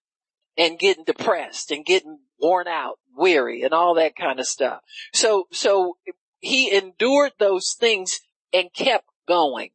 and 0.56 0.78
getting 0.78 1.04
depressed 1.04 1.70
and 1.70 1.84
getting 1.86 2.18
worn 2.40 2.66
out, 2.66 2.98
weary 3.16 3.62
and 3.62 3.72
all 3.72 3.94
that 3.94 4.16
kind 4.16 4.40
of 4.40 4.46
stuff. 4.46 4.80
So, 5.12 5.46
so 5.52 5.96
he 6.40 6.76
endured 6.76 7.32
those 7.38 7.76
things 7.78 8.20
and 8.52 8.72
kept 8.74 9.06
going. 9.26 9.70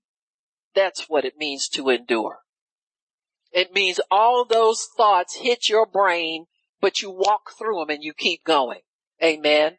That's 0.76 1.06
what 1.08 1.26
it 1.26 1.38
means 1.38 1.70
to 1.70 1.90
endure. 1.90 2.40
It 3.52 3.74
means 3.74 4.00
all 4.10 4.46
those 4.46 4.88
thoughts 4.98 5.36
hit 5.36 5.70
your 5.70 5.86
brain, 5.86 6.46
but 6.84 7.02
you 7.02 7.10
walk 7.10 7.52
through 7.58 7.80
them 7.80 7.92
and 7.92 8.04
you 8.04 8.14
keep 8.14 8.44
going. 8.44 8.82
Amen. 9.24 9.78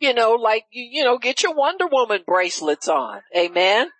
You 0.00 0.12
know, 0.12 0.32
like, 0.32 0.64
you 0.72 0.82
you 0.90 1.04
know, 1.04 1.16
get 1.16 1.44
your 1.44 1.54
Wonder 1.54 1.86
Woman 1.86 2.24
bracelets 2.26 2.88
on. 2.88 3.20
Amen. 3.36 3.90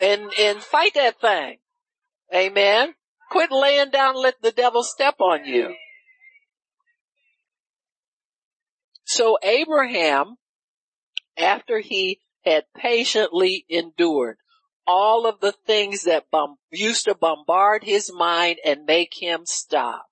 And, 0.00 0.32
and 0.36 0.58
fight 0.58 0.94
that 0.94 1.20
thing. 1.20 1.58
Amen. 2.34 2.94
Quit 3.30 3.52
laying 3.52 3.90
down 3.90 4.16
and 4.16 4.18
let 4.18 4.42
the 4.42 4.50
devil 4.50 4.82
step 4.82 5.14
on 5.20 5.44
you. 5.44 5.74
So 9.04 9.38
Abraham, 9.40 10.38
after 11.38 11.78
he 11.78 12.18
had 12.44 12.64
patiently 12.76 13.64
endured, 13.68 14.38
all 14.88 15.24
of 15.24 15.38
the 15.38 15.52
things 15.52 16.02
that 16.02 16.32
bom- 16.32 16.56
used 16.72 17.04
to 17.04 17.14
bombard 17.14 17.84
his 17.84 18.12
mind 18.12 18.56
and 18.64 18.86
make 18.86 19.12
him 19.22 19.42
stop 19.44 20.06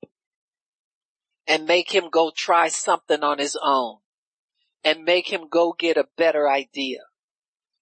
and 1.47 1.67
make 1.67 1.95
him 1.95 2.09
go 2.11 2.33
try 2.35 2.69
something 2.69 3.23
on 3.23 3.39
his 3.39 3.57
own 3.63 3.99
and 4.83 5.05
make 5.05 5.33
him 5.33 5.49
go 5.51 5.75
get 5.77 5.97
a 5.97 6.09
better 6.17 6.49
idea 6.49 7.01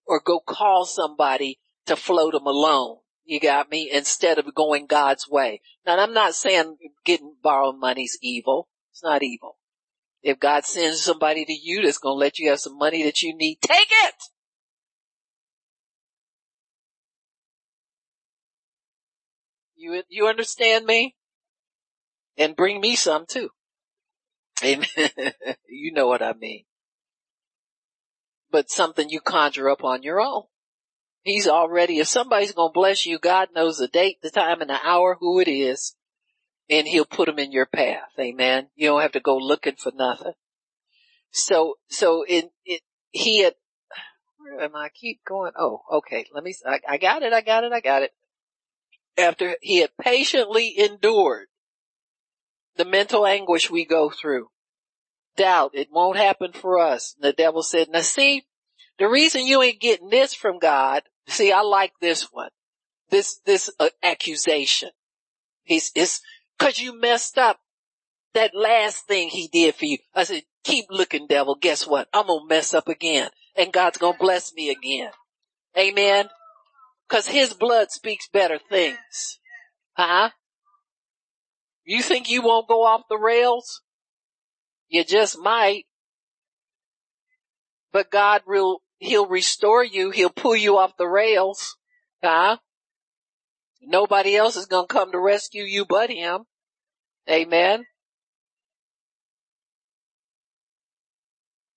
or 0.07 0.21
go 0.21 0.41
call 0.41 0.85
somebody 0.85 1.59
to 1.87 1.97
float 1.97 2.35
him 2.35 2.47
alone. 2.47 2.99
You 3.25 3.41
got 3.41 3.71
me? 3.71 3.91
Instead 3.91 4.39
of 4.39 4.55
going 4.55 4.87
God's 4.87 5.29
way. 5.29 5.61
Now 5.87 5.99
I'm 5.99 6.13
not 6.13 6.35
saying 6.35 6.77
getting 7.05 7.37
borrowed 7.43 7.79
money's 7.79 8.19
evil. 8.23 8.69
It's 8.93 9.03
not 9.03 9.23
evil. 9.23 9.57
If 10.23 10.41
God 10.41 10.65
sends 10.65 11.03
somebody 11.03 11.45
to 11.45 11.53
you 11.53 11.83
that's 11.83 11.99
going 11.99 12.15
to 12.15 12.19
let 12.19 12.39
you 12.39 12.51
have 12.51 12.61
some 12.61 12.79
money 12.79 13.03
that 13.03 13.23
you 13.23 13.37
need, 13.37 13.59
take 13.61 13.89
it! 13.91 14.15
You, 19.77 20.03
you 20.09 20.27
understand 20.27 20.87
me? 20.87 21.17
And 22.37 22.57
bring 22.57 22.81
me 22.81 22.97
some 22.97 23.27
too. 23.27 23.51
Amen. 24.63 24.87
you 25.69 25.93
know 25.93 26.07
what 26.07 26.23
I 26.23 26.33
mean. 26.33 26.65
But 28.51 28.71
something 28.71 29.09
you 29.09 29.21
conjure 29.21 29.69
up 29.69 29.85
on 29.85 30.03
your 30.03 30.21
own. 30.21 30.45
He's 31.23 31.49
already, 31.49 31.99
if 31.99 32.09
somebody's 32.09 32.53
going 32.53 32.71
to 32.71 32.79
bless 32.79 33.07
you, 33.07 33.19
God 33.19 33.49
knows 33.55 33.79
the 33.79 33.89
date, 33.89 34.19
the 34.23 34.31
time, 34.31 34.61
and 34.61 34.69
the 34.69 34.79
hour, 34.85 35.17
who 35.19 35.41
it 35.41 35.49
is, 35.49 35.97
and 36.69 36.87
he'll 36.87 37.07
put 37.07 37.27
them 37.27 37.39
in 37.39 37.51
your 37.51 37.67
path. 37.67 38.11
Amen. 38.19 38.69
You 38.77 38.89
don't 38.89 39.01
have 39.01 39.13
to 39.13 39.21
go 39.21 39.37
looking 39.39 39.77
for 39.77 39.91
nothing. 39.95 40.35
So, 41.31 41.77
so 41.89 42.25
it, 42.29 42.53
it, 42.67 42.83
he 43.11 43.43
had, 43.43 43.55
where 44.39 44.61
am 44.61 44.77
I? 44.77 44.91
Keep 44.91 45.21
going. 45.27 45.53
Oh, 45.59 45.81
okay. 45.91 46.27
Let 46.33 46.45
me, 46.45 46.55
I, 46.67 46.81
I 46.87 46.99
got 46.99 47.23
it. 47.23 47.33
I 47.33 47.41
got 47.41 47.65
it. 47.65 47.73
I 47.73 47.81
got 47.81 48.03
it. 48.03 48.13
After 49.17 49.57
he 49.63 49.79
had 49.79 49.97
patiently 49.99 50.75
endured 50.77 51.47
the 52.77 52.85
mental 52.85 53.27
anguish 53.27 53.71
we 53.71 53.85
go 53.85 54.11
through, 54.11 54.49
doubt 55.37 55.73
it 55.75 55.89
won't 55.91 56.17
happen 56.17 56.53
for 56.53 56.79
us. 56.79 57.15
The 57.21 57.33
devil 57.33 57.63
said, 57.63 57.89
now 57.91 58.01
see, 58.01 58.45
the 58.99 59.09
reason 59.09 59.47
you 59.47 59.63
ain't 59.63 59.81
getting 59.81 60.11
this 60.11 60.35
from 60.35 60.59
God, 60.59 61.03
see, 61.29 61.53
I 61.53 61.61
like 61.61 61.93
this 62.01 62.29
one, 62.31 62.51
this, 63.11 63.41
this 63.45 63.71
uh, 63.79 63.89
accusation. 64.03 64.91
He's, 65.65 65.91
it's 65.95 66.21
cause 66.59 66.79
you 66.79 66.99
messed 67.01 67.39
up 67.39 67.59
that 68.35 68.55
last 68.55 69.07
thing 69.07 69.29
he 69.29 69.49
did 69.49 69.75
for 69.75 69.87
you. 69.87 69.99
I 70.15 70.25
said, 70.25 70.43
keep 70.65 70.87
looking 70.91 71.27
devil. 71.27 71.57
Guess 71.61 71.87
what? 71.87 72.09
I'm 72.13 72.27
going 72.27 72.41
to 72.41 72.55
mess 72.55 72.75
up 72.75 72.89
again 72.89 73.31
and 73.57 73.73
God's 73.73 73.99
going 73.99 74.15
to 74.15 74.19
bless 74.19 74.53
me 74.53 74.71
again. 74.71 75.11
Amen. 75.77 76.29
Cause 77.09 77.27
his 77.27 77.53
blood 77.53 77.91
speaks 77.91 78.29
better 78.29 78.59
things. 78.59 79.39
Huh? 79.97 80.31
You 81.85 82.03
think 82.03 82.31
you 82.31 82.43
won't 82.43 82.69
go 82.69 82.85
off 82.85 83.03
the 83.09 83.19
rails? 83.19 83.83
You 84.89 85.05
just 85.05 85.39
might. 85.39 85.85
But 87.93 88.11
God 88.11 88.43
will, 88.47 88.81
he'll 88.99 89.27
restore 89.27 89.85
you. 89.85 90.11
He'll 90.11 90.31
pull 90.31 90.57
you 90.57 90.79
off 90.79 90.97
the 90.97 91.07
rails. 91.07 91.77
Huh? 92.23 92.57
Nobody 93.83 94.35
else 94.35 94.57
is 94.57 94.67
going 94.67 94.89
to 94.89 94.93
come 94.93 95.13
to 95.13 95.21
rescue 95.21 95.65
you 95.65 95.85
but 95.85 96.11
him. 96.11 96.45
Amen. 97.29 97.85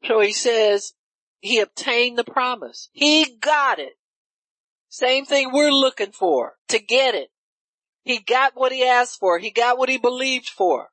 So 0.05 0.21
he 0.21 0.31
says 0.31 0.93
he 1.39 1.59
obtained 1.59 2.17
the 2.17 2.23
promise. 2.23 2.89
He 2.93 3.37
got 3.39 3.79
it. 3.79 3.93
Same 4.89 5.25
thing 5.25 5.51
we're 5.51 5.71
looking 5.71 6.11
for 6.11 6.53
to 6.69 6.79
get 6.79 7.13
it. 7.13 7.29
He 8.07 8.19
got 8.19 8.53
what 8.55 8.71
he 8.71 8.85
asked 8.85 9.19
for. 9.19 9.37
He 9.37 9.51
got 9.51 9.77
what 9.77 9.89
he 9.89 9.97
believed 9.97 10.47
for. 10.47 10.87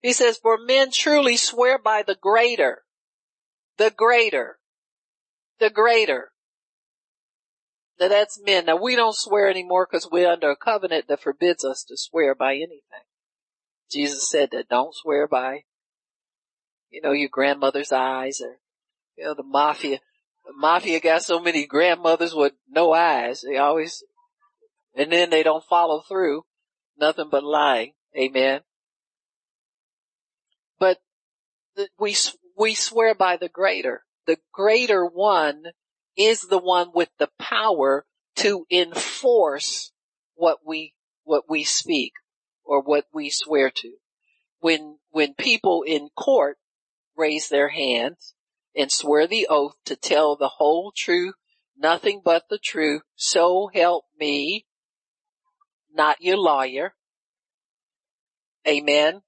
He 0.00 0.14
says, 0.14 0.38
for 0.38 0.56
men 0.56 0.90
truly 0.90 1.36
swear 1.36 1.78
by 1.78 2.02
the 2.02 2.14
greater, 2.14 2.82
the 3.76 3.90
greater, 3.90 4.58
the 5.60 5.68
greater. 5.68 6.30
Now 8.00 8.08
that's 8.08 8.40
men. 8.42 8.64
Now 8.64 8.76
we 8.76 8.96
don't 8.96 9.14
swear 9.14 9.50
anymore 9.50 9.86
because 9.90 10.08
we're 10.10 10.30
under 10.30 10.50
a 10.50 10.56
covenant 10.56 11.08
that 11.08 11.20
forbids 11.20 11.64
us 11.64 11.84
to 11.88 11.96
swear 11.96 12.34
by 12.34 12.54
anything. 12.54 13.04
Jesus 13.90 14.30
said 14.30 14.50
that 14.52 14.68
don't 14.68 14.94
swear 14.94 15.26
by, 15.26 15.64
you 16.90 17.02
know, 17.02 17.12
your 17.12 17.28
grandmother's 17.28 17.92
eyes 17.92 18.40
or, 18.40 18.58
you 19.16 19.24
know, 19.24 19.34
the 19.34 19.42
mafia. 19.42 19.98
The 20.46 20.52
mafia 20.56 21.00
got 21.00 21.22
so 21.22 21.38
many 21.38 21.66
grandmothers 21.66 22.34
with 22.34 22.52
no 22.70 22.92
eyes. 22.92 23.42
They 23.46 23.58
always, 23.58 24.02
and 24.98 25.12
then 25.12 25.30
they 25.30 25.42
don't 25.42 25.64
follow 25.64 26.00
through. 26.00 26.42
Nothing 26.98 27.28
but 27.30 27.44
lying. 27.44 27.92
Amen. 28.16 28.60
But 30.78 30.98
we, 31.98 32.16
we 32.56 32.74
swear 32.74 33.14
by 33.14 33.36
the 33.36 33.48
greater. 33.48 34.02
The 34.26 34.38
greater 34.52 35.04
one 35.06 35.62
is 36.16 36.42
the 36.42 36.58
one 36.58 36.90
with 36.92 37.10
the 37.18 37.30
power 37.38 38.04
to 38.36 38.66
enforce 38.70 39.92
what 40.34 40.58
we, 40.66 40.94
what 41.22 41.44
we 41.48 41.64
speak 41.64 42.12
or 42.64 42.82
what 42.82 43.04
we 43.12 43.30
swear 43.30 43.70
to. 43.70 43.92
When, 44.58 44.98
when 45.10 45.34
people 45.34 45.84
in 45.86 46.08
court 46.16 46.58
raise 47.16 47.48
their 47.48 47.68
hands 47.68 48.34
and 48.74 48.90
swear 48.90 49.28
the 49.28 49.46
oath 49.48 49.74
to 49.84 49.94
tell 49.94 50.36
the 50.36 50.48
whole 50.56 50.92
truth, 50.96 51.34
nothing 51.76 52.20
but 52.24 52.44
the 52.50 52.58
truth, 52.58 53.02
so 53.14 53.70
help 53.72 54.04
me, 54.18 54.66
not 55.98 56.22
your 56.22 56.38
lawyer. 56.38 56.94
Amen. 58.66 59.20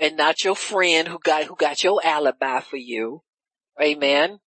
And 0.00 0.16
not 0.16 0.42
your 0.42 0.56
friend 0.56 1.06
who 1.06 1.18
got, 1.22 1.44
who 1.44 1.54
got 1.54 1.84
your 1.84 2.00
alibi 2.04 2.60
for 2.60 2.76
you. 2.76 3.22
Amen. 3.80 4.40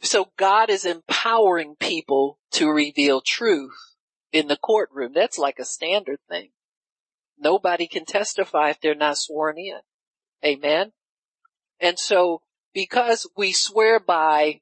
So 0.00 0.30
God 0.36 0.70
is 0.70 0.84
empowering 0.84 1.76
people 1.78 2.38
to 2.52 2.68
reveal 2.68 3.20
truth 3.20 3.96
in 4.32 4.48
the 4.48 4.56
courtroom. 4.56 5.12
That's 5.14 5.38
like 5.38 5.58
a 5.58 5.64
standard 5.64 6.18
thing. 6.28 6.50
Nobody 7.38 7.86
can 7.86 8.04
testify 8.04 8.70
if 8.70 8.80
they're 8.80 8.94
not 8.94 9.18
sworn 9.18 9.58
in. 9.58 9.80
Amen. 10.44 10.92
And 11.80 11.98
so 11.98 12.42
because 12.72 13.28
we 13.36 13.52
swear 13.52 14.00
by 14.00 14.60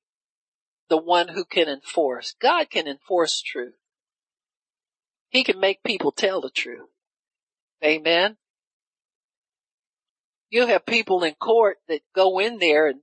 the 0.89 0.99
one 0.99 1.29
who 1.29 1.45
can 1.45 1.69
enforce, 1.69 2.35
God 2.41 2.71
can 2.71 2.87
enforce 2.87 3.41
truth. 3.41 3.75
He 5.33 5.45
can 5.45 5.59
make 5.59 5.83
people 5.83 6.13
tell 6.13 6.43
the 6.43 6.51
truth. 6.51 6.91
Amen. 7.83 8.37
You 10.51 10.67
have 10.67 10.85
people 10.85 11.25
in 11.25 11.33
court 11.35 11.79
that 11.89 12.03
go 12.15 12.39
in 12.39 12.59
there 12.59 12.87
and 12.87 13.01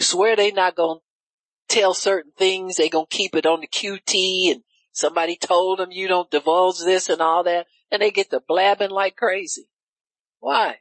swear 0.00 0.34
they're 0.34 0.52
not 0.52 0.74
going 0.74 0.98
to 0.98 1.74
tell 1.74 1.94
certain 1.94 2.32
things. 2.36 2.76
They're 2.76 2.88
going 2.88 3.06
to 3.08 3.16
keep 3.16 3.36
it 3.36 3.46
on 3.46 3.60
the 3.60 3.68
QT 3.68 4.50
and 4.50 4.64
somebody 4.90 5.36
told 5.36 5.78
them 5.78 5.92
you 5.92 6.08
don't 6.08 6.28
divulge 6.28 6.80
this 6.80 7.08
and 7.08 7.20
all 7.20 7.44
that 7.44 7.66
and 7.92 8.02
they 8.02 8.10
get 8.10 8.30
to 8.30 8.40
blabbing 8.40 8.90
like 8.90 9.14
crazy. 9.14 9.68
Why? 10.40 10.78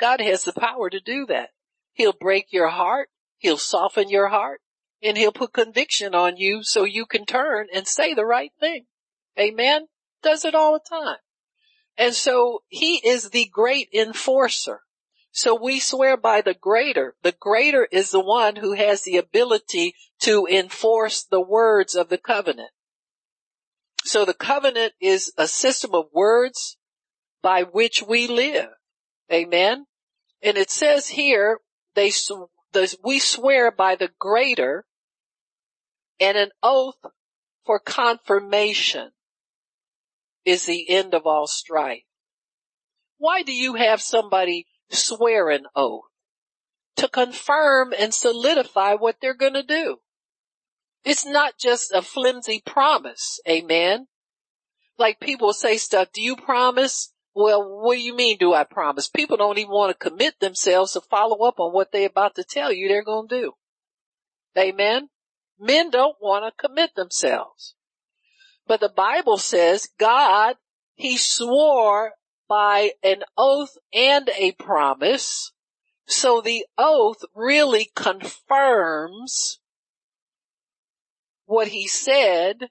God 0.00 0.20
has 0.20 0.42
the 0.42 0.52
power 0.52 0.90
to 0.90 0.98
do 0.98 1.26
that. 1.26 1.50
He'll 1.92 2.12
break 2.12 2.46
your 2.50 2.70
heart. 2.70 3.08
He'll 3.38 3.56
soften 3.56 4.08
your 4.08 4.28
heart 4.30 4.62
and 5.00 5.16
he'll 5.16 5.30
put 5.30 5.52
conviction 5.52 6.12
on 6.12 6.38
you 6.38 6.64
so 6.64 6.82
you 6.82 7.06
can 7.06 7.24
turn 7.24 7.68
and 7.72 7.86
say 7.86 8.14
the 8.14 8.26
right 8.26 8.52
thing. 8.58 8.86
Amen. 9.38 9.86
Does 10.22 10.44
it 10.44 10.54
all 10.54 10.74
the 10.74 10.80
time. 10.88 11.16
And 11.96 12.14
so 12.14 12.62
he 12.68 12.96
is 13.06 13.30
the 13.30 13.48
great 13.52 13.88
enforcer. 13.92 14.80
So 15.30 15.54
we 15.54 15.80
swear 15.80 16.16
by 16.16 16.42
the 16.42 16.54
greater. 16.54 17.16
The 17.22 17.32
greater 17.32 17.88
is 17.90 18.10
the 18.10 18.20
one 18.20 18.56
who 18.56 18.74
has 18.74 19.02
the 19.02 19.16
ability 19.16 19.94
to 20.20 20.46
enforce 20.46 21.24
the 21.24 21.40
words 21.40 21.94
of 21.94 22.08
the 22.08 22.18
covenant. 22.18 22.70
So 24.04 24.24
the 24.24 24.34
covenant 24.34 24.92
is 25.00 25.32
a 25.38 25.48
system 25.48 25.94
of 25.94 26.06
words 26.12 26.76
by 27.40 27.62
which 27.62 28.02
we 28.02 28.26
live. 28.26 28.70
Amen. 29.32 29.86
And 30.42 30.58
it 30.58 30.70
says 30.70 31.08
here, 31.08 31.60
they, 31.94 32.10
we 33.02 33.18
swear 33.18 33.70
by 33.70 33.96
the 33.96 34.10
greater 34.18 34.84
and 36.20 36.36
an 36.36 36.50
oath 36.62 36.98
for 37.64 37.78
confirmation 37.78 39.12
is 40.44 40.66
the 40.66 40.88
end 40.88 41.14
of 41.14 41.26
all 41.26 41.46
strife. 41.46 42.02
Why 43.18 43.42
do 43.42 43.52
you 43.52 43.74
have 43.74 44.00
somebody 44.00 44.66
swear 44.90 45.50
an 45.50 45.66
oath? 45.76 46.04
To 46.96 47.08
confirm 47.08 47.94
and 47.98 48.12
solidify 48.12 48.94
what 48.94 49.16
they're 49.20 49.34
gonna 49.34 49.62
do. 49.62 49.98
It's 51.04 51.26
not 51.26 51.58
just 51.58 51.92
a 51.92 52.02
flimsy 52.02 52.62
promise. 52.64 53.40
Amen. 53.48 54.06
Like 54.98 55.20
people 55.20 55.52
say 55.52 55.76
stuff, 55.78 56.12
do 56.12 56.22
you 56.22 56.36
promise? 56.36 57.12
Well, 57.34 57.80
what 57.80 57.96
do 57.96 58.02
you 58.02 58.14
mean 58.14 58.36
do 58.38 58.52
I 58.52 58.64
promise? 58.64 59.08
People 59.08 59.36
don't 59.36 59.58
even 59.58 59.72
want 59.72 59.98
to 59.98 60.10
commit 60.10 60.38
themselves 60.38 60.92
to 60.92 61.00
follow 61.00 61.46
up 61.46 61.58
on 61.58 61.72
what 61.72 61.90
they're 61.90 62.06
about 62.06 62.34
to 62.36 62.44
tell 62.44 62.70
you 62.70 62.88
they're 62.88 63.02
going 63.02 63.28
to 63.28 63.40
do. 63.40 63.52
Amen. 64.56 65.08
Men 65.58 65.90
don't 65.90 66.16
want 66.20 66.44
to 66.44 66.68
commit 66.68 66.94
themselves. 66.94 67.74
But 68.72 68.80
the 68.80 68.88
Bible 68.88 69.36
says 69.36 69.90
God, 69.98 70.56
he 70.94 71.18
swore 71.18 72.12
by 72.48 72.92
an 73.02 73.22
oath 73.36 73.76
and 73.92 74.30
a 74.30 74.52
promise. 74.52 75.52
So 76.06 76.40
the 76.40 76.64
oath 76.78 77.22
really 77.34 77.90
confirms 77.94 79.60
what 81.44 81.68
he 81.68 81.86
said 81.86 82.70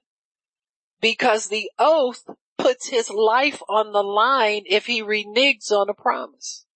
because 1.00 1.46
the 1.46 1.70
oath 1.78 2.24
puts 2.58 2.88
his 2.88 3.08
life 3.08 3.62
on 3.68 3.92
the 3.92 4.02
line 4.02 4.64
if 4.66 4.86
he 4.86 5.04
reneges 5.04 5.70
on 5.70 5.88
a 5.88 5.94
promise. 5.94 6.66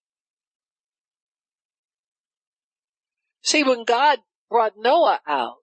See, 3.41 3.63
when 3.63 3.83
God 3.83 4.19
brought 4.49 4.77
Noah 4.77 5.19
out, 5.27 5.57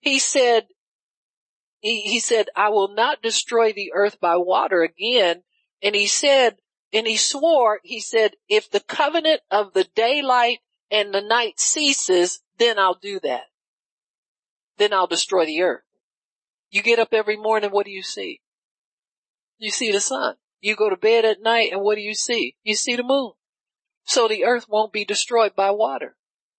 he 0.00 0.18
said, 0.18 0.66
he, 1.80 2.02
he 2.02 2.20
said, 2.20 2.48
I 2.56 2.68
will 2.70 2.88
not 2.88 3.22
destroy 3.22 3.72
the 3.72 3.92
earth 3.94 4.20
by 4.20 4.36
water 4.36 4.82
again. 4.82 5.42
And 5.82 5.94
he 5.94 6.06
said, 6.06 6.56
and 6.92 7.06
he 7.06 7.16
swore, 7.16 7.80
he 7.84 8.00
said, 8.00 8.32
if 8.48 8.70
the 8.70 8.80
covenant 8.80 9.40
of 9.50 9.74
the 9.74 9.84
daylight 9.94 10.58
and 10.90 11.14
the 11.14 11.20
night 11.20 11.60
ceases, 11.60 12.40
then 12.58 12.78
I'll 12.78 12.98
do 13.00 13.20
that. 13.20 13.44
Then 14.78 14.92
I'll 14.92 15.06
destroy 15.06 15.46
the 15.46 15.62
earth. 15.62 15.82
You 16.70 16.82
get 16.82 16.98
up 16.98 17.12
every 17.12 17.36
morning, 17.36 17.70
what 17.70 17.86
do 17.86 17.92
you 17.92 18.02
see? 18.02 18.40
You 19.58 19.70
see 19.70 19.92
the 19.92 20.00
sun. 20.00 20.36
You 20.60 20.74
go 20.76 20.90
to 20.90 20.96
bed 20.96 21.24
at 21.24 21.42
night 21.42 21.70
and 21.72 21.82
what 21.82 21.96
do 21.96 22.00
you 22.00 22.14
see? 22.14 22.56
You 22.64 22.74
see 22.74 22.96
the 22.96 23.02
moon. 23.02 23.32
So 24.04 24.26
the 24.26 24.44
earth 24.44 24.66
won't 24.68 24.92
be 24.92 25.04
destroyed 25.04 25.54
by 25.54 25.70
water. 25.70 26.16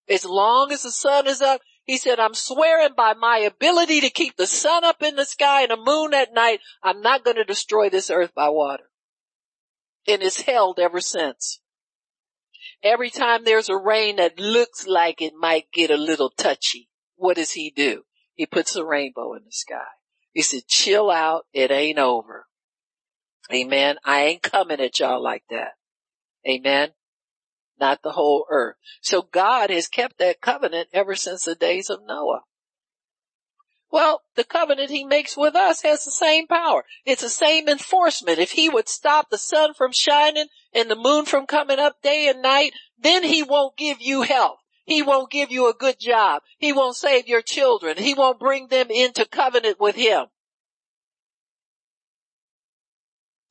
As 0.08 0.26
long 0.26 0.72
as 0.72 0.84
the 0.84 0.92
sun 0.92 1.28
is 1.28 1.42
up, 1.42 1.62
he 1.90 1.98
said, 1.98 2.20
I'm 2.20 2.36
swearing 2.36 2.94
by 2.96 3.16
my 3.16 3.40
ability 3.40 4.02
to 4.02 4.12
keep 4.12 4.38
the 4.38 4.46
sun 4.46 4.84
up 4.84 5.02
in 5.02 5.16
the 5.16 5.26
sky 5.26 5.64
and 5.64 5.72
the 5.72 5.76
moon 5.76 6.14
at 6.14 6.36
night, 6.36 6.60
I'm 6.84 7.02
not 7.02 7.26
going 7.26 7.38
to 7.38 7.44
destroy 7.44 7.90
this 7.90 8.12
earth 8.12 8.32
by 8.36 8.50
water. 8.50 8.84
And 10.08 10.22
it's 10.22 10.42
held 10.42 10.78
ever 10.78 11.02
since. 11.02 11.62
Every 12.84 13.10
time 13.10 13.44
there's 13.44 13.70
a 13.70 13.76
rain 13.76 14.18
that 14.18 14.40
looks 14.40 14.86
like 14.86 15.20
it 15.20 15.34
might 15.34 15.72
get 15.74 15.90
a 15.90 15.98
little 15.98 16.30
touchy, 16.30 16.90
what 17.16 17.38
does 17.38 17.54
he 17.54 17.74
do? 17.76 18.04
He 18.36 18.46
puts 18.46 18.76
a 18.76 18.86
rainbow 18.86 19.34
in 19.34 19.46
the 19.46 19.52
sky. 19.52 19.90
He 20.32 20.44
said, 20.44 20.68
chill 20.68 21.10
out. 21.10 21.48
It 21.54 21.72
ain't 21.72 21.98
over. 21.98 22.46
Amen. 23.52 23.96
I 24.06 24.26
ain't 24.26 24.44
coming 24.44 24.80
at 24.80 25.00
y'all 25.00 25.24
like 25.24 25.44
that. 25.50 25.72
Amen 26.48 26.90
not 27.80 28.04
the 28.04 28.12
whole 28.12 28.46
earth. 28.50 28.76
So 29.02 29.22
God 29.22 29.70
has 29.70 29.88
kept 29.88 30.20
that 30.20 30.42
covenant 30.42 30.90
ever 30.94 31.16
since 31.16 31.46
the 31.46 31.56
days 31.56 31.90
of 31.90 32.00
Noah. 32.06 32.42
Well, 33.92 34.22
the 34.36 34.44
covenant 34.44 34.92
he 34.92 35.04
makes 35.04 35.36
with 35.36 35.56
us 35.56 35.82
has 35.82 36.06
the 36.06 36.12
same 36.12 36.46
power. 36.46 36.84
It's 37.06 37.24
the 37.24 37.30
same 37.30 37.68
enforcement. 37.68 38.38
If 38.38 38.52
he 38.52 38.70
would 38.70 38.88
stop 38.88 39.30
the 39.30 39.38
sun 39.38 39.74
from 39.74 39.92
shining 39.92 40.48
and 40.74 40.92
the 40.92 40.96
moon 40.96 41.26
from 41.26 41.48
coming 41.48 41.80
up 41.80 42.02
day 42.04 42.28
and 42.28 42.42
night, 42.42 42.74
then 43.00 43.24
he 43.24 43.42
won't 43.42 43.78
give 43.78 44.00
you 44.00 44.22
health. 44.22 44.60
He 44.86 45.02
won't 45.02 45.32
give 45.32 45.52
you 45.52 45.70
a 45.70 45.74
good 45.74 46.00
job. 46.00 46.44
He 46.58 46.74
won't 46.74 46.96
save 46.96 47.28
your 47.28 47.42
children. 47.42 47.98
He 47.98 48.14
won't 48.14 48.40
bring 48.40 48.68
them 48.68 48.88
into 48.90 49.26
covenant 49.26 49.80
with 49.80 49.96
him. 49.96 50.26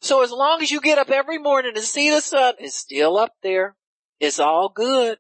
So 0.01 0.23
as 0.23 0.31
long 0.31 0.63
as 0.63 0.71
you 0.71 0.81
get 0.81 0.99
up 0.99 1.11
every 1.11 1.39
morning 1.39 1.73
and 1.75 1.85
see 1.85 2.11
the 2.11 2.21
sun, 2.21 2.55
it's 2.59 2.77
still 2.77 3.19
up 3.19 3.33
there. 3.43 3.77
It's 4.21 4.41
all 4.41 4.69
good. 4.69 5.19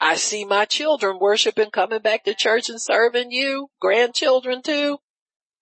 I 0.00 0.16
see 0.16 0.44
my 0.44 0.64
children 0.64 1.18
worshiping, 1.20 1.70
coming 1.70 2.00
back 2.00 2.24
to 2.24 2.34
church 2.34 2.68
and 2.68 2.80
serving 2.80 3.30
you, 3.30 3.68
grandchildren 3.80 4.62
too. 4.62 4.98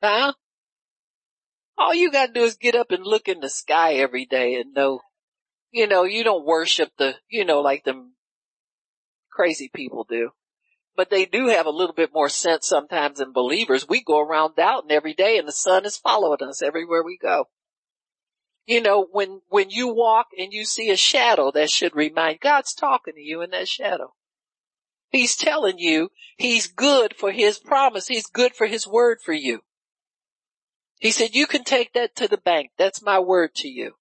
Huh? 0.02 0.32
All 1.76 1.94
you 1.94 2.10
gotta 2.10 2.32
do 2.32 2.42
is 2.42 2.56
get 2.56 2.74
up 2.74 2.90
and 2.90 3.04
look 3.04 3.28
in 3.28 3.40
the 3.40 3.50
sky 3.50 3.94
every 3.94 4.26
day 4.26 4.54
and 4.54 4.74
know, 4.74 5.00
you 5.70 5.86
know, 5.86 6.04
you 6.04 6.24
don't 6.24 6.46
worship 6.46 6.90
the, 6.98 7.16
you 7.28 7.44
know, 7.44 7.60
like 7.60 7.84
them 7.84 8.14
crazy 9.30 9.70
people 9.74 10.06
do. 10.08 10.30
But 10.96 11.08
they 11.08 11.24
do 11.24 11.48
have 11.48 11.66
a 11.66 11.70
little 11.70 11.94
bit 11.94 12.10
more 12.12 12.28
sense 12.28 12.66
sometimes 12.66 13.18
than 13.18 13.32
believers. 13.32 13.88
We 13.88 14.02
go 14.02 14.18
around 14.18 14.56
doubting 14.56 14.90
every 14.90 15.14
day 15.14 15.38
and 15.38 15.48
the 15.48 15.52
sun 15.52 15.86
is 15.86 15.96
following 15.96 16.42
us 16.42 16.62
everywhere 16.62 17.02
we 17.02 17.16
go 17.20 17.46
you 18.70 18.80
know, 18.80 19.04
when, 19.10 19.40
when 19.48 19.68
you 19.68 19.92
walk 19.92 20.28
and 20.38 20.52
you 20.52 20.64
see 20.64 20.90
a 20.90 20.96
shadow, 20.96 21.50
that 21.50 21.70
should 21.70 21.96
remind 21.96 22.38
God's 22.38 22.72
talking 22.72 23.14
to 23.14 23.20
you 23.20 23.42
in 23.42 23.50
that 23.50 23.66
shadow. 23.66 24.14
He's 25.08 25.34
telling 25.34 25.80
you 25.80 26.10
he's 26.36 26.68
good 26.68 27.16
for 27.16 27.32
his 27.32 27.58
promise. 27.58 28.06
He's 28.06 28.28
good 28.28 28.54
for 28.54 28.68
his 28.68 28.86
word 28.86 29.18
for 29.24 29.32
you. 29.32 29.62
He 31.00 31.10
said, 31.10 31.34
you 31.34 31.48
can 31.48 31.64
take 31.64 31.94
that 31.94 32.14
to 32.16 32.28
the 32.28 32.36
bank. 32.36 32.70
That's 32.78 33.02
my 33.02 33.18
word 33.18 33.56
to 33.56 33.68
you. 33.68 33.94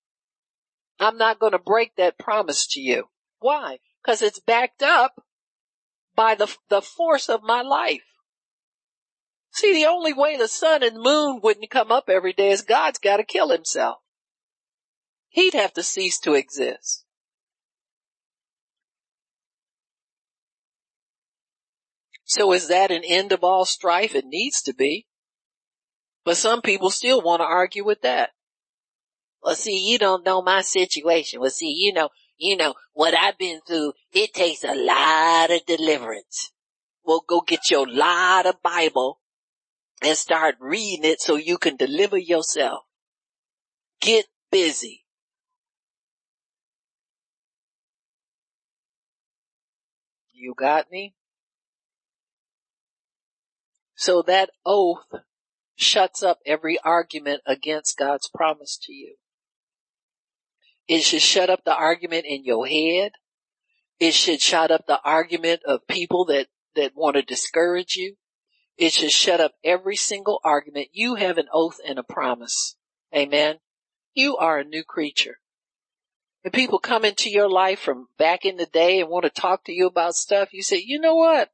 I'm 0.99 1.17
not 1.17 1.39
going 1.39 1.53
to 1.53 1.59
break 1.59 1.95
that 1.95 2.19
promise 2.19 2.67
to 2.67 2.79
you. 2.79 3.05
Why? 3.39 3.79
Cause 4.05 4.21
it's 4.21 4.39
backed 4.39 4.83
up 4.83 5.15
by 6.15 6.35
the, 6.35 6.55
the 6.69 6.83
force 6.83 7.27
of 7.27 7.41
my 7.41 7.63
life. 7.63 8.03
See, 9.49 9.73
the 9.73 9.87
only 9.87 10.13
way 10.13 10.37
the 10.37 10.47
sun 10.47 10.83
and 10.83 11.01
moon 11.01 11.39
wouldn't 11.41 11.71
come 11.71 11.91
up 11.91 12.07
every 12.07 12.33
day 12.33 12.51
is 12.51 12.61
God's 12.61 12.99
got 12.99 13.17
to 13.17 13.23
kill 13.23 13.49
himself 13.49 13.97
he'd 15.29 15.53
have 15.53 15.73
to 15.73 15.83
cease 15.83 16.19
to 16.19 16.33
exist. 16.33 17.05
So 22.25 22.51
is 22.53 22.67
that 22.67 22.91
an 22.91 23.01
end 23.03 23.31
of 23.31 23.43
all 23.43 23.65
strife? 23.65 24.13
It 24.13 24.25
needs 24.25 24.61
to 24.63 24.73
be. 24.73 25.07
But 26.23 26.37
some 26.37 26.61
people 26.61 26.91
still 26.91 27.21
want 27.21 27.39
to 27.39 27.45
argue 27.45 27.83
with 27.83 28.01
that. 28.01 28.29
Well, 29.41 29.55
see, 29.55 29.89
you 29.89 29.97
don't 29.97 30.25
know 30.25 30.41
my 30.41 30.61
situation. 30.61 31.39
Well, 31.39 31.49
see, 31.49 31.73
you 31.75 31.91
know, 31.91 32.09
you 32.37 32.55
know, 32.55 32.75
what 32.93 33.17
I've 33.17 33.37
been 33.37 33.61
through, 33.67 33.93
it 34.13 34.33
takes 34.33 34.63
a 34.63 34.75
lot 34.75 35.49
of 35.49 35.65
deliverance. 35.65 36.51
Well, 37.03 37.23
go 37.27 37.41
get 37.41 37.71
your 37.71 37.87
lot 37.87 38.45
of 38.45 38.61
Bible 38.61 39.19
and 40.03 40.15
start 40.15 40.55
reading 40.59 41.05
it 41.05 41.21
so 41.21 41.35
you 41.35 41.57
can 41.57 41.77
deliver 41.77 42.17
yourself. 42.17 42.83
Get 44.01 44.25
busy. 44.51 45.05
You 50.39 50.53
got 50.57 50.89
me? 50.89 51.15
So 53.95 54.21
that 54.21 54.51
oath 54.65 55.13
shuts 55.75 56.23
up 56.23 56.39
every 56.45 56.79
argument 56.79 57.41
against 57.45 57.97
God's 57.97 58.29
promise 58.33 58.79
to 58.83 58.93
you. 58.93 59.15
It 60.87 61.01
should 61.01 61.21
shut 61.21 61.49
up 61.49 61.65
the 61.65 61.75
argument 61.75 62.25
in 62.25 62.45
your 62.45 62.65
head. 62.65 63.11
It 63.99 64.13
should 64.13 64.41
shut 64.41 64.71
up 64.71 64.87
the 64.87 65.01
argument 65.03 65.61
of 65.65 65.85
people 65.87 66.23
that, 66.25 66.47
that 66.75 66.95
want 66.95 67.17
to 67.17 67.21
discourage 67.21 67.95
you. 67.97 68.15
It 68.77 68.93
should 68.93 69.11
shut 69.11 69.41
up 69.41 69.51
every 69.61 69.97
single 69.97 70.39
argument. 70.45 70.87
You 70.93 71.15
have 71.15 71.37
an 71.37 71.49
oath 71.53 71.79
and 71.85 71.99
a 71.99 72.03
promise. 72.03 72.77
Amen. 73.13 73.57
You 74.13 74.37
are 74.37 74.59
a 74.59 74.63
new 74.63 74.85
creature. 74.85 75.39
And 76.43 76.53
people 76.53 76.79
come 76.79 77.03
into 77.03 77.29
your 77.29 77.49
life 77.49 77.79
from 77.79 78.07
back 78.17 78.45
in 78.45 78.57
the 78.57 78.65
day 78.65 78.99
and 78.99 79.09
want 79.09 79.25
to 79.25 79.29
talk 79.29 79.65
to 79.65 79.73
you 79.73 79.87
about 79.87 80.15
stuff, 80.15 80.53
you 80.53 80.63
say, 80.63 80.81
you 80.83 80.99
know 80.99 81.15
what? 81.15 81.51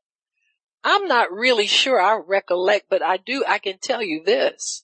I'm 0.83 1.07
not 1.07 1.31
really 1.31 1.65
sure 1.65 1.99
I 1.99 2.15
recollect, 2.15 2.85
but 2.89 3.01
I 3.01 3.17
do, 3.17 3.43
I 3.47 3.57
can 3.57 3.79
tell 3.79 4.03
you 4.03 4.23
this. 4.23 4.83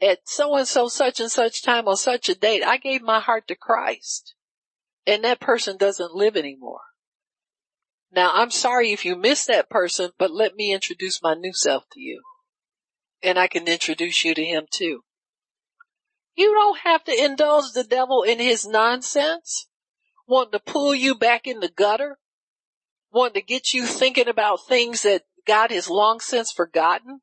At 0.00 0.20
so 0.24 0.56
and 0.56 0.66
so 0.66 0.88
such 0.88 1.20
and 1.20 1.30
such 1.30 1.62
time 1.62 1.86
on 1.88 1.96
such 1.96 2.28
a 2.28 2.34
date, 2.34 2.62
I 2.62 2.78
gave 2.78 3.02
my 3.02 3.20
heart 3.20 3.46
to 3.48 3.54
Christ. 3.54 4.34
And 5.06 5.24
that 5.24 5.40
person 5.40 5.76
doesn't 5.76 6.14
live 6.14 6.36
anymore. 6.36 6.80
Now 8.10 8.30
I'm 8.32 8.50
sorry 8.50 8.92
if 8.92 9.04
you 9.04 9.16
miss 9.16 9.44
that 9.46 9.68
person, 9.68 10.10
but 10.18 10.30
let 10.30 10.54
me 10.54 10.72
introduce 10.72 11.22
my 11.22 11.34
new 11.34 11.52
self 11.52 11.84
to 11.92 12.00
you. 12.00 12.22
And 13.22 13.38
I 13.38 13.46
can 13.46 13.68
introduce 13.68 14.24
you 14.24 14.34
to 14.34 14.44
him 14.44 14.66
too. 14.70 15.02
You 16.36 16.52
don't 16.52 16.78
have 16.80 17.02
to 17.04 17.24
indulge 17.24 17.72
the 17.72 17.82
devil 17.82 18.22
in 18.22 18.38
his 18.38 18.66
nonsense, 18.66 19.68
wanting 20.26 20.52
to 20.52 20.58
pull 20.60 20.94
you 20.94 21.14
back 21.14 21.46
in 21.46 21.60
the 21.60 21.68
gutter, 21.68 22.18
wanting 23.10 23.40
to 23.40 23.46
get 23.46 23.72
you 23.72 23.86
thinking 23.86 24.28
about 24.28 24.66
things 24.68 25.02
that 25.02 25.22
God 25.46 25.70
has 25.70 25.88
long 25.88 26.20
since 26.20 26.52
forgotten. 26.52 27.20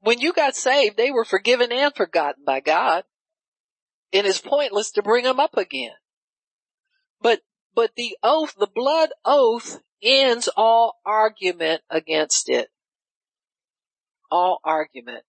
When 0.00 0.18
you 0.18 0.32
got 0.32 0.56
saved, 0.56 0.96
they 0.96 1.10
were 1.10 1.26
forgiven 1.26 1.70
and 1.70 1.94
forgotten 1.94 2.42
by 2.44 2.60
God. 2.60 3.04
And 4.14 4.26
it's 4.26 4.40
pointless 4.40 4.92
to 4.92 5.02
bring 5.02 5.24
them 5.24 5.38
up 5.38 5.56
again. 5.56 5.92
But, 7.20 7.40
but 7.74 7.92
the 7.96 8.16
oath, 8.22 8.54
the 8.58 8.66
blood 8.66 9.10
oath 9.24 9.80
ends 10.02 10.48
all 10.56 11.00
argument 11.04 11.82
against 11.90 12.48
it. 12.48 12.68
All 14.30 14.58
argument. 14.64 15.24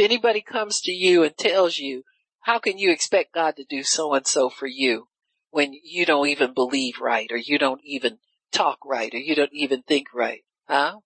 If 0.00 0.04
anybody 0.04 0.40
comes 0.40 0.80
to 0.82 0.92
you 0.92 1.24
and 1.24 1.36
tells 1.36 1.76
you, 1.76 2.04
how 2.40 2.58
can 2.58 2.78
you 2.78 2.90
expect 2.90 3.34
God 3.34 3.56
to 3.56 3.64
do 3.64 3.82
so 3.82 4.14
and 4.14 4.26
so 4.26 4.48
for 4.48 4.66
you 4.66 5.08
when 5.50 5.74
you 5.84 6.06
don't 6.06 6.28
even 6.28 6.54
believe 6.54 7.02
right 7.02 7.30
or 7.30 7.36
you 7.36 7.58
don't 7.58 7.82
even 7.84 8.16
talk 8.50 8.78
right 8.86 9.12
or 9.12 9.18
you 9.18 9.34
don't 9.34 9.52
even 9.52 9.82
think 9.82 10.06
right? 10.14 10.40
Huh? 10.66 11.00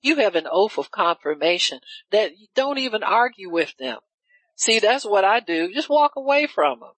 You 0.00 0.16
have 0.16 0.34
an 0.34 0.48
oath 0.50 0.76
of 0.76 0.90
confirmation 0.90 1.82
that 2.10 2.36
you 2.36 2.48
don't 2.56 2.78
even 2.78 3.04
argue 3.04 3.48
with 3.48 3.76
them. 3.78 3.98
See, 4.56 4.80
that's 4.80 5.04
what 5.04 5.24
I 5.24 5.38
do. 5.38 5.72
Just 5.72 5.88
walk 5.88 6.14
away 6.16 6.48
from 6.48 6.80
them. 6.80 6.94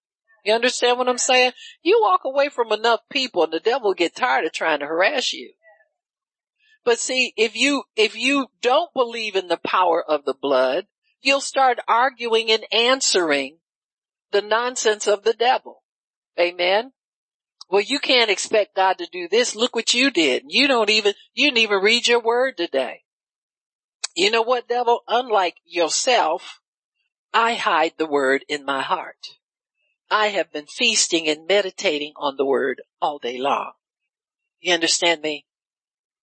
You 0.46 0.54
understand 0.54 0.96
what 0.96 1.10
I'm 1.10 1.18
saying? 1.18 1.52
You 1.82 2.00
walk 2.00 2.22
away 2.24 2.48
from 2.48 2.72
enough 2.72 3.00
people 3.10 3.44
and 3.44 3.52
the 3.52 3.60
devil 3.60 3.88
will 3.88 3.94
get 3.94 4.16
tired 4.16 4.46
of 4.46 4.52
trying 4.52 4.78
to 4.78 4.86
harass 4.86 5.34
you. 5.34 5.52
But 6.86 6.98
see, 6.98 7.34
if 7.36 7.54
you, 7.54 7.82
if 7.96 8.16
you 8.16 8.46
don't 8.62 8.94
believe 8.94 9.36
in 9.36 9.48
the 9.48 9.58
power 9.58 10.02
of 10.02 10.24
the 10.24 10.34
blood, 10.34 10.86
you'll 11.24 11.40
start 11.40 11.78
arguing 11.88 12.50
and 12.50 12.64
answering 12.72 13.58
the 14.32 14.42
nonsense 14.42 15.06
of 15.06 15.24
the 15.24 15.32
devil. 15.32 15.82
Amen. 16.38 16.92
Well, 17.70 17.82
you 17.82 17.98
can't 17.98 18.30
expect 18.30 18.76
God 18.76 18.98
to 18.98 19.08
do 19.10 19.28
this. 19.28 19.56
Look 19.56 19.74
what 19.74 19.94
you 19.94 20.10
did. 20.10 20.44
You 20.48 20.68
don't 20.68 20.90
even, 20.90 21.14
you 21.32 21.46
didn't 21.46 21.58
even 21.58 21.80
read 21.82 22.06
your 22.06 22.20
word 22.20 22.56
today. 22.56 23.02
You 24.14 24.30
know 24.30 24.42
what, 24.42 24.68
devil? 24.68 25.00
Unlike 25.08 25.56
yourself, 25.64 26.60
I 27.32 27.54
hide 27.54 27.94
the 27.98 28.06
word 28.06 28.44
in 28.48 28.64
my 28.64 28.82
heart. 28.82 29.38
I 30.10 30.28
have 30.28 30.52
been 30.52 30.66
feasting 30.66 31.28
and 31.28 31.48
meditating 31.48 32.12
on 32.16 32.36
the 32.36 32.44
word 32.44 32.82
all 33.00 33.18
day 33.18 33.38
long. 33.38 33.72
You 34.60 34.74
understand 34.74 35.22
me? 35.22 35.46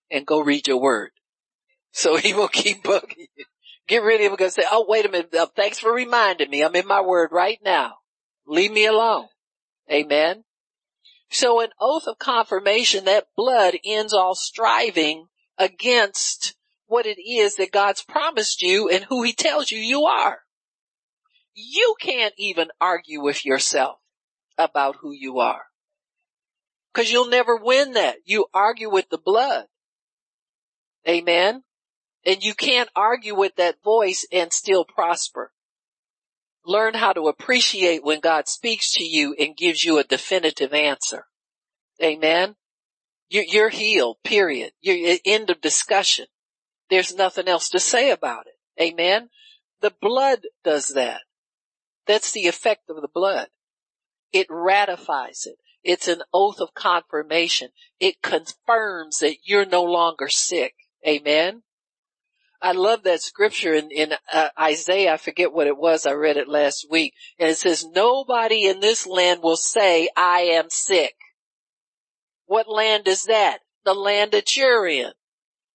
And 0.09 0.25
go 0.25 0.39
read 0.41 0.67
your 0.67 0.79
word. 0.79 1.11
So 1.91 2.15
he 2.17 2.33
will 2.33 2.47
keep 2.47 2.83
bugging 2.83 3.27
you. 3.35 3.45
Get 3.87 4.03
ready! 4.03 4.23
rid 4.23 4.33
of 4.33 4.39
and 4.39 4.53
say, 4.53 4.63
oh, 4.71 4.85
wait 4.87 5.05
a 5.05 5.09
minute. 5.09 5.33
Uh, 5.33 5.47
thanks 5.55 5.79
for 5.79 5.91
reminding 5.91 6.49
me. 6.49 6.63
I'm 6.63 6.75
in 6.75 6.87
my 6.87 7.01
word 7.01 7.29
right 7.31 7.59
now. 7.63 7.95
Leave 8.47 8.71
me 8.71 8.85
alone. 8.85 9.27
Amen. 9.91 10.43
So 11.29 11.61
an 11.61 11.69
oath 11.79 12.07
of 12.07 12.19
confirmation, 12.19 13.05
that 13.05 13.27
blood 13.35 13.75
ends 13.85 14.13
all 14.13 14.35
striving 14.35 15.27
against 15.57 16.55
what 16.87 17.05
it 17.05 17.21
is 17.21 17.55
that 17.55 17.71
God's 17.71 18.03
promised 18.03 18.61
you 18.61 18.89
and 18.89 19.05
who 19.05 19.23
he 19.23 19.33
tells 19.33 19.71
you 19.71 19.79
you 19.79 20.03
are. 20.03 20.39
You 21.53 21.95
can't 21.99 22.33
even 22.37 22.67
argue 22.79 23.21
with 23.21 23.45
yourself 23.45 23.99
about 24.57 24.97
who 25.01 25.11
you 25.11 25.39
are. 25.39 25.63
Cause 26.93 27.09
you'll 27.09 27.29
never 27.29 27.55
win 27.55 27.93
that. 27.93 28.17
You 28.25 28.47
argue 28.53 28.89
with 28.89 29.09
the 29.09 29.17
blood. 29.17 29.65
Amen. 31.07 31.63
And 32.26 32.43
you 32.43 32.53
can't 32.53 32.89
argue 32.95 33.35
with 33.35 33.56
that 33.56 33.84
voice 33.84 34.27
and 34.31 34.53
still 34.53 34.85
prosper. 34.85 35.52
Learn 36.65 36.93
how 36.93 37.14
to 37.14 37.27
appreciate 37.27 38.03
when 38.03 38.19
God 38.19 38.48
speaks 38.48 38.93
to 38.93 39.03
you 39.03 39.35
and 39.39 39.57
gives 39.57 39.84
you 39.84 39.98
a 39.98 40.03
definitive 40.03 40.73
answer. 40.73 41.26
Amen. 42.02 42.56
You're 43.30 43.69
healed, 43.69 44.18
period. 44.23 44.73
You're 44.81 45.18
end 45.26 45.49
of 45.49 45.61
discussion. 45.61 46.26
There's 46.89 47.15
nothing 47.15 47.48
else 47.48 47.69
to 47.69 47.80
say 47.80 48.11
about 48.11 48.45
it. 48.48 48.81
Amen. 48.81 49.30
The 49.80 49.93
blood 50.02 50.41
does 50.64 50.89
that. 50.89 51.22
That's 52.06 52.34
the 52.34 52.48
effect 52.48 52.89
of 52.89 52.98
the 53.02 53.07
blood. 53.07 53.48
It 54.34 54.48
ratifies 54.49 55.45
it. 55.45 55.56
It's 55.84 56.07
an 56.07 56.22
oath 56.34 56.60
of 56.60 56.73
confirmation. 56.73 57.69
It 57.99 58.22
confirms 58.22 59.19
that 59.19 59.38
you're 59.45 59.65
no 59.65 59.84
longer 59.84 60.27
sick. 60.30 60.76
Amen. 61.07 61.64
I 62.61 62.73
love 62.73 63.03
that 63.03 63.21
scripture 63.21 63.73
in, 63.73 63.89
in 63.89 64.13
uh, 64.31 64.49
Isaiah. 64.59 65.13
I 65.13 65.17
forget 65.17 65.51
what 65.51 65.67
it 65.67 65.77
was. 65.77 66.05
I 66.05 66.13
read 66.13 66.38
it 66.38 66.47
last 66.47 66.85
week 66.89 67.13
and 67.39 67.49
it 67.49 67.57
says, 67.57 67.85
nobody 67.85 68.67
in 68.67 68.79
this 68.79 69.07
land 69.07 69.41
will 69.41 69.57
say, 69.57 70.09
I 70.15 70.41
am 70.41 70.69
sick. 70.69 71.15
What 72.45 72.69
land 72.69 73.07
is 73.07 73.25
that? 73.25 73.59
The 73.83 73.95
land 73.95 74.31
that 74.33 74.55
you're 74.55 74.88
in. 74.88 75.11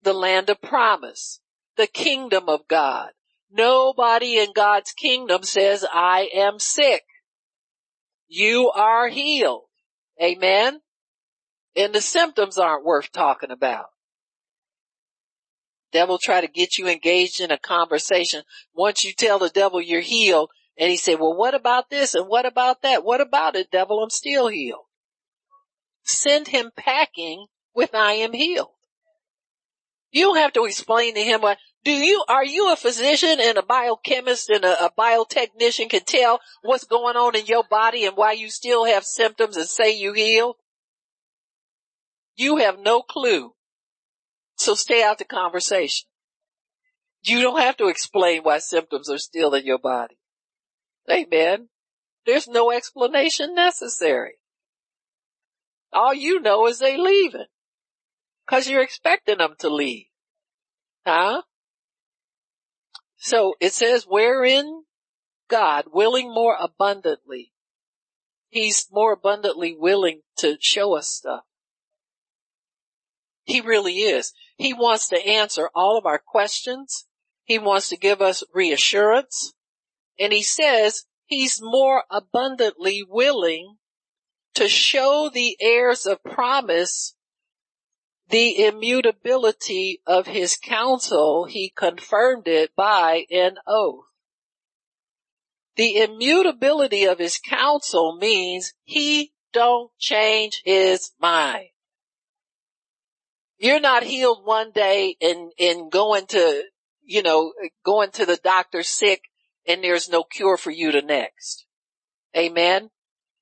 The 0.02 0.12
land 0.12 0.48
of 0.48 0.62
promise. 0.62 1.40
The 1.76 1.88
kingdom 1.88 2.48
of 2.48 2.68
God. 2.68 3.10
Nobody 3.50 4.38
in 4.38 4.52
God's 4.54 4.92
kingdom 4.92 5.42
says, 5.42 5.84
I 5.92 6.28
am 6.34 6.58
sick. 6.58 7.02
You 8.28 8.70
are 8.70 9.08
healed. 9.08 9.64
Amen. 10.22 10.80
And 11.74 11.92
the 11.92 12.00
symptoms 12.00 12.58
aren't 12.58 12.84
worth 12.84 13.10
talking 13.12 13.50
about 13.50 13.86
devil 15.92 16.18
try 16.18 16.40
to 16.40 16.46
get 16.46 16.78
you 16.78 16.88
engaged 16.88 17.40
in 17.40 17.50
a 17.50 17.58
conversation. 17.58 18.42
Once 18.74 19.04
you 19.04 19.12
tell 19.12 19.38
the 19.38 19.48
devil 19.48 19.80
you're 19.80 20.00
healed 20.00 20.50
and 20.78 20.90
he 20.90 20.96
said, 20.96 21.18
well, 21.18 21.34
what 21.34 21.54
about 21.54 21.90
this 21.90 22.14
and 22.14 22.28
what 22.28 22.46
about 22.46 22.82
that? 22.82 23.04
What 23.04 23.20
about 23.20 23.56
it, 23.56 23.70
devil? 23.70 24.02
I'm 24.02 24.10
still 24.10 24.48
healed. 24.48 24.84
Send 26.04 26.48
him 26.48 26.70
packing 26.76 27.46
with 27.74 27.94
I 27.94 28.12
am 28.12 28.32
healed. 28.32 28.68
You 30.10 30.22
don't 30.22 30.36
have 30.38 30.52
to 30.54 30.64
explain 30.64 31.14
to 31.14 31.20
him 31.20 31.40
what, 31.40 31.58
do 31.84 31.92
you, 31.92 32.24
are 32.28 32.44
you 32.44 32.72
a 32.72 32.76
physician 32.76 33.38
and 33.40 33.58
a 33.58 33.62
biochemist 33.62 34.50
and 34.50 34.64
a, 34.64 34.86
a 34.86 34.90
biotechnician 34.90 35.90
can 35.90 36.04
tell 36.04 36.40
what's 36.62 36.84
going 36.84 37.16
on 37.16 37.36
in 37.36 37.46
your 37.46 37.64
body 37.68 38.06
and 38.06 38.16
why 38.16 38.32
you 38.32 38.50
still 38.50 38.84
have 38.84 39.04
symptoms 39.04 39.56
and 39.56 39.66
say 39.66 39.96
you 39.96 40.12
healed? 40.12 40.56
You 42.34 42.56
have 42.58 42.78
no 42.78 43.02
clue 43.02 43.52
so 44.56 44.74
stay 44.74 45.02
out 45.02 45.18
the 45.18 45.24
conversation. 45.24 46.08
You 47.22 47.42
don't 47.42 47.60
have 47.60 47.76
to 47.78 47.88
explain 47.88 48.42
why 48.42 48.58
symptoms 48.58 49.10
are 49.10 49.18
still 49.18 49.54
in 49.54 49.64
your 49.64 49.78
body. 49.78 50.18
Amen. 51.10 51.68
There's 52.24 52.48
no 52.48 52.70
explanation 52.70 53.54
necessary. 53.54 54.34
All 55.92 56.14
you 56.14 56.40
know 56.40 56.66
is 56.66 56.78
they 56.78 56.96
leaving. 56.96 57.46
Cause 58.48 58.68
you're 58.68 58.82
expecting 58.82 59.38
them 59.38 59.54
to 59.60 59.68
leave. 59.68 60.06
Huh? 61.04 61.42
So 63.16 63.54
it 63.60 63.72
says, 63.72 64.04
wherein 64.08 64.84
God 65.48 65.86
willing 65.92 66.32
more 66.32 66.56
abundantly. 66.60 67.52
He's 68.48 68.86
more 68.90 69.12
abundantly 69.12 69.76
willing 69.78 70.22
to 70.38 70.56
show 70.60 70.96
us 70.96 71.08
stuff. 71.08 71.44
He 73.46 73.60
really 73.60 74.00
is. 74.00 74.32
He 74.56 74.74
wants 74.74 75.08
to 75.08 75.26
answer 75.26 75.70
all 75.74 75.96
of 75.96 76.04
our 76.04 76.18
questions. 76.18 77.06
He 77.44 77.58
wants 77.58 77.88
to 77.90 77.96
give 77.96 78.20
us 78.20 78.42
reassurance. 78.52 79.54
And 80.18 80.32
he 80.32 80.42
says 80.42 81.04
he's 81.26 81.60
more 81.62 82.04
abundantly 82.10 83.04
willing 83.08 83.76
to 84.54 84.68
show 84.68 85.30
the 85.32 85.56
heirs 85.60 86.06
of 86.06 86.22
promise 86.24 87.14
the 88.28 88.64
immutability 88.64 90.00
of 90.04 90.26
his 90.26 90.56
counsel. 90.56 91.44
He 91.44 91.70
confirmed 91.70 92.48
it 92.48 92.74
by 92.74 93.26
an 93.30 93.58
oath. 93.64 94.06
The 95.76 95.98
immutability 95.98 97.04
of 97.04 97.20
his 97.20 97.38
counsel 97.38 98.16
means 98.16 98.72
he 98.82 99.34
don't 99.52 99.92
change 99.98 100.62
his 100.64 101.12
mind. 101.20 101.68
You're 103.58 103.80
not 103.80 104.02
healed 104.02 104.40
one 104.44 104.70
day 104.72 105.16
and, 105.20 105.50
and 105.58 105.90
going 105.90 106.26
to, 106.28 106.62
you 107.02 107.22
know, 107.22 107.52
going 107.84 108.10
to 108.12 108.26
the 108.26 108.36
doctor 108.36 108.82
sick 108.82 109.22
and 109.66 109.82
there's 109.82 110.08
no 110.08 110.22
cure 110.22 110.56
for 110.56 110.70
you 110.70 110.92
the 110.92 111.02
next. 111.02 111.66
Amen. 112.36 112.90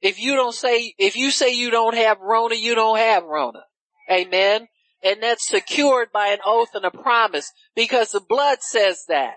If 0.01 0.21
you 0.21 0.37
don't 0.37 0.55
say, 0.55 0.95
if 0.99 1.17
you 1.17 1.31
say 1.31 1.55
you 1.55 1.71
don't 1.71 1.97
have 1.97 2.21
Rona, 2.21 2.55
you 2.55 2.75
don't 2.75 2.99
have 2.99 3.25
Rona. 3.25 3.65
Amen. 4.11 4.69
And 5.03 5.23
that's 5.23 5.47
secured 5.47 6.13
by 6.13 6.29
an 6.29 6.39
oath 6.45 6.75
and 6.75 6.85
a 6.85 6.91
promise 6.91 7.51
because 7.75 8.11
the 8.11 8.21
blood 8.21 8.59
says 8.61 9.05
that. 9.09 9.35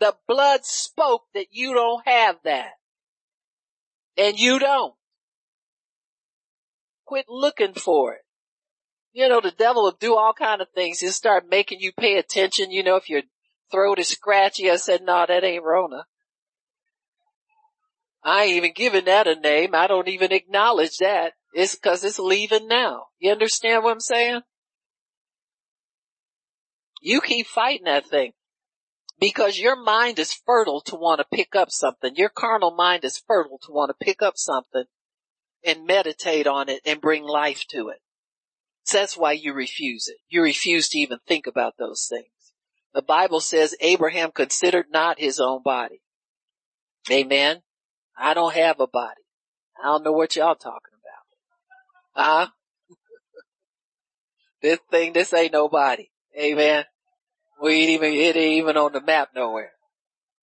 The 0.00 0.14
blood 0.26 0.60
spoke 0.64 1.22
that 1.34 1.46
you 1.50 1.74
don't 1.74 2.06
have 2.06 2.36
that. 2.44 2.72
And 4.16 4.38
you 4.38 4.58
don't. 4.58 4.94
Quit 7.04 7.26
looking 7.28 7.74
for 7.74 8.14
it 8.14 8.25
you 9.16 9.30
know, 9.30 9.40
the 9.40 9.50
devil 9.50 9.84
will 9.84 9.96
do 9.98 10.14
all 10.14 10.34
kind 10.34 10.60
of 10.60 10.68
things. 10.74 11.00
He'll 11.00 11.10
start 11.10 11.48
making 11.48 11.80
you 11.80 11.90
pay 11.90 12.18
attention. 12.18 12.70
You 12.70 12.82
know, 12.82 12.96
if 12.96 13.08
your 13.08 13.22
throat 13.72 13.98
is 13.98 14.08
scratchy, 14.08 14.70
I 14.70 14.76
said, 14.76 15.00
no, 15.02 15.24
that 15.26 15.42
ain't 15.42 15.64
Rona. 15.64 16.04
I 18.22 18.42
ain't 18.42 18.56
even 18.56 18.72
giving 18.74 19.06
that 19.06 19.26
a 19.26 19.34
name. 19.34 19.74
I 19.74 19.86
don't 19.86 20.08
even 20.08 20.32
acknowledge 20.32 20.98
that. 20.98 21.32
It's 21.54 21.78
cause 21.78 22.04
it's 22.04 22.18
leaving 22.18 22.68
now. 22.68 23.04
You 23.18 23.32
understand 23.32 23.84
what 23.84 23.92
I'm 23.92 24.00
saying? 24.00 24.42
You 27.00 27.22
keep 27.22 27.46
fighting 27.46 27.86
that 27.86 28.06
thing 28.06 28.32
because 29.18 29.58
your 29.58 29.82
mind 29.82 30.18
is 30.18 30.34
fertile 30.34 30.82
to 30.82 30.96
want 30.96 31.20
to 31.20 31.36
pick 31.36 31.56
up 31.56 31.70
something. 31.70 32.16
Your 32.16 32.28
carnal 32.28 32.74
mind 32.74 33.02
is 33.02 33.16
fertile 33.16 33.60
to 33.62 33.72
want 33.72 33.88
to 33.88 34.04
pick 34.04 34.20
up 34.20 34.34
something 34.36 34.84
and 35.64 35.86
meditate 35.86 36.46
on 36.46 36.68
it 36.68 36.82
and 36.84 37.00
bring 37.00 37.22
life 37.22 37.64
to 37.70 37.88
it. 37.88 38.00
So 38.86 38.98
that's 38.98 39.16
why 39.16 39.32
you 39.32 39.52
refuse 39.52 40.06
it. 40.06 40.16
You 40.28 40.42
refuse 40.42 40.88
to 40.90 40.98
even 40.98 41.18
think 41.26 41.48
about 41.48 41.74
those 41.76 42.06
things. 42.08 42.28
The 42.94 43.02
Bible 43.02 43.40
says 43.40 43.74
Abraham 43.80 44.30
considered 44.30 44.86
not 44.90 45.18
his 45.18 45.40
own 45.40 45.62
body. 45.64 46.00
Amen. 47.10 47.62
I 48.16 48.32
don't 48.32 48.54
have 48.54 48.78
a 48.78 48.86
body. 48.86 49.20
I 49.82 49.86
don't 49.88 50.04
know 50.04 50.12
what 50.12 50.36
y'all 50.36 50.54
talking 50.54 50.94
about. 52.14 52.24
Huh? 52.24 52.46
this 54.62 54.78
thing, 54.90 55.12
this 55.12 55.34
ain't 55.34 55.52
nobody. 55.52 56.06
Amen. 56.40 56.84
We 57.60 57.72
ain't 57.72 57.90
even, 57.90 58.12
it 58.12 58.36
ain't 58.36 58.58
even 58.58 58.76
on 58.76 58.92
the 58.92 59.00
map 59.00 59.30
nowhere. 59.34 59.72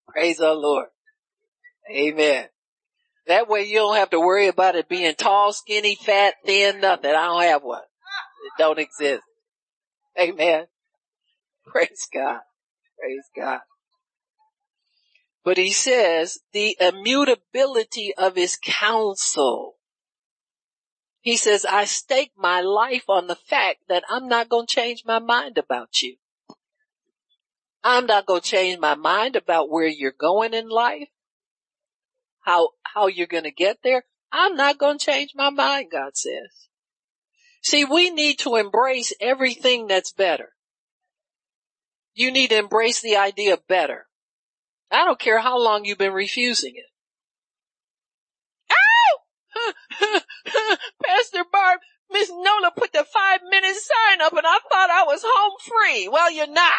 Praise 0.10 0.38
the 0.38 0.54
Lord. 0.54 0.88
Amen. 1.90 2.48
That 3.28 3.48
way 3.48 3.64
you 3.64 3.78
don't 3.78 3.96
have 3.96 4.10
to 4.10 4.20
worry 4.20 4.48
about 4.48 4.76
it 4.76 4.90
being 4.90 5.16
tall, 5.16 5.54
skinny, 5.54 5.96
fat, 5.96 6.36
thin, 6.46 6.82
nothing. 6.82 7.12
I 7.12 7.28
don't 7.28 7.44
have 7.44 7.64
one. 7.64 7.82
It 8.44 8.52
don't 8.58 8.80
exist. 8.80 9.24
Amen. 10.20 10.66
Praise 11.66 12.08
God. 12.14 12.42
Praise 13.00 13.26
God. 13.36 13.62
But 15.44 15.58
he 15.58 15.72
says 15.72 16.40
the 16.54 16.78
immutability 16.80 18.14
of 18.18 18.36
his 18.36 18.58
counsel. 18.62 19.76
He 21.22 21.38
says, 21.38 21.66
I 21.66 21.86
stake 21.86 22.32
my 22.38 22.62
life 22.62 23.06
on 23.08 23.28
the 23.28 23.36
fact 23.36 23.80
that 23.88 24.04
I'm 24.10 24.28
not 24.28 24.50
going 24.50 24.68
to 24.68 24.74
change 24.74 25.04
my 25.06 25.20
mind 25.20 25.58
about 25.58 26.02
you. 26.02 26.18
I'm 27.84 28.06
not 28.06 28.26
going 28.26 28.42
to 28.42 28.48
change 28.48 28.80
my 28.80 28.96
mind 28.96 29.36
about 29.36 29.70
where 29.70 29.88
you're 29.88 30.12
going 30.12 30.54
in 30.54 30.70
life, 30.70 31.10
how, 32.42 32.70
how 32.84 33.08
you're 33.08 33.28
going 33.28 33.44
to 33.44 33.52
get 33.52 33.80
there. 33.84 34.06
I'm 34.32 34.56
not 34.56 34.78
going 34.78 34.98
to 34.98 35.06
change 35.06 35.32
my 35.36 35.50
mind, 35.50 35.90
God 35.92 36.16
says. 36.16 36.70
See, 37.64 37.86
we 37.86 38.10
need 38.10 38.40
to 38.40 38.58
embrace 38.58 39.14
everything 39.22 39.88
that's 39.88 40.12
better. 40.12 40.50
You 42.14 42.32
need 42.32 42.50
to 42.50 42.58
embrace 42.58 43.02
the 43.02 43.16
idea 43.16 43.58
better. 43.68 44.06
I 44.92 45.06
don't 45.06 45.20
care 45.20 45.40
how 45.40 45.58
long 45.58 45.86
you've 45.86 45.98
been 45.98 46.14
refusing 46.14 46.74
it. 46.76 46.86
Ow! 48.72 49.72
Pastor 51.06 51.46
Barb, 51.52 51.80
Miss 52.12 52.30
Nola 52.30 52.72
put 52.78 52.92
the 52.92 53.06
five 53.06 53.40
minute 53.50 53.76
sign 53.76 54.22
up 54.22 54.34
and 54.34 54.46
I 54.46 54.60
thought 54.70 54.90
I 54.92 55.06
was 55.08 55.24
home 55.26 55.54
free. 55.66 56.08
Well, 56.10 56.32
you're 56.32 56.48
not. 56.48 56.74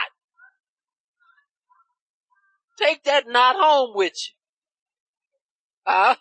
Take 2.79 3.05
that 3.05 3.25
not 3.27 3.57
home 3.57 3.93
with 3.95 4.13
you. 4.13 4.33
Huh? 5.87 6.17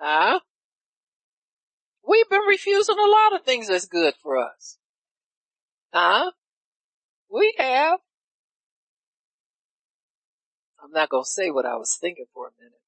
huh? 0.00 0.40
We've 2.06 2.28
been 2.28 2.46
refusing 2.48 2.98
a 2.98 3.10
lot 3.10 3.34
of 3.34 3.44
things 3.44 3.68
that's 3.68 3.86
good 3.86 4.14
for 4.22 4.36
us. 4.36 4.78
Huh? 5.92 6.32
We 7.30 7.54
have. 7.58 8.00
I'm 10.82 10.90
not 10.92 11.08
going 11.08 11.24
to 11.24 11.30
say 11.30 11.50
what 11.50 11.66
I 11.66 11.76
was 11.76 11.96
thinking 12.00 12.26
for 12.34 12.48
a 12.48 12.50
minute. 12.58 12.80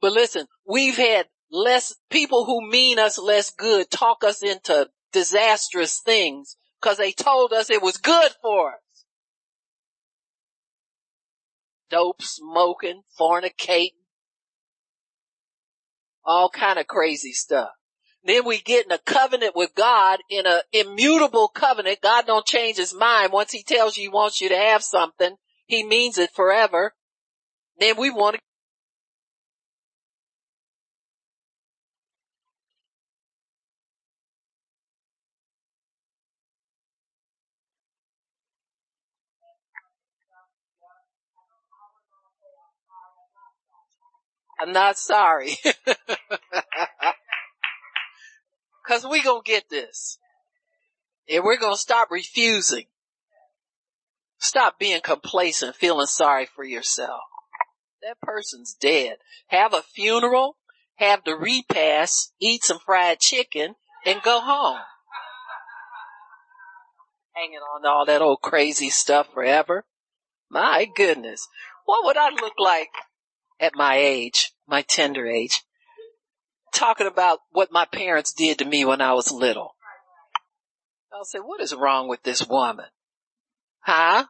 But 0.00 0.12
listen, 0.12 0.46
we've 0.66 0.96
had 0.96 1.26
less 1.50 1.94
people 2.10 2.44
who 2.44 2.68
mean 2.68 2.98
us 2.98 3.18
less 3.18 3.50
good 3.50 3.90
talk 3.90 4.24
us 4.24 4.42
into 4.42 4.90
disastrous 5.12 6.00
things 6.00 6.56
because 6.80 6.98
they 6.98 7.12
told 7.12 7.52
us 7.52 7.70
it 7.70 7.82
was 7.82 7.96
good 7.96 8.32
for 8.42 8.72
us. 8.72 9.04
Dope 11.88 12.22
smoking, 12.22 13.02
fornicating, 13.18 14.01
all 16.24 16.48
kind 16.48 16.78
of 16.78 16.86
crazy 16.86 17.32
stuff. 17.32 17.70
Then 18.24 18.44
we 18.44 18.60
get 18.60 18.86
in 18.86 18.92
a 18.92 18.98
covenant 18.98 19.56
with 19.56 19.74
God 19.74 20.20
in 20.30 20.46
an 20.46 20.60
immutable 20.72 21.48
covenant. 21.48 22.00
God 22.02 22.26
don't 22.26 22.46
change 22.46 22.76
his 22.76 22.94
mind. 22.94 23.32
Once 23.32 23.50
he 23.50 23.62
tells 23.62 23.96
you 23.96 24.04
he 24.04 24.08
wants 24.08 24.40
you 24.40 24.48
to 24.48 24.56
have 24.56 24.82
something, 24.82 25.34
he 25.66 25.84
means 25.84 26.18
it 26.18 26.30
forever. 26.34 26.94
Then 27.78 27.96
we 27.98 28.10
want 28.10 28.36
to 28.36 28.42
I'm 44.62 44.72
not 44.72 44.96
sorry. 44.96 45.56
Cause 48.86 49.04
we 49.08 49.20
gonna 49.22 49.40
get 49.44 49.68
this. 49.68 50.18
And 51.28 51.42
we're 51.42 51.58
gonna 51.58 51.76
stop 51.76 52.12
refusing. 52.12 52.84
Stop 54.38 54.78
being 54.78 55.00
complacent, 55.02 55.74
feeling 55.74 56.06
sorry 56.06 56.46
for 56.46 56.62
yourself. 56.64 57.22
That 58.02 58.20
person's 58.20 58.74
dead. 58.74 59.16
Have 59.48 59.74
a 59.74 59.82
funeral, 59.82 60.56
have 60.96 61.22
the 61.24 61.34
repast, 61.34 62.32
eat 62.40 62.62
some 62.62 62.78
fried 62.78 63.18
chicken, 63.18 63.74
and 64.06 64.22
go 64.22 64.40
home. 64.40 64.78
Hanging 67.34 67.58
on 67.58 67.82
to 67.82 67.88
all 67.88 68.06
that 68.06 68.22
old 68.22 68.42
crazy 68.42 68.90
stuff 68.90 69.26
forever. 69.32 69.84
My 70.48 70.86
goodness. 70.94 71.48
What 71.84 72.04
would 72.04 72.16
I 72.16 72.30
look 72.30 72.54
like 72.58 72.90
at 73.60 73.74
my 73.74 73.96
age, 73.96 74.52
my 74.66 74.82
tender 74.82 75.26
age? 75.26 75.62
talking 76.72 77.06
about 77.06 77.40
what 77.50 77.70
my 77.70 77.84
parents 77.84 78.32
did 78.32 78.58
to 78.58 78.64
me 78.64 78.84
when 78.84 79.00
I 79.00 79.12
was 79.12 79.30
little. 79.30 79.76
I'll 81.12 81.24
say, 81.24 81.38
what 81.38 81.60
is 81.60 81.74
wrong 81.74 82.08
with 82.08 82.22
this 82.22 82.46
woman? 82.46 82.86
Huh? 83.80 84.24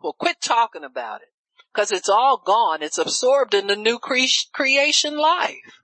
Well, 0.00 0.14
quit 0.18 0.36
talking 0.40 0.84
about 0.84 1.22
it. 1.22 1.28
Cause 1.74 1.90
it's 1.90 2.08
all 2.08 2.40
gone. 2.44 2.82
It's 2.82 2.98
absorbed 2.98 3.54
in 3.54 3.66
the 3.66 3.76
new 3.76 3.98
cre- 3.98 4.24
creation 4.52 5.16
life. 5.16 5.80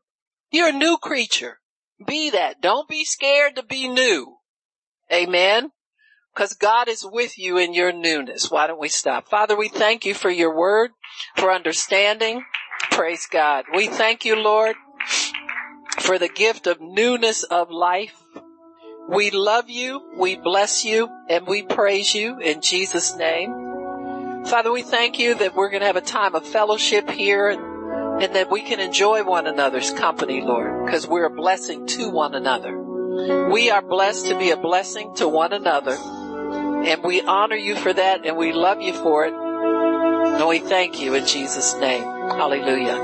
You're 0.51 0.69
a 0.69 0.73
new 0.73 0.99
creature. 0.99 1.59
Be 2.05 2.31
that. 2.31 2.61
Don't 2.61 2.89
be 2.89 3.05
scared 3.05 3.57
to 3.57 3.63
be 3.63 3.89
new. 3.89 4.37
Amen. 5.13 5.73
Cause 6.35 6.53
God 6.53 6.89
is 6.89 7.07
with 7.11 7.39
you 7.39 7.57
in 7.57 7.75
your 7.75 7.93
newness. 7.93 8.51
Why 8.51 8.67
don't 8.67 8.81
we 8.81 8.89
stop? 8.89 9.29
Father, 9.29 9.57
we 9.57 9.69
thank 9.69 10.05
you 10.05 10.15
for 10.15 10.31
your 10.31 10.55
word, 10.55 10.91
for 11.37 11.53
understanding. 11.53 12.45
Praise 12.91 13.27
God. 13.31 13.65
We 13.75 13.89
thank 13.89 14.25
you, 14.25 14.37
Lord, 14.37 14.77
for 16.01 16.19
the 16.19 16.29
gift 16.29 16.67
of 16.67 16.81
newness 16.81 17.43
of 17.45 17.71
life. 17.71 18.15
We 19.09 19.31
love 19.31 19.71
you, 19.71 20.03
we 20.17 20.37
bless 20.37 20.85
you, 20.85 21.09
and 21.31 21.47
we 21.47 21.63
praise 21.63 22.15
you 22.15 22.39
in 22.41 22.61
Jesus' 22.61 23.17
name. 23.17 24.45
Father, 24.47 24.71
we 24.71 24.83
thank 24.83 25.19
you 25.19 25.35
that 25.35 25.55
we're 25.55 25.71
going 25.71 25.81
to 25.81 25.87
have 25.87 25.97
a 25.97 26.03
time 26.03 26.35
of 26.35 26.47
fellowship 26.47 27.09
here 27.11 27.49
and, 27.49 28.23
and 28.23 28.35
that 28.35 28.51
we 28.51 28.63
can 28.63 28.81
enjoy 28.81 29.25
one 29.25 29.47
another's 29.47 29.91
company, 29.93 30.43
Lord, 30.43 30.85
because 30.85 31.07
we're 31.07 31.27
a 31.27 31.31
blessing 31.31 31.87
to 31.87 32.11
one 32.11 32.35
another. 32.35 32.79
We 33.51 33.71
are 33.71 33.83
blessed 33.83 34.27
to 34.27 34.39
be 34.39 34.51
a 34.51 34.57
blessing 34.57 35.15
to 35.17 35.27
one 35.27 35.53
another 35.53 35.97
and 36.85 37.03
we 37.03 37.21
honor 37.21 37.57
you 37.57 37.75
for 37.77 37.93
that 37.93 38.25
and 38.25 38.37
we 38.37 38.53
love 38.53 38.81
you 38.81 38.93
for 38.93 39.27
it. 39.27 39.48
And 40.39 40.47
we 40.47 40.61
thank 40.61 41.01
you 41.01 41.15
in 41.15 41.27
Jesus' 41.27 41.75
name. 41.81 42.05
Hallelujah. 42.05 42.95